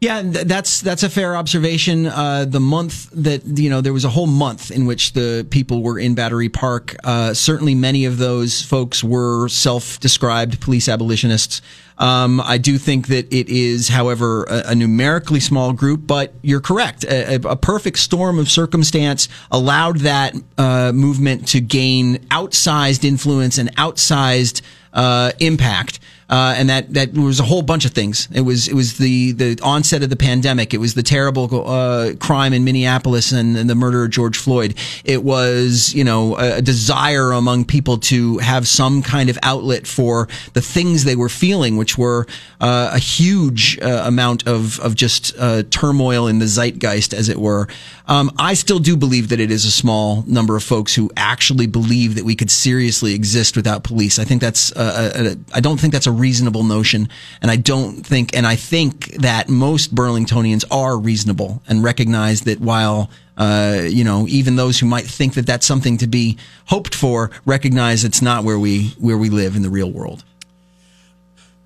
Yeah, 0.03 0.21
that's 0.21 0.81
that's 0.81 1.03
a 1.03 1.09
fair 1.09 1.33
observation. 1.37 2.07
Uh, 2.07 2.43
the 2.43 2.59
month 2.59 3.09
that 3.11 3.57
you 3.57 3.69
know 3.69 3.79
there 3.79 3.93
was 3.93 4.03
a 4.03 4.09
whole 4.09 4.27
month 4.27 4.69
in 4.69 4.85
which 4.85 5.13
the 5.13 5.47
people 5.49 5.81
were 5.81 5.97
in 5.97 6.13
Battery 6.13 6.49
Park. 6.49 6.97
Uh, 7.05 7.33
certainly, 7.33 7.73
many 7.73 8.03
of 8.03 8.17
those 8.17 8.61
folks 8.61 9.01
were 9.01 9.47
self-described 9.47 10.59
police 10.59 10.89
abolitionists. 10.89 11.61
Um, 11.97 12.41
I 12.41 12.57
do 12.57 12.77
think 12.77 13.07
that 13.07 13.31
it 13.31 13.47
is, 13.47 13.87
however, 13.87 14.43
a, 14.43 14.71
a 14.71 14.75
numerically 14.75 15.39
small 15.39 15.71
group. 15.71 16.05
But 16.05 16.33
you're 16.41 16.59
correct. 16.59 17.05
A, 17.05 17.35
a, 17.35 17.55
perfect 17.55 17.97
storm 17.97 18.39
of 18.39 18.51
circumstance 18.51 19.29
allowed 19.51 19.99
that 19.99 20.35
uh, 20.57 20.91
movement 20.91 21.47
to 21.49 21.61
gain 21.61 22.17
outsized 22.27 23.05
influence 23.05 23.57
and 23.57 23.73
outsized 23.77 24.63
uh, 24.91 25.31
impact. 25.39 26.01
Uh, 26.29 26.55
and 26.57 26.69
that 26.69 26.93
that 26.93 27.13
was 27.13 27.39
a 27.39 27.43
whole 27.43 27.61
bunch 27.61 27.85
of 27.85 27.91
things. 27.91 28.27
It 28.31 28.41
was 28.41 28.67
it 28.67 28.73
was 28.73 28.97
the 28.97 29.33
the 29.33 29.59
onset 29.61 30.03
of 30.03 30.09
the 30.09 30.15
pandemic. 30.15 30.73
It 30.73 30.79
was 30.79 30.93
the 30.93 31.03
terrible 31.03 31.67
uh, 31.67 32.13
crime 32.19 32.53
in 32.53 32.63
Minneapolis 32.63 33.31
and, 33.31 33.57
and, 33.57 33.69
the 33.69 33.75
murder 33.75 34.03
of 34.03 34.09
George 34.09 34.37
Floyd. 34.37 34.75
It 35.03 35.23
was 35.23 35.93
you 35.93 36.03
know 36.03 36.37
a, 36.37 36.57
a, 36.57 36.61
desire 36.61 37.31
among 37.31 37.65
people 37.65 37.97
to 37.97 38.37
have 38.37 38.67
some 38.67 39.01
kind 39.01 39.29
of 39.29 39.37
outlet 39.43 39.85
for 39.85 40.27
the 40.53 40.61
things 40.61 41.03
they 41.03 41.15
were 41.15 41.29
feeling, 41.29 41.77
which 41.77 41.97
were 41.97 42.25
uh, 42.61 42.91
a 42.93 42.99
huge 42.99 43.79
uh, 43.81 44.03
amount 44.05 44.47
of 44.47 44.79
of 44.79 44.95
just 44.95 45.33
uh, 45.37 45.63
turmoil 45.69 46.27
in 46.27 46.39
the 46.39 46.47
zeitgeist, 46.47 47.13
as 47.13 47.29
it 47.29 47.37
were. 47.37 47.67
Um, 48.05 48.31
I 48.37 48.53
still 48.53 48.79
do 48.79 48.97
believe 48.97 49.29
that 49.29 49.39
it 49.39 49.49
is 49.49 49.65
a 49.65 49.71
small 49.71 50.23
number 50.27 50.57
of 50.57 50.63
folks 50.63 50.93
who 50.93 51.09
actually 51.15 51.67
believe 51.67 52.15
that 52.15 52.25
we 52.25 52.35
could 52.35 52.51
seriously 52.51 53.13
exist 53.13 53.55
without 53.55 53.83
police. 53.83 54.19
I 54.19 54.25
think 54.25 54.41
that's 54.41 54.71
a, 54.75 55.11
a, 55.15 55.37
I 55.55 55.61
don't 55.61 55.79
think 55.79 55.93
that's 55.93 56.07
a 56.07 56.11
reasonable 56.13 56.63
notion. 56.63 57.09
And 57.41 57.51
I 57.51 57.55
don't 57.55 58.05
think, 58.05 58.35
and 58.35 58.47
I 58.47 58.55
think 58.55 59.13
that 59.15 59.49
most 59.49 59.93
Burlingtonians 59.93 60.63
are 60.71 60.97
reasonable 60.97 61.61
and 61.67 61.83
recognize 61.83 62.41
that 62.41 62.59
while 62.59 63.09
uh, 63.35 63.81
you 63.89 64.03
know, 64.03 64.27
even 64.27 64.55
those 64.55 64.79
who 64.79 64.85
might 64.85 65.05
think 65.05 65.33
that 65.33 65.45
that's 65.47 65.65
something 65.65 65.97
to 65.97 66.07
be 66.07 66.37
hoped 66.67 66.93
for 66.93 67.31
recognize 67.45 68.03
it's 68.03 68.21
not 68.21 68.43
where 68.43 68.59
we 68.59 68.89
where 68.99 69.17
we 69.17 69.29
live 69.29 69.55
in 69.55 69.63
the 69.63 69.69
real 69.69 69.91
world. 69.91 70.23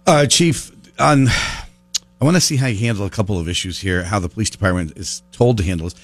Uh, 0.05 0.25
Chief, 0.25 0.71
on 0.97 1.27
I 1.27 2.25
want 2.25 2.35
to 2.35 2.41
see 2.41 2.55
how 2.55 2.67
you 2.67 2.79
handle 2.79 3.05
a 3.05 3.09
couple 3.09 3.39
of 3.39 3.49
issues 3.49 3.79
here. 3.79 4.03
How 4.03 4.19
the 4.19 4.29
police 4.29 4.49
department 4.49 4.97
is 4.97 5.23
told 5.31 5.57
to 5.57 5.63
handle 5.63 5.87
this. 5.87 5.95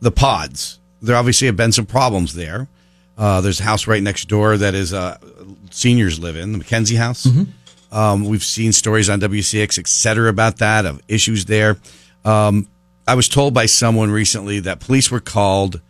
The 0.00 0.10
pods. 0.10 0.80
There 1.00 1.16
obviously 1.16 1.46
have 1.46 1.56
been 1.56 1.72
some 1.72 1.86
problems 1.86 2.34
there. 2.34 2.68
Uh, 3.16 3.40
there's 3.40 3.60
a 3.60 3.62
house 3.62 3.86
right 3.86 4.02
next 4.02 4.26
door 4.26 4.56
that 4.56 4.74
is 4.74 4.92
uh, 4.92 5.18
seniors 5.70 6.18
live 6.18 6.36
in, 6.36 6.52
the 6.52 6.58
McKenzie 6.58 6.96
House. 6.96 7.26
Mm-hmm. 7.26 7.44
Um, 7.92 8.24
we've 8.24 8.44
seen 8.44 8.72
stories 8.72 9.08
on 9.08 9.20
WCAX, 9.20 9.78
et 9.78 9.86
cetera, 9.86 10.28
about 10.28 10.58
that, 10.58 10.86
of 10.86 11.00
issues 11.08 11.44
there. 11.44 11.76
Um, 12.24 12.68
I 13.06 13.14
was 13.14 13.28
told 13.28 13.54
by 13.54 13.66
someone 13.66 14.10
recently 14.10 14.60
that 14.60 14.80
police 14.80 15.10
were 15.10 15.20
called, 15.20 15.80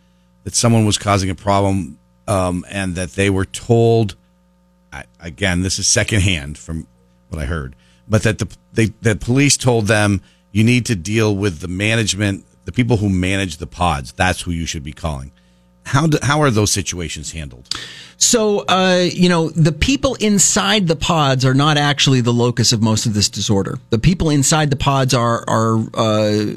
that 0.44 0.54
someone 0.54 0.85
was 0.85 0.98
causing 0.98 1.30
a 1.30 1.35
problem, 1.35 1.98
um, 2.26 2.64
and 2.68 2.94
that 2.96 3.12
they 3.12 3.30
were 3.30 3.44
told, 3.44 4.16
I, 4.92 5.04
again, 5.20 5.62
this 5.62 5.78
is 5.78 5.87
secondhand 5.87 6.59
from 6.59 6.87
what 7.28 7.40
I 7.40 7.46
heard, 7.46 7.76
but 8.09 8.22
that 8.24 8.38
the 8.38 8.54
they, 8.72 8.87
the 9.00 9.16
police 9.16 9.57
told 9.57 9.87
them 9.87 10.20
you 10.52 10.64
need 10.64 10.87
to 10.87 10.96
deal 10.96 11.35
with 11.35 11.61
the 11.61 11.68
management, 11.68 12.44
the 12.64 12.72
people 12.72 12.96
who 12.96 13.09
manage 13.09 13.59
the 13.59 13.66
pods. 13.66 14.12
That's 14.12 14.42
who 14.42 14.50
you 14.50 14.66
should 14.66 14.85
be 14.85 14.92
calling. 14.92 15.33
How 15.85 16.07
do, 16.07 16.18
how 16.23 16.40
are 16.40 16.51
those 16.51 16.70
situations 16.70 17.33
handled? 17.33 17.68
So, 18.16 18.61
uh, 18.61 19.07
you 19.12 19.29
know, 19.29 19.51
the 19.51 19.73
people 19.73 20.14
inside 20.16 20.88
the 20.88 20.97
pods 20.97 21.44
are 21.44 21.55
not 21.55 21.77
actually 21.77 22.20
the 22.20 22.33
locus 22.33 22.73
of 22.73 22.83
most 22.83 23.07
of 23.07 23.14
this 23.14 23.29
disorder. 23.29 23.79
The 23.90 23.99
people 23.99 24.31
inside 24.31 24.70
the 24.70 24.77
pods 24.77 25.14
are 25.14 25.44
are 25.49 25.85
uh, 25.94 26.57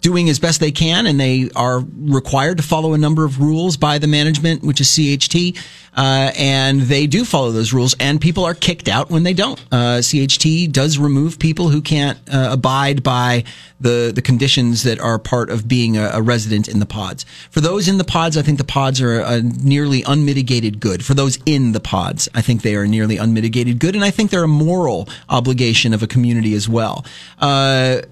doing 0.00 0.28
as 0.28 0.38
best 0.38 0.60
they 0.60 0.72
can, 0.72 1.06
and 1.06 1.18
they 1.18 1.50
are 1.56 1.84
required 1.96 2.58
to 2.58 2.62
follow 2.62 2.92
a 2.92 2.98
number 2.98 3.24
of 3.24 3.40
rules 3.40 3.76
by 3.76 3.98
the 3.98 4.06
management, 4.06 4.62
which 4.62 4.80
is 4.80 4.88
CHT. 4.88 5.58
Uh, 5.96 6.30
and 6.36 6.82
they 6.82 7.06
do 7.06 7.24
follow 7.24 7.50
those 7.50 7.72
rules, 7.72 7.94
and 7.98 8.20
people 8.20 8.44
are 8.44 8.54
kicked 8.54 8.88
out 8.88 9.10
when 9.10 9.22
they 9.22 9.34
don't. 9.34 9.60
Uh, 9.72 9.98
CHT 9.98 10.72
does 10.72 10.98
remove 10.98 11.38
people 11.38 11.68
who 11.68 11.80
can't 11.80 12.18
uh, 12.32 12.48
abide 12.52 13.02
by 13.02 13.44
the 13.80 14.12
the 14.14 14.22
conditions 14.22 14.82
that 14.82 15.00
are 15.00 15.18
part 15.18 15.50
of 15.50 15.66
being 15.66 15.96
a, 15.96 16.10
a, 16.14 16.22
resident 16.22 16.68
in 16.68 16.80
the 16.80 16.86
pods. 16.86 17.24
For 17.50 17.60
those 17.60 17.88
in 17.88 17.98
the 17.98 18.04
pods, 18.04 18.36
I 18.36 18.42
think 18.42 18.58
the 18.58 18.64
pods 18.64 19.00
are 19.00 19.20
a 19.20 19.42
nearly 19.42 20.02
unmitigated 20.02 20.80
good. 20.80 21.04
For 21.04 21.14
those 21.14 21.38
in 21.46 21.72
the 21.72 21.80
pods, 21.80 22.28
I 22.34 22.42
think 22.42 22.62
they 22.62 22.76
are 22.76 22.86
nearly 22.86 23.16
unmitigated 23.16 23.78
good, 23.78 23.94
and 23.94 24.04
I 24.04 24.10
think 24.10 24.30
they're 24.30 24.44
a 24.44 24.48
moral 24.48 25.08
obligation 25.28 25.94
of 25.94 26.02
a 26.02 26.06
community 26.06 26.54
as 26.54 26.68
well. 26.68 27.04
Uh, 27.38 28.02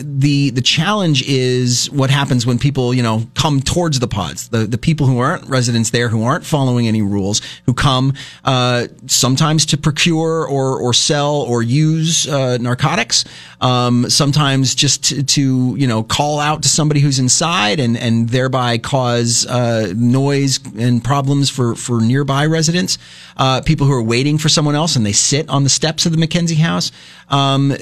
the 0.00 0.50
the 0.50 0.62
challenge 0.62 1.26
is 1.28 1.90
what 1.90 2.08
happens 2.08 2.46
when 2.46 2.58
people 2.58 2.94
you 2.94 3.02
know 3.02 3.26
come 3.34 3.60
towards 3.60 3.98
the 3.98 4.06
pods 4.06 4.48
the 4.48 4.58
the 4.58 4.78
people 4.78 5.06
who 5.06 5.18
aren't 5.18 5.44
residents 5.48 5.90
there 5.90 6.08
who 6.08 6.22
aren't 6.22 6.46
following 6.46 6.86
any 6.86 7.02
rules 7.02 7.25
who 7.66 7.74
come 7.74 8.12
uh, 8.44 8.86
sometimes 9.06 9.66
to 9.66 9.76
procure 9.76 10.46
or 10.46 10.78
or 10.80 10.92
sell 10.92 11.36
or 11.36 11.62
use 11.62 12.26
uh, 12.28 12.56
narcotics 12.58 13.24
um, 13.60 14.08
sometimes 14.10 14.74
just 14.74 15.04
to, 15.04 15.22
to, 15.22 15.74
you 15.76 15.86
know 15.86 16.02
call 16.02 16.40
out 16.40 16.62
to 16.62 16.68
somebody 16.68 17.00
who's 17.00 17.18
inside 17.18 17.80
and 17.80 17.96
and 17.96 18.28
thereby 18.28 18.78
cause 18.78 19.46
uh, 19.46 19.92
noise 19.96 20.60
and 20.78 21.02
problems 21.02 21.50
for 21.50 21.74
for 21.74 22.00
nearby 22.00 22.46
residents 22.46 22.98
uh, 23.36 23.60
people 23.62 23.86
who 23.86 23.92
are 23.92 24.02
waiting 24.02 24.38
for 24.38 24.48
someone 24.48 24.74
else 24.74 24.96
and 24.96 25.04
they 25.04 25.12
sit 25.12 25.48
on 25.48 25.64
the 25.64 25.68
steps 25.68 26.06
of 26.06 26.12
the 26.12 26.18
McKenzie 26.18 26.56
house 26.56 26.92
um, 27.28 27.74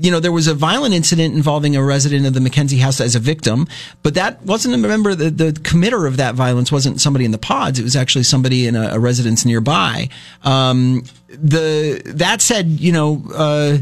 you 0.00 0.10
know 0.10 0.20
there 0.20 0.32
was 0.32 0.46
a 0.46 0.54
violent 0.54 0.94
incident 0.94 1.34
involving 1.34 1.76
a 1.76 1.82
resident 1.82 2.26
of 2.26 2.34
the 2.34 2.40
McKenzie 2.40 2.80
house 2.80 3.00
as 3.00 3.14
a 3.14 3.18
victim, 3.18 3.66
but 4.02 4.14
that 4.14 4.42
wasn't, 4.42 4.74
remember, 4.74 5.14
the, 5.14 5.30
the 5.30 5.52
committer 5.52 6.06
of 6.06 6.16
that 6.16 6.34
violence 6.34 6.70
wasn't 6.70 7.00
somebody 7.00 7.24
in 7.24 7.30
the 7.30 7.38
pods. 7.38 7.78
It 7.78 7.82
was 7.82 7.96
actually 7.96 8.24
somebody 8.24 8.66
in 8.66 8.76
a, 8.76 8.94
a 8.94 8.98
residence 8.98 9.44
nearby. 9.44 10.08
Um, 10.44 11.04
the, 11.28 12.02
that 12.06 12.40
said, 12.40 12.66
you 12.66 12.92
know, 12.92 13.22
uh, 13.34 13.78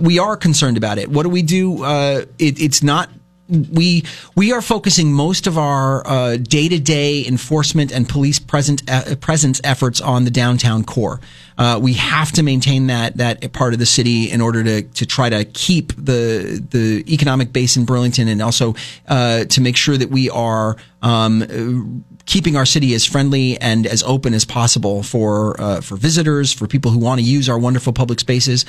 we 0.00 0.18
are 0.18 0.36
concerned 0.36 0.76
about 0.76 0.98
it. 0.98 1.08
What 1.08 1.24
do 1.24 1.28
we 1.28 1.42
do? 1.42 1.82
Uh, 1.82 2.24
it, 2.38 2.60
it's 2.60 2.82
not 2.82 3.10
we 3.50 4.04
we 4.34 4.52
are 4.52 4.62
focusing 4.62 5.12
most 5.12 5.46
of 5.46 5.58
our 5.58 6.36
day 6.36 6.68
to 6.68 6.78
day 6.78 7.26
enforcement 7.26 7.92
and 7.92 8.08
police 8.08 8.38
present 8.38 8.82
uh, 8.90 9.16
presence 9.16 9.60
efforts 9.64 10.00
on 10.00 10.24
the 10.24 10.30
downtown 10.30 10.84
core. 10.84 11.20
Uh, 11.58 11.78
we 11.80 11.92
have 11.92 12.32
to 12.32 12.42
maintain 12.42 12.86
that 12.86 13.16
that 13.18 13.52
part 13.52 13.72
of 13.72 13.78
the 13.78 13.86
city 13.86 14.30
in 14.30 14.40
order 14.40 14.64
to 14.64 14.82
to 14.82 15.04
try 15.04 15.28
to 15.28 15.44
keep 15.44 15.92
the 15.96 16.64
the 16.70 17.04
economic 17.12 17.52
base 17.52 17.76
in 17.76 17.84
Burlington 17.84 18.28
and 18.28 18.40
also 18.40 18.74
uh, 19.08 19.44
to 19.44 19.60
make 19.60 19.76
sure 19.76 19.96
that 19.96 20.10
we 20.10 20.30
are. 20.30 20.76
Um, 21.02 22.04
keeping 22.26 22.54
our 22.54 22.66
city 22.66 22.94
as 22.94 23.04
friendly 23.04 23.58
and 23.60 23.86
as 23.86 24.04
open 24.04 24.34
as 24.34 24.44
possible 24.44 25.02
for 25.02 25.60
uh, 25.60 25.80
for 25.80 25.96
visitors, 25.96 26.52
for 26.52 26.68
people 26.68 26.90
who 26.92 26.98
want 26.98 27.18
to 27.18 27.26
use 27.26 27.48
our 27.48 27.58
wonderful 27.58 27.92
public 27.92 28.20
spaces 28.20 28.64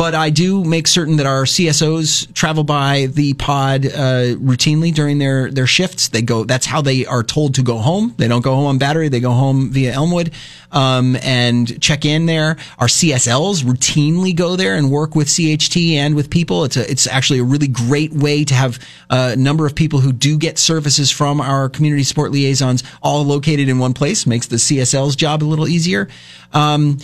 but 0.00 0.14
I 0.14 0.30
do 0.30 0.64
make 0.64 0.86
certain 0.86 1.16
that 1.16 1.26
our 1.26 1.44
CSOs 1.44 2.32
travel 2.32 2.64
by 2.64 3.08
the 3.12 3.34
pod 3.34 3.84
uh, 3.84 4.32
routinely 4.36 4.94
during 4.94 5.18
their 5.18 5.50
their 5.50 5.66
shifts. 5.66 6.08
They 6.08 6.22
go. 6.22 6.44
That's 6.44 6.64
how 6.64 6.80
they 6.80 7.04
are 7.04 7.22
told 7.22 7.56
to 7.56 7.62
go 7.62 7.76
home. 7.76 8.14
They 8.16 8.26
don't 8.26 8.40
go 8.40 8.54
home 8.54 8.64
on 8.64 8.78
battery. 8.78 9.10
They 9.10 9.20
go 9.20 9.32
home 9.32 9.68
via 9.70 9.92
Elmwood 9.92 10.30
um, 10.72 11.16
and 11.16 11.82
check 11.82 12.06
in 12.06 12.24
there. 12.24 12.56
Our 12.78 12.86
CSLs 12.86 13.62
routinely 13.62 14.34
go 14.34 14.56
there 14.56 14.74
and 14.74 14.90
work 14.90 15.14
with 15.14 15.28
CHT 15.28 15.96
and 15.96 16.16
with 16.16 16.30
people. 16.30 16.64
It's 16.64 16.78
a, 16.78 16.90
it's 16.90 17.06
actually 17.06 17.40
a 17.40 17.44
really 17.44 17.68
great 17.68 18.14
way 18.14 18.42
to 18.46 18.54
have 18.54 18.78
a 19.10 19.36
number 19.36 19.66
of 19.66 19.74
people 19.74 20.00
who 20.00 20.12
do 20.14 20.38
get 20.38 20.56
services 20.56 21.10
from 21.10 21.42
our 21.42 21.68
community 21.68 22.04
support 22.04 22.32
liaisons 22.32 22.84
all 23.02 23.22
located 23.22 23.68
in 23.68 23.78
one 23.78 23.92
place. 23.92 24.26
Makes 24.26 24.46
the 24.46 24.56
CSL's 24.56 25.14
job 25.14 25.42
a 25.42 25.44
little 25.44 25.68
easier. 25.68 26.08
Um, 26.54 26.96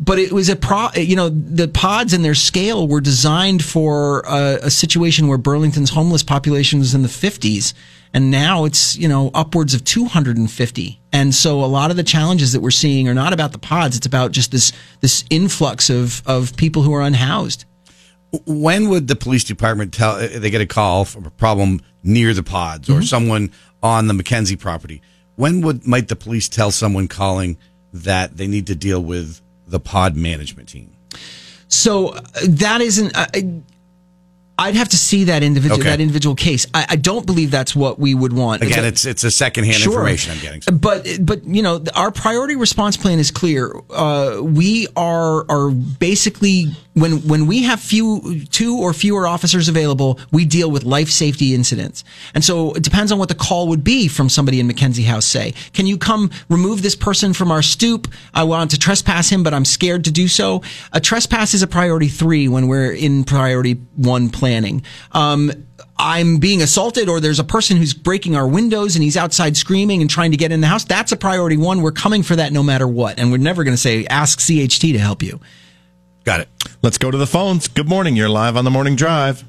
but 0.00 0.18
it 0.18 0.32
was 0.32 0.48
a 0.48 0.56
pro 0.56 0.88
you 0.96 1.14
know 1.14 1.28
the 1.28 1.68
pods 1.68 2.12
and 2.12 2.24
their 2.24 2.34
scale 2.34 2.88
were 2.88 3.00
designed 3.00 3.64
for 3.64 4.20
a, 4.26 4.58
a, 4.62 4.70
situation 4.70 5.28
where 5.28 5.38
burlington's 5.38 5.90
homeless 5.90 6.22
population 6.22 6.78
was 6.78 6.94
in 6.94 7.02
the 7.02 7.08
50s 7.08 7.74
and 8.14 8.30
now 8.30 8.64
it's 8.64 8.96
you 8.96 9.08
know 9.08 9.30
upwards 9.34 9.74
of 9.74 9.84
250 9.84 11.00
and 11.12 11.34
so 11.34 11.64
a 11.64 11.66
lot 11.66 11.90
of 11.90 11.96
the 11.96 12.02
challenges 12.02 12.52
that 12.52 12.60
we're 12.60 12.70
seeing 12.70 13.08
are 13.08 13.14
not 13.14 13.32
about 13.32 13.52
the 13.52 13.58
pods 13.58 13.96
it's 13.96 14.06
about 14.06 14.32
just 14.32 14.52
this 14.52 14.72
this 15.00 15.24
influx 15.30 15.90
of 15.90 16.22
of 16.26 16.56
people 16.56 16.82
who 16.82 16.94
are 16.94 17.02
unhoused. 17.02 17.64
When 18.46 18.88
would 18.88 19.08
the 19.08 19.16
police 19.16 19.44
department 19.44 19.92
tell 19.92 20.16
they 20.16 20.50
get 20.50 20.60
a 20.60 20.66
call 20.66 21.04
from 21.04 21.26
a 21.26 21.30
problem 21.30 21.80
near 22.02 22.32
the 22.32 22.42
pods 22.42 22.88
or 22.88 22.94
mm-hmm. 22.94 23.02
someone 23.02 23.52
on 23.82 24.06
the 24.06 24.14
mckenzie 24.14 24.58
property? 24.58 25.02
When 25.34 25.62
would 25.62 25.86
might 25.86 26.08
the 26.08 26.16
police 26.16 26.48
tell 26.48 26.70
someone 26.70 27.08
calling 27.08 27.58
that 27.92 28.36
they 28.36 28.46
need 28.46 28.68
to 28.68 28.76
deal 28.76 29.02
with 29.02 29.40
the 29.70 29.80
pod 29.80 30.16
management 30.16 30.68
team? 30.68 30.96
So 31.68 32.08
uh, 32.08 32.22
that 32.42 32.80
isn't. 32.80 33.16
Uh, 33.16 33.26
I'd 34.60 34.76
have 34.76 34.90
to 34.90 34.98
see 34.98 35.24
that 35.24 35.42
individual 35.42 35.80
okay. 35.80 35.88
that 35.88 36.00
individual 36.00 36.34
case. 36.34 36.66
I, 36.74 36.84
I, 36.90 36.96
don't 36.96 37.24
believe 37.24 37.50
that's 37.50 37.74
what 37.74 37.98
we 37.98 38.14
would 38.14 38.34
want. 38.34 38.62
Again, 38.62 38.84
it's 38.84 39.06
it's 39.06 39.24
a 39.24 39.30
secondhand 39.30 39.78
sure. 39.78 39.94
information 39.94 40.32
I'm 40.32 40.40
getting. 40.40 40.60
So. 40.60 40.72
But 40.72 41.08
but 41.22 41.44
you 41.44 41.62
know, 41.62 41.82
our 41.96 42.10
priority 42.10 42.56
response 42.56 42.98
plan 42.98 43.18
is 43.18 43.30
clear. 43.30 43.74
Uh, 43.88 44.40
we 44.42 44.86
are 44.96 45.50
are 45.50 45.70
basically 45.70 46.72
when 46.92 47.26
when 47.26 47.46
we 47.46 47.62
have 47.62 47.80
few 47.80 48.44
two 48.50 48.76
or 48.76 48.92
fewer 48.92 49.26
officers 49.26 49.68
available, 49.68 50.20
we 50.30 50.44
deal 50.44 50.70
with 50.70 50.84
life 50.84 51.08
safety 51.08 51.54
incidents. 51.54 52.04
And 52.34 52.44
so 52.44 52.74
it 52.74 52.82
depends 52.82 53.12
on 53.12 53.18
what 53.18 53.30
the 53.30 53.34
call 53.34 53.68
would 53.68 53.82
be 53.82 54.08
from 54.08 54.28
somebody 54.28 54.60
in 54.60 54.68
McKenzie 54.68 55.04
House. 55.04 55.24
Say, 55.24 55.54
can 55.72 55.86
you 55.86 55.96
come 55.96 56.30
remove 56.50 56.82
this 56.82 56.94
person 56.94 57.32
from 57.32 57.50
our 57.50 57.62
stoop? 57.62 58.08
I 58.34 58.42
want 58.44 58.72
to 58.72 58.78
trespass 58.78 59.30
him, 59.30 59.42
but 59.42 59.54
I'm 59.54 59.64
scared 59.64 60.04
to 60.04 60.10
do 60.10 60.28
so. 60.28 60.62
A 60.92 61.00
trespass 61.00 61.54
is 61.54 61.62
a 61.62 61.66
priority 61.66 62.08
three 62.08 62.46
when 62.48 62.68
we're 62.68 62.92
in 62.92 63.24
priority 63.24 63.74
one 63.96 64.28
planning. 64.50 64.82
Um, 65.12 65.52
I'm 65.96 66.38
being 66.38 66.60
assaulted 66.60 67.08
or 67.08 67.20
there's 67.20 67.38
a 67.38 67.44
person 67.44 67.76
who's 67.76 67.94
breaking 67.94 68.34
our 68.34 68.48
windows 68.48 68.96
and 68.96 69.04
he's 69.04 69.16
outside 69.16 69.56
screaming 69.56 70.00
and 70.00 70.10
trying 70.10 70.32
to 70.32 70.36
get 70.36 70.50
in 70.50 70.60
the 70.60 70.66
house, 70.66 70.82
that's 70.84 71.12
a 71.12 71.16
priority 71.16 71.56
one. 71.56 71.82
We're 71.82 71.92
coming 71.92 72.24
for 72.24 72.34
that 72.34 72.52
no 72.52 72.64
matter 72.64 72.88
what. 72.88 73.20
And 73.20 73.30
we're 73.30 73.38
never 73.38 73.62
going 73.62 73.74
to 73.74 73.80
say, 73.80 74.06
ask 74.06 74.40
CHT 74.40 74.92
to 74.92 74.98
help 74.98 75.22
you. 75.22 75.38
Got 76.24 76.40
it. 76.40 76.48
Let's 76.82 76.98
go 76.98 77.12
to 77.12 77.16
the 77.16 77.28
phones. 77.28 77.68
Good 77.68 77.88
morning. 77.88 78.16
You're 78.16 78.28
live 78.28 78.56
on 78.56 78.64
the 78.64 78.72
morning 78.72 78.96
drive. 78.96 79.44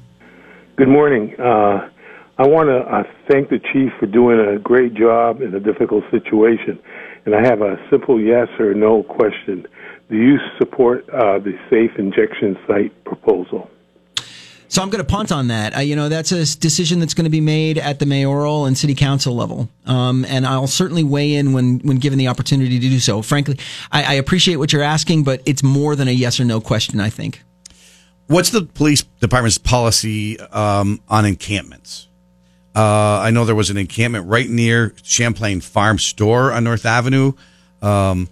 Good 0.76 0.88
morning. 0.88 1.34
Uh, 1.36 1.90
I 2.38 2.46
want 2.46 2.68
to 2.68 2.78
uh, 2.78 3.02
thank 3.28 3.50
the 3.50 3.58
chief 3.72 3.90
for 3.98 4.06
doing 4.06 4.38
a 4.38 4.60
great 4.60 4.94
job 4.94 5.42
in 5.42 5.52
a 5.54 5.60
difficult 5.60 6.04
situation. 6.12 6.78
And 7.26 7.34
I 7.34 7.40
have 7.44 7.60
a 7.60 7.74
simple 7.90 8.20
yes 8.20 8.46
or 8.60 8.72
no 8.72 9.02
question. 9.02 9.66
Do 10.08 10.16
you 10.16 10.38
support 10.58 11.08
uh, 11.08 11.40
the 11.40 11.58
safe 11.70 11.98
injection 11.98 12.56
site 12.68 13.04
proposal? 13.04 13.68
So 14.72 14.80
I'm 14.80 14.88
going 14.88 15.04
to 15.04 15.10
punt 15.10 15.30
on 15.30 15.48
that. 15.48 15.76
Uh, 15.76 15.80
you 15.80 15.96
know, 15.96 16.08
that's 16.08 16.32
a 16.32 16.58
decision 16.58 16.98
that's 16.98 17.12
going 17.12 17.26
to 17.26 17.30
be 17.30 17.42
made 17.42 17.76
at 17.76 17.98
the 17.98 18.06
mayoral 18.06 18.64
and 18.64 18.76
city 18.76 18.94
council 18.94 19.36
level. 19.36 19.68
Um, 19.84 20.24
and 20.24 20.46
I'll 20.46 20.66
certainly 20.66 21.04
weigh 21.04 21.34
in 21.34 21.52
when, 21.52 21.80
when 21.80 21.98
given 21.98 22.18
the 22.18 22.28
opportunity 22.28 22.80
to 22.80 22.88
do 22.88 22.98
so. 22.98 23.20
Frankly, 23.20 23.58
I, 23.92 24.02
I 24.02 24.14
appreciate 24.14 24.56
what 24.56 24.72
you're 24.72 24.82
asking, 24.82 25.24
but 25.24 25.42
it's 25.44 25.62
more 25.62 25.94
than 25.94 26.08
a 26.08 26.10
yes 26.10 26.40
or 26.40 26.46
no 26.46 26.58
question, 26.58 27.00
I 27.00 27.10
think. 27.10 27.42
What's 28.28 28.48
the 28.48 28.62
police 28.62 29.02
department's 29.20 29.58
policy 29.58 30.40
um, 30.40 31.02
on 31.06 31.26
encampments? 31.26 32.08
Uh, 32.74 33.20
I 33.20 33.30
know 33.30 33.44
there 33.44 33.54
was 33.54 33.68
an 33.68 33.76
encampment 33.76 34.26
right 34.26 34.48
near 34.48 34.94
Champlain 35.02 35.60
Farm 35.60 35.98
Store 35.98 36.50
on 36.50 36.64
North 36.64 36.86
Avenue. 36.86 37.34
Um, 37.82 38.26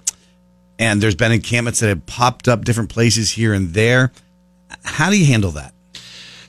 and 0.78 1.03
there's 1.03 1.16
been 1.16 1.32
encampments 1.32 1.80
that 1.80 1.88
have 1.88 2.07
popped 2.07 2.49
up 2.49 2.64
different 2.64 2.88
places 2.88 3.30
here 3.32 3.53
and 3.53 3.74
there. 3.74 4.11
How 4.84 5.11
do 5.11 5.20
you 5.20 5.26
handle 5.26 5.51
that? 5.51 5.74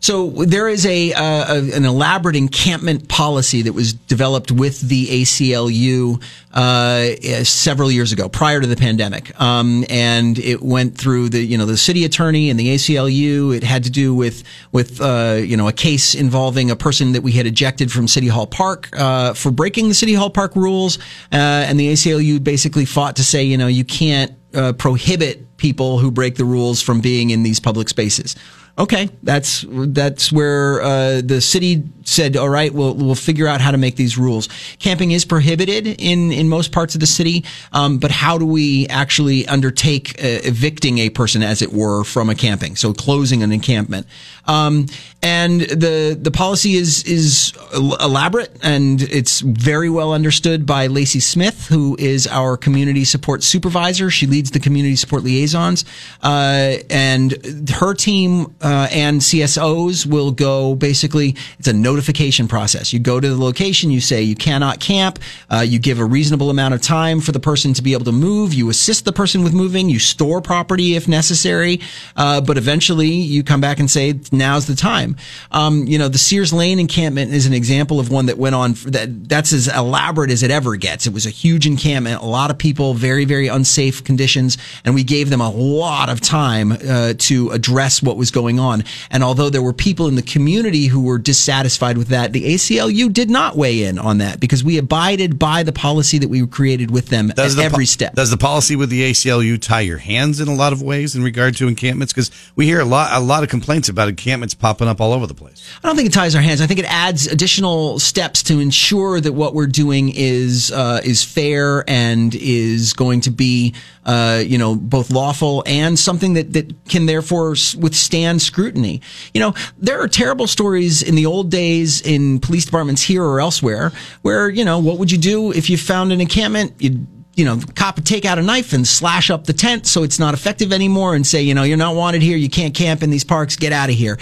So 0.02 0.30
there 0.30 0.68
is 0.68 0.88
a, 0.88 1.14
uh, 1.14 1.54
a, 1.54 1.76
an 1.76 1.86
elaborate 1.86 2.36
encampment 2.36 3.08
policy 3.08 3.62
that 3.62 3.74
was 3.74 3.94
developed 3.94 4.52
with 4.52 4.82
the 4.82 5.06
ACLU 5.06 6.22
uh, 6.54 7.44
several 7.44 7.92
years 7.92 8.12
ago, 8.12 8.28
prior 8.28 8.60
to 8.60 8.66
the 8.66 8.76
pandemic, 8.76 9.40
um, 9.40 9.86
and 9.92 10.40
it 10.40 10.64
went 10.64 10.98
through 10.98 11.30
the 11.30 11.40
you 11.40 11.56
know 11.56 11.68
the 11.68 11.78
city 11.78 12.04
attorney 12.04 12.50
and 12.50 12.60
the 12.60 12.74
ACLU. 12.74 13.56
It 13.56 13.64
had 13.64 13.84
to 13.84 13.92
do 13.92 14.16
with 14.16 14.44
with 14.72 15.00
uh, 15.00 15.40
you 15.42 15.56
know 15.56 15.68
a 15.68 15.74
case 15.74 16.16
involving 16.16 16.72
a 16.72 16.76
person 16.76 17.12
that 17.12 17.22
we 17.22 17.34
had 17.34 17.46
ejected 17.46 17.92
from 17.92 18.08
City 18.08 18.28
Hall 18.28 18.48
Park 18.48 18.90
uh, 18.94 19.36
for 19.36 19.52
breaking 19.52 19.88
the 19.88 19.94
City 19.94 20.16
Hall 20.16 20.32
Park 20.32 20.56
rules, 20.56 20.98
uh, 21.32 21.36
and 21.36 21.80
the 21.80 21.94
ACLU 21.94 22.44
basically 22.44 22.86
fought 22.86 23.18
to 23.18 23.24
say 23.24 23.44
you 23.44 23.58
know 23.58 23.68
you 23.68 23.86
can't 23.86 24.34
uh, 24.56 24.74
prohibit 24.74 25.58
people 25.58 26.00
who 26.00 26.10
break 26.10 26.36
the 26.36 26.46
rules 26.46 26.82
from 26.82 27.02
being 27.02 27.30
in 27.30 27.44
these 27.44 27.60
public 27.60 27.88
spaces. 27.88 28.36
Okay, 28.78 29.10
that's 29.22 29.66
that's 29.70 30.32
where 30.32 30.82
uh, 30.82 31.22
the 31.24 31.42
city 31.42 31.84
said, 32.04 32.38
"All 32.38 32.50
right, 32.50 32.74
we'll 32.74 32.94
we'll 32.94 33.16
figure 33.16 33.46
out 33.46 33.60
how 33.60 33.72
to 33.72 33.78
make 33.78 33.98
these 33.98 34.18
rules." 34.18 34.48
Camping 34.80 35.12
is 35.12 35.26
prohibited 35.26 35.88
in 35.88 36.32
in 36.32 36.48
most 36.48 36.72
parts 36.72 36.96
of 36.96 37.02
the 37.02 37.08
city, 37.08 37.44
um, 37.74 37.98
but 37.98 38.12
how 38.12 38.38
do 38.38 38.46
we 38.46 38.88
actually 38.88 39.46
undertake 39.48 40.12
uh, 40.20 40.40
evicting 40.44 41.00
a 41.00 41.10
person, 41.10 41.44
as 41.44 41.62
it 41.62 41.74
were, 41.74 42.04
from 42.06 42.30
a 42.30 42.36
camping? 42.36 42.78
So 42.78 42.94
closing 42.94 43.44
an 43.44 43.52
encampment, 43.52 44.08
um, 44.46 44.86
and 45.22 45.62
the 45.62 46.18
the 46.20 46.32
policy 46.32 46.76
is 46.76 47.04
is 47.04 47.54
elaborate 47.74 48.58
and 48.64 49.02
it's 49.02 49.42
very 49.42 49.90
well 49.90 50.14
understood 50.14 50.66
by 50.66 50.88
Lacey 50.88 51.20
Smith, 51.20 51.68
who 51.68 51.96
is 52.00 52.26
our 52.28 52.58
community 52.58 53.04
support 53.04 53.44
supervisor. 53.44 54.10
She 54.10 54.28
leads 54.28 54.52
the 54.52 54.60
community 54.60 54.96
support 54.96 55.24
liaisons, 55.24 55.86
uh, 56.24 56.78
and 56.90 57.70
her 57.70 57.94
team 57.94 58.56
uh, 58.62 58.88
and 58.92 59.22
CSOs 59.22 60.06
will 60.06 60.32
go 60.32 60.76
basically. 60.76 61.36
It's 61.60 61.68
a 61.68 61.74
notification 61.74 62.48
process. 62.48 62.94
You 62.94 63.00
go 63.00 63.20
to 63.20 63.30
the 63.30 63.38
location, 63.38 63.92
you 63.92 64.02
say 64.02 64.22
you 64.22 64.36
cannot 64.36 64.80
camp, 64.80 65.20
uh, 65.50 65.60
you 65.60 65.80
give 65.80 66.00
a 66.00 66.06
reasonable 66.06 66.50
amount 66.50 66.74
of 66.74 66.82
time 66.82 67.22
for 67.22 67.32
the 67.32 67.40
person 67.40 67.74
to 67.74 67.82
be 67.82 67.94
able 67.94 68.06
to 68.06 68.12
move. 68.12 68.54
You 68.54 68.70
assist 68.70 69.06
the 69.06 69.14
person 69.14 69.44
with 69.44 69.54
moving. 69.54 69.90
You 69.90 70.00
store 70.00 70.42
property 70.42 70.96
if 70.96 71.08
necessary, 71.08 71.82
uh, 72.16 72.42
but 72.42 72.58
eventually 72.58 73.10
you 73.10 73.44
come 73.44 73.62
back 73.62 73.80
and 73.80 73.90
say 73.90 74.20
now's 74.32 74.68
the 74.68 74.76
time. 74.76 75.16
Um, 75.52 75.86
you 75.86 75.98
know, 75.98 76.08
the 76.08 76.18
Sears 76.18 76.54
Lane 76.54 76.80
encampment 76.80 77.34
is 77.34 77.46
an 77.46 77.54
example 77.54 78.00
of 78.00 78.10
one 78.10 78.28
that 78.28 78.38
went 78.38 78.56
on 78.56 78.74
that. 78.86 79.30
That's 79.30 79.54
as 79.54 79.68
elaborate 79.68 80.32
as 80.32 80.44
it 80.44 80.52
ever 80.52 80.76
gets. 80.76 81.08
It 81.08 81.14
was 81.14 81.26
a 81.26 81.30
huge 81.30 81.68
encampment, 81.68 82.22
a 82.22 82.26
lot 82.26 82.52
of 82.52 82.58
people, 82.58 82.94
very, 82.94 83.26
very 83.26 83.48
unsafe 83.48 84.04
conditions, 84.04 84.58
and 84.84 84.96
we 84.96 85.04
gave 85.04 85.30
them 85.30 85.42
a 85.42 85.50
lot 85.50 86.10
of 86.10 86.22
time 86.22 86.72
uh, 86.72 87.14
to 87.18 87.50
address 87.52 88.02
what 88.02 88.18
was 88.18 88.32
going 88.32 88.51
on. 88.60 88.84
And 89.10 89.24
although 89.24 89.50
there 89.50 89.62
were 89.62 89.74
people 89.74 90.08
in 90.08 90.16
the 90.16 90.22
community 90.22 90.88
who 90.88 91.02
were 91.02 91.18
dissatisfied 91.18 91.98
with 91.98 92.10
that, 92.10 92.34
the 92.34 92.54
ACLU 92.54 93.12
did 93.12 93.30
not 93.30 93.56
weigh 93.56 93.84
in 93.84 94.00
on 94.00 94.20
that 94.20 94.40
because 94.40 94.64
we 94.64 94.78
abided 94.78 95.40
by 95.40 95.64
the 95.64 95.72
policy 95.72 96.18
that 96.18 96.30
we 96.30 96.46
created 96.48 96.92
with 96.92 97.08
them 97.08 97.30
Does 97.30 97.54
at 97.54 97.58
the 97.58 97.64
every 97.64 97.86
po- 97.86 97.90
step. 97.90 98.16
Does 98.16 98.32
the 98.32 98.38
policy 98.38 98.76
with 98.76 98.90
the 98.90 99.12
ACLU 99.12 99.62
tie 99.62 99.82
your 99.82 99.98
hands 99.98 100.40
in 100.40 100.48
a 100.48 100.56
lot 100.56 100.74
of 100.74 100.82
ways 100.82 101.16
in 101.16 101.24
regard 101.24 101.56
to 101.58 101.68
encampments? 101.68 102.14
Because 102.14 102.32
we 102.56 102.66
hear 102.66 102.80
a 102.80 102.86
lot, 102.86 103.12
a 103.14 103.20
lot 103.20 103.44
of 103.44 103.50
complaints 103.50 103.90
about 103.90 104.08
encampments 104.10 104.54
popping 104.54 104.88
up 104.88 105.02
all 105.02 105.14
over 105.14 105.28
the 105.28 105.34
place. 105.34 105.68
I 105.84 105.88
don't 105.88 105.96
think 105.96 106.10
it 106.10 106.14
ties 106.14 106.36
our 106.36 106.42
hands. 106.42 106.62
I 106.62 106.68
think 106.68 106.80
it 106.80 106.92
adds 106.92 107.28
additional 107.28 108.00
steps 108.00 108.44
to 108.44 108.60
ensure 108.60 109.20
that 109.20 109.34
what 109.34 109.54
we're 109.54 109.68
doing 109.68 110.12
is 110.14 110.72
uh, 110.72 111.02
is 111.04 111.24
fair 111.24 111.84
and 111.90 112.34
is 112.36 112.94
going 112.94 113.22
to 113.22 113.32
be, 113.32 113.74
uh, 114.06 114.44
you 114.46 114.58
know, 114.58 114.76
both 114.76 115.12
lawful 115.12 115.64
and 115.66 115.98
something 115.98 116.34
that 116.34 116.54
that 116.54 116.86
can 116.88 117.06
therefore 117.06 117.56
withstand 117.78 118.41
scrutiny. 118.42 119.02
You 119.34 119.42
know, 119.42 119.54
there 119.78 120.02
are 120.02 120.08
terrible 120.08 120.48
stories 120.48 121.02
in 121.02 121.16
the 121.16 121.26
old 121.26 121.50
days 121.50 122.02
in 122.02 122.40
police 122.40 122.66
departments 122.66 123.02
here 123.02 123.24
or 123.24 123.40
elsewhere 123.40 123.92
where 124.22 124.50
you 124.50 124.66
know 124.66 124.80
what 124.80 124.98
would 124.98 125.12
you 125.12 125.18
do 125.18 125.52
if 125.52 125.70
you 125.70 125.78
found 125.78 126.12
an 126.12 126.22
encampment? 126.22 126.74
You'd 126.80 127.08
you 127.34 127.46
know, 127.46 127.62
cop 127.76 127.96
would 127.96 128.06
take 128.06 128.26
out 128.26 128.38
a 128.38 128.42
knife 128.42 128.74
and 128.74 128.86
slash 128.86 129.30
up 129.30 129.46
the 129.46 129.54
tent 129.54 129.88
so 129.88 130.04
it's 130.04 130.20
not 130.20 130.34
effective 130.34 130.74
anymore 130.74 131.16
and 131.16 131.26
say, 131.26 131.42
you 131.42 131.54
know, 131.54 131.64
you're 131.64 131.78
not 131.78 131.96
wanted 131.96 132.22
here. 132.22 132.36
You 132.36 132.50
can't 132.50 132.76
camp 132.76 133.04
in 133.04 133.10
these 133.10 133.24
parks. 133.24 133.56
Get 133.56 133.72
out 133.72 133.90
of 133.90 133.96
here 133.96 134.18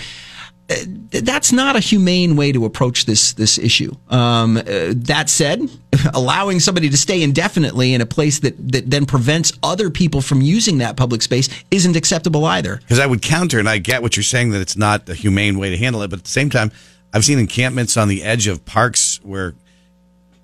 that's 1.09 1.51
not 1.51 1.76
a 1.76 1.80
humane 1.80 2.36
way 2.36 2.51
to 2.51 2.65
approach 2.65 3.05
this 3.05 3.34
this 3.34 3.57
issue. 3.57 3.91
Um, 4.09 4.57
uh, 4.57 4.63
that 4.95 5.30
said, 5.30 5.61
allowing 6.13 6.59
somebody 6.59 6.89
to 6.89 6.97
stay 6.97 7.24
indefinitely 7.24 7.93
in 7.93 8.01
a 8.01 8.05
place 8.05 8.39
that 8.39 8.55
that 8.72 8.89
then 8.89 9.05
prevents 9.05 9.51
other 9.63 9.89
people 9.89 10.22
from 10.22 10.41
using 10.41 10.78
that 10.78 10.95
public 10.95 11.22
space 11.22 11.49
isn't 11.72 11.95
acceptable 11.95 12.45
either. 12.45 12.78
Because 12.78 12.99
I 12.99 13.05
would 13.07 13.22
counter, 13.22 13.57
and 13.59 13.67
I 13.67 13.80
get 13.80 14.01
what 14.01 14.15
you're 14.15 14.24
saying 14.24 14.51
that 14.51 14.61
it's 14.61 14.78
not 14.78 15.09
a 15.09 15.15
humane 15.15 15.57
way 15.57 15.72
to 15.72 15.78
handle 15.78 16.01
it, 16.03 16.09
but 16.09 16.20
at 16.20 16.26
the 16.26 16.30
same 16.32 16.49
time, 16.49 16.72
I've 17.13 17.26
seen 17.26 17.39
encampments 17.39 17.97
on 17.97 18.07
the 18.07 18.24
edge 18.24 18.45
of 18.47 18.63
parks 18.65 19.20
where 19.24 19.55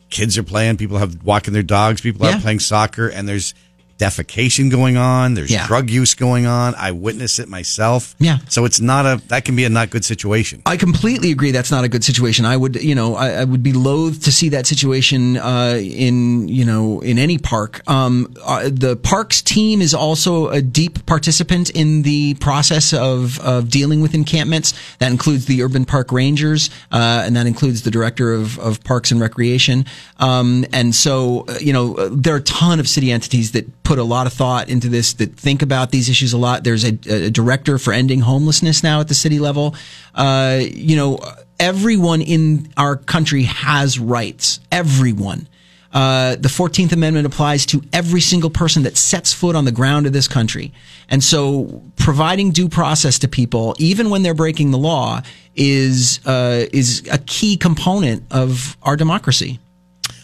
kids 0.09 0.37
are 0.37 0.43
playing, 0.43 0.77
people 0.77 0.97
have 0.97 1.23
walking 1.23 1.53
their 1.53 1.63
dogs, 1.63 2.01
people 2.01 2.25
Yeah. 2.25 2.37
are 2.37 2.41
playing 2.41 2.59
soccer, 2.59 3.07
and 3.07 3.27
there's 3.27 3.53
defecation 3.97 4.69
going 4.69 4.97
on, 4.97 5.33
there's 5.35 5.51
Yeah. 5.51 5.67
drug 5.67 5.89
use 5.89 6.13
going 6.13 6.45
on. 6.45 6.75
I 6.75 6.91
witness 6.91 7.39
it 7.39 7.47
myself. 7.47 8.15
Yeah. 8.19 8.39
So 8.49 8.65
it's 8.65 8.79
not 8.81 9.05
a 9.05 9.21
that 9.27 9.45
can 9.45 9.55
be 9.55 9.63
a 9.65 9.69
not 9.69 9.89
good 9.89 10.03
situation. 10.05 10.61
I 10.65 10.77
completely 10.77 11.31
agree. 11.31 11.51
That's 11.51 11.71
not 11.71 11.83
a 11.83 11.87
good 11.89 12.03
situation. 12.03 12.45
I 12.45 12.57
would, 12.57 12.75
you 12.83 12.93
know, 12.95 13.15
I, 13.15 13.29
I 13.41 13.43
would 13.45 13.63
be 13.63 13.73
loath 13.73 14.23
to 14.23 14.31
see 14.31 14.49
that 14.49 14.67
situation 14.67 15.37
uh, 15.37 15.79
in, 15.81 16.47
you 16.47 16.65
know, 16.65 16.99
in 17.01 17.17
any 17.17 17.37
park. 17.37 17.81
Um, 17.89 18.33
uh, 18.43 18.69
the 18.71 18.95
parks 18.97 19.41
team 19.41 19.81
is 19.81 19.93
also 19.93 20.49
a 20.49 20.61
deep 20.61 21.05
participant 21.05 21.69
in 21.69 22.01
the 22.01 22.33
process 22.35 22.93
of 22.93 23.39
of 23.39 23.69
dealing 23.69 24.01
with 24.01 24.13
encampments. 24.13 24.73
That 24.99 25.11
includes 25.11 25.45
the 25.45 25.63
urban 25.63 25.85
park 25.85 26.11
rangers, 26.11 26.69
uh, 26.91 27.23
and 27.25 27.35
that 27.35 27.47
includes 27.47 27.83
the 27.83 27.91
director 27.91 28.33
of 28.33 28.59
of 28.59 28.83
parks 28.83 29.11
and 29.11 29.21
recreation. 29.21 29.85
Um, 30.19 30.65
and 30.73 30.93
so, 30.93 31.45
uh, 31.47 31.55
you 31.61 31.71
know, 31.73 31.95
uh, 31.95 32.09
there 32.11 32.33
are 32.33 32.37
a 32.37 32.41
ton 32.41 32.79
of 32.79 32.87
city 32.87 33.11
entities 33.11 33.51
that 33.51 33.83
put 33.85 33.99
a 33.99 34.03
lot 34.03 34.27
of 34.27 34.33
thought 34.33 34.67
into 34.67 34.89
this, 34.89 35.13
that 35.13 35.35
think 35.35 35.61
about 35.61 35.91
these 35.91 36.09
issues 36.09 36.33
a 36.33 36.37
lot. 36.37 36.63
There's 36.63 36.83
a, 36.83 36.97
a 37.07 37.29
director 37.29 37.77
for 37.77 37.93
ending 37.93 38.19
homelessness 38.19 38.83
now 38.83 38.99
at 38.99 39.07
the 39.07 39.13
city 39.13 39.39
level. 39.39 39.75
Uh, 40.13 40.59
you 40.61 40.97
know, 40.97 41.19
everyone 41.59 42.21
in 42.21 42.73
our 42.75 42.97
country 42.97 43.43
has 43.43 43.97
rights. 43.97 44.59
Everyone. 44.71 45.47
Uh, 45.93 46.35
the 46.35 46.49
14th 46.49 46.91
Amendment 46.91 47.25
applies 47.25 47.65
to 47.67 47.81
every 47.93 48.19
single 48.19 48.49
person 48.49 48.83
that 48.83 48.97
sets 48.97 49.31
foot 49.31 49.55
on 49.55 49.63
the 49.63 49.71
ground 49.71 50.05
of 50.05 50.11
this 50.11 50.27
country. 50.27 50.73
And 51.07 51.23
so 51.23 51.81
providing 51.95 52.51
due 52.51 52.67
process 52.67 53.19
to 53.19 53.29
people, 53.29 53.75
even 53.79 54.09
when 54.09 54.21
they're 54.21 54.33
breaking 54.33 54.71
the 54.71 54.77
law, 54.77 55.21
is, 55.55 56.19
uh, 56.25 56.65
is 56.73 57.07
a 57.09 57.19
key 57.19 57.55
component 57.55 58.23
of 58.29 58.75
our 58.83 58.97
democracy. 58.97 59.59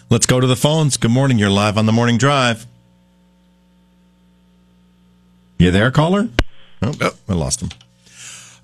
Let's 0.09 0.25
go 0.25 0.41
to 0.41 0.47
the 0.47 0.57
phones. 0.57 0.97
Good 0.97 1.11
morning. 1.11 1.39
You're 1.39 1.49
live 1.49 1.77
on 1.77 1.85
the 1.85 1.93
morning 1.93 2.17
drive. 2.17 2.67
You 5.61 5.71
there, 5.71 5.91
caller? 5.91 6.27
Oh, 6.81 6.93
I 7.29 7.33
lost 7.33 7.61
him. 7.61 7.69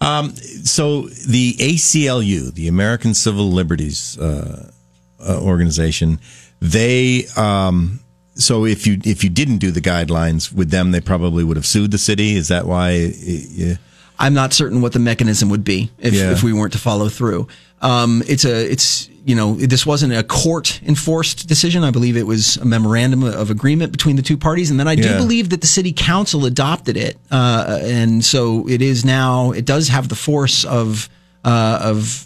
Um, 0.01 0.35
so 0.35 1.03
the 1.03 1.53
ACLU, 1.53 2.53
the 2.53 2.67
American 2.67 3.13
Civil 3.13 3.51
Liberties 3.51 4.17
uh, 4.17 4.71
uh, 5.19 5.39
Organization, 5.41 6.19
they 6.59 7.25
um, 7.35 7.99
so 8.35 8.65
if 8.65 8.87
you 8.87 8.99
if 9.03 9.23
you 9.23 9.29
didn't 9.29 9.57
do 9.57 9.71
the 9.71 9.81
guidelines 9.81 10.51
with 10.51 10.69
them, 10.71 10.91
they 10.91 11.01
probably 11.01 11.43
would 11.43 11.57
have 11.57 11.65
sued 11.65 11.91
the 11.91 11.97
city. 11.97 12.35
Is 12.35 12.47
that 12.47 12.65
why? 12.65 12.91
It, 12.91 13.15
it, 13.19 13.77
I'm 14.19 14.33
not 14.33 14.53
certain 14.53 14.81
what 14.81 14.93
the 14.93 14.99
mechanism 14.99 15.49
would 15.49 15.63
be 15.63 15.91
if, 15.99 16.13
Yeah. 16.13 16.31
if 16.31 16.41
we 16.41 16.51
weren't 16.51 16.73
to 16.73 16.79
follow 16.79 17.09
through. 17.09 17.47
Um, 17.81 18.23
it's 18.27 18.43
a, 18.45 18.71
it's, 18.71 19.09
you 19.23 19.35
know, 19.35 19.55
this 19.55 19.85
wasn't 19.85 20.13
a 20.13 20.23
court 20.23 20.81
enforced 20.83 21.47
decision. 21.47 21.83
I 21.83 21.91
believe 21.91 22.17
it 22.17 22.25
was 22.25 22.57
a 22.57 22.65
memorandum 22.65 23.23
of 23.23 23.51
agreement 23.51 23.91
between 23.91 24.15
the 24.15 24.21
two 24.21 24.37
parties. 24.37 24.71
And 24.71 24.79
then 24.79 24.87
I 24.87 24.95
do 24.95 25.09
Yeah. 25.09 25.17
believe 25.17 25.49
that 25.49 25.61
the 25.61 25.67
city 25.67 25.93
council 25.93 26.45
adopted 26.45 26.97
it. 26.97 27.17
Uh, 27.29 27.79
and 27.83 28.23
so 28.25 28.67
it 28.67 28.81
is 28.81 29.05
now, 29.05 29.51
it 29.51 29.65
does 29.65 29.89
have 29.89 30.07
the 30.09 30.15
force 30.15 30.65
of, 30.65 31.07
uh, 31.45 31.79
of, 31.83 32.25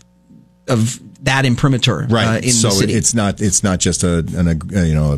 of 0.68 0.99
that 1.24 1.45
imprimatur 1.45 2.08
right? 2.10 2.28
uh, 2.28 2.38
in 2.38 2.52
so 2.52 2.70
the 2.70 2.76
city. 2.76 2.93
it's 2.93 3.14
not 3.14 3.41
it's 3.41 3.64
not 3.64 3.80
just 3.80 4.04
a 4.04 4.20
an 4.36 4.47
uh, 4.47 4.82
you 4.82 4.95
know 4.95 5.14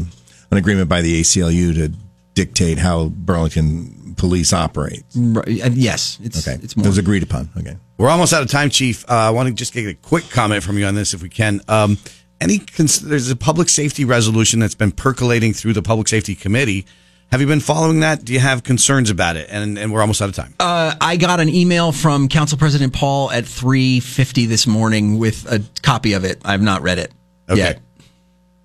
an 0.52 0.58
agreement 0.58 0.90
by 0.90 1.02
the 1.02 1.22
ACLU 1.22 1.74
to 1.76 1.92
dictate 2.34 2.78
how 2.78 3.08
Burlington 3.08 4.03
police 4.14 4.54
operate. 4.54 5.04
Right, 5.16 5.48
yes, 5.48 6.20
it's, 6.24 6.48
Okay, 6.48 6.60
it's 6.64 6.76
more. 6.78 6.86
it 6.86 6.90
was 6.90 6.98
agreed 6.98 7.24
upon. 7.24 7.50
Okay. 7.58 7.78
We're 7.98 8.10
almost 8.10 8.34
out 8.34 8.42
of 8.42 8.50
time, 8.50 8.70
Chief. 8.70 9.04
Uh, 9.10 9.14
I 9.14 9.30
want 9.32 9.48
to 9.50 9.54
just 9.54 9.74
get 9.74 9.86
a 9.88 9.94
quick 9.94 10.30
comment 10.30 10.64
from 10.64 10.78
you 10.78 10.86
on 10.86 10.96
this, 10.96 11.14
if 11.14 11.22
we 11.22 11.30
can. 11.30 11.62
Um, 11.68 11.98
any 12.42 12.60
cons- 12.60 13.00
there's 13.02 13.30
a 13.30 13.36
public 13.36 13.70
safety 13.70 14.04
resolution 14.06 14.60
that's 14.60 14.76
been 14.76 14.92
percolating 14.92 15.54
through 15.54 15.74
the 15.74 15.82
public 15.82 16.08
safety 16.08 16.36
committee. 16.36 16.86
Have 17.32 17.42
you 17.42 17.48
been 17.48 17.62
following 17.62 18.02
that? 18.02 18.24
Do 18.26 18.34
you 18.34 18.40
have 18.40 18.64
concerns 18.64 19.10
about 19.10 19.38
it? 19.38 19.48
And 19.50 19.78
and 19.80 19.92
we're 19.92 20.02
almost 20.02 20.22
out 20.22 20.30
of 20.30 20.36
time. 20.36 20.54
Uh, 20.60 20.94
I 21.02 21.18
got 21.18 21.40
an 21.40 21.50
email 21.50 21.92
from 21.92 22.28
Council 22.28 22.58
President 22.60 22.94
Paul 22.94 23.32
at 23.32 23.46
3:50 23.46 24.48
this 24.48 24.68
morning 24.68 25.18
with 25.18 25.52
a 25.52 25.64
copy 25.82 26.14
of 26.14 26.26
it. 26.26 26.42
I've 26.46 26.62
not 26.62 26.84
read 26.84 27.00
it 27.00 27.12
Okay. 27.50 27.60
yet. 27.60 27.82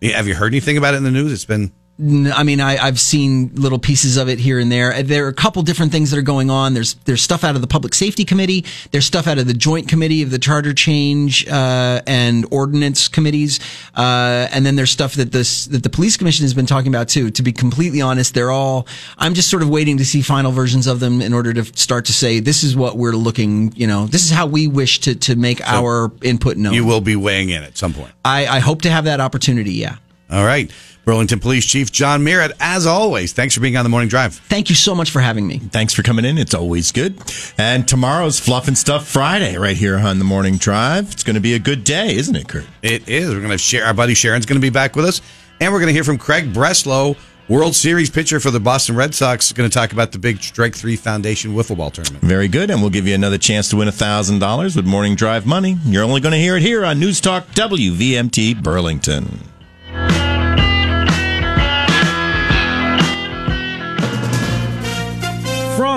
Yeah, 0.01 0.16
Have 0.16 0.28
you 0.28 0.34
heard 0.34 0.53
anything 0.53 0.76
about 0.76 0.94
it 0.94 0.99
in 0.99 1.05
the 1.05 1.11
news? 1.11 1.32
It's 1.32 1.44
been 1.46 1.72
I 2.01 2.44
mean, 2.44 2.61
I, 2.61 2.76
I've 2.76 3.01
seen 3.01 3.51
little 3.55 3.80
pieces 3.80 4.16
of 4.16 4.28
it 4.28 4.38
here 4.38 4.61
and 4.61 4.70
there. 4.70 4.92
Uh, 4.92 5.03
There 5.03 5.24
are 5.26 5.28
a 5.28 5.34
couple 5.34 5.62
different 5.62 5.90
things 5.90 6.12
that 6.12 6.18
are 6.18 6.22
going 6.22 6.49
on. 6.49 6.72
There's 6.74 6.94
there's 7.07 7.22
stuff 7.22 7.42
out 7.42 7.57
of 7.57 7.61
the 7.61 7.66
Public 7.66 7.92
Safety 7.92 8.24
Committee. 8.24 8.64
There's 8.92 9.05
stuff 9.05 9.26
out 9.26 9.38
of 9.38 9.49
the 9.49 9.55
Joint 9.55 9.88
Committee 9.88 10.22
of 10.22 10.30
the 10.30 10.38
Charter 10.38 10.72
Change 10.72 11.49
uh, 11.49 12.01
and 12.07 12.46
Ordinance 12.53 13.09
Committees, 13.09 13.59
uh, 13.96 14.46
and 14.53 14.64
then 14.64 14.76
there's 14.76 14.92
stuff 14.92 15.14
that 15.14 15.32
this 15.32 15.64
that 15.66 15.82
the 15.82 15.90
Police 15.90 16.16
Commission 16.16 16.44
has 16.44 16.55
been 16.55 16.66
talking 16.66 16.88
about 16.94 17.09
too. 17.09 17.30
To 17.32 17.42
be 17.42 17.51
completely 17.53 18.01
honest, 18.01 18.32
they're 18.32 18.53
all. 18.53 18.86
I'm 19.18 19.34
just 19.34 19.51
sort 19.51 19.64
of 19.64 19.68
waiting 19.68 19.99
to 19.99 20.05
see 20.05 20.22
final 20.22 20.53
versions 20.53 20.86
of 20.86 21.01
them 21.01 21.20
in 21.20 21.32
order 21.32 21.53
to 21.53 21.64
start 21.76 22.05
to 22.05 22.12
say 22.12 22.38
this 22.38 22.62
is 22.62 22.76
what 22.76 22.96
we're 22.96 23.16
looking. 23.16 23.72
You 23.74 23.88
know, 23.88 24.07
this 24.07 24.24
is 24.24 24.30
how 24.30 24.46
we 24.46 24.68
wish 24.68 25.01
to 25.01 25.16
to 25.16 25.34
make 25.34 25.61
our 25.66 26.12
input 26.22 26.57
known. 26.57 26.74
you 26.74 26.84
will 26.84 27.01
be 27.01 27.16
weighing 27.16 27.51
in 27.51 27.64
at 27.64 27.76
some 27.76 27.92
point. 27.92 28.12
I, 28.24 28.46
I 28.46 28.59
hope 28.61 28.82
to 28.82 28.90
have 28.90 29.05
that 29.07 29.20
opportunity. 29.20 29.72
Yeah. 29.72 29.96
All 30.31 30.45
right. 30.45 30.70
Burlington 31.05 31.41
Police 31.41 31.64
Chief 31.64 31.91
Jon 31.91 32.22
Murad, 32.22 32.53
as 32.61 32.87
always, 32.87 33.33
thanks 33.33 33.55
for 33.55 33.62
being 33.62 33.79
on 33.79 33.83
the 33.83 33.89
morning 33.89 34.11
drive. 34.11 34.35
Thank 34.35 34.68
you 34.68 34.74
so 34.74 34.95
much 34.95 35.11
for 35.11 35.20
having 35.20 35.47
me. 35.47 35.59
Thanks 35.59 35.95
for 35.95 36.03
coming 36.03 36.26
in. 36.26 36.37
It's 36.37 36.53
always 36.53 36.93
good. 36.93 37.18
And 37.57 37.89
tomorrow's 37.89 38.39
Fluff 38.39 38.68
and 38.68 38.76
Stuff 38.76 39.09
Friday 39.09 39.57
right 39.57 39.74
here 39.76 39.97
on 39.97 40.18
the 40.18 40.26
morning 40.26 40.59
drive. 40.59 41.11
It's 41.11 41.22
going 41.22 41.37
to 41.37 41.41
be 41.41 41.55
a 41.55 41.59
good 41.59 41.83
day, 41.83 42.14
isn't 42.14 42.37
it, 42.37 42.47
Kurt? 42.47 42.66
It 42.83 43.09
is. 43.09 43.31
We're 43.31 43.39
going 43.41 43.53
to 43.53 43.57
share. 43.57 43.87
Our 43.87 43.95
buddy 43.95 44.12
Sharon's 44.12 44.45
going 44.45 44.61
to 44.61 44.64
be 44.64 44.68
back 44.68 44.97
with 44.97 45.07
us, 45.07 45.22
and 45.62 45.72
we're 45.72 45.79
going 45.79 45.89
to 45.89 45.95
hear 45.95 46.05
from 46.05 46.18
Craig 46.18 46.53
Breslow, 46.53 47.16
World 47.49 47.74
Series 47.74 48.11
pitcher 48.11 48.39
for 48.39 48.51
the 48.51 48.61
Boston 48.61 48.95
Red 48.95 49.14
Sox. 49.14 49.51
Going 49.53 49.70
to 49.70 49.72
talk 49.72 49.95
about 49.95 50.12
the 50.12 50.18
big 50.18 50.43
Strike 50.43 50.76
Three 50.76 50.97
Foundation 50.97 51.53
wiffle 51.55 51.79
ball 51.79 51.91
tournament. 51.91 52.22
Very 52.22 52.49
good. 52.49 52.68
And 52.68 52.83
we'll 52.83 52.91
give 52.91 53.07
you 53.07 53.14
another 53.14 53.39
chance 53.39 53.70
to 53.70 53.76
win 53.76 53.89
$1,000 53.89 54.76
with 54.76 54.85
Morning 54.85 55.14
Drive 55.14 55.47
money. 55.47 55.79
You're 55.87 56.05
only 56.05 56.20
going 56.20 56.33
to 56.33 56.39
hear 56.39 56.59
it 56.59 56.62
here 56.62 56.85
on 56.85 57.01
News 57.01 57.22
Talk 57.22 57.47
WVMT 57.53 58.62
Burlington. 58.62 59.41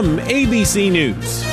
From 0.02 0.18
ABC 0.18 0.91
News. 0.91 1.43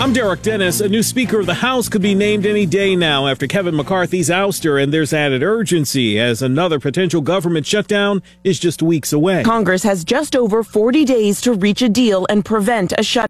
I'm 0.00 0.12
Derek 0.12 0.42
Dennis. 0.42 0.80
A 0.80 0.88
new 0.88 1.02
Speaker 1.02 1.40
of 1.40 1.46
the 1.46 1.54
House 1.54 1.88
could 1.88 2.02
be 2.02 2.14
named 2.14 2.44
any 2.44 2.66
day 2.66 2.94
now 2.94 3.28
after 3.28 3.46
Kevin 3.46 3.74
McCarthy's 3.74 4.28
ouster, 4.28 4.82
and 4.82 4.92
there's 4.92 5.12
added 5.12 5.42
urgency 5.42 6.20
as 6.20 6.42
another 6.42 6.78
potential 6.78 7.22
government 7.22 7.64
shutdown 7.64 8.22
is 8.44 8.58
just 8.58 8.82
weeks 8.82 9.12
away. 9.12 9.42
Congress 9.42 9.84
has 9.84 10.04
just 10.04 10.36
over 10.36 10.62
40 10.62 11.04
days 11.04 11.40
to 11.40 11.54
reach 11.54 11.80
a 11.82 11.88
deal 11.88 12.26
and 12.28 12.44
prevent 12.44 12.92
a 12.98 13.02
shutdown. 13.02 13.24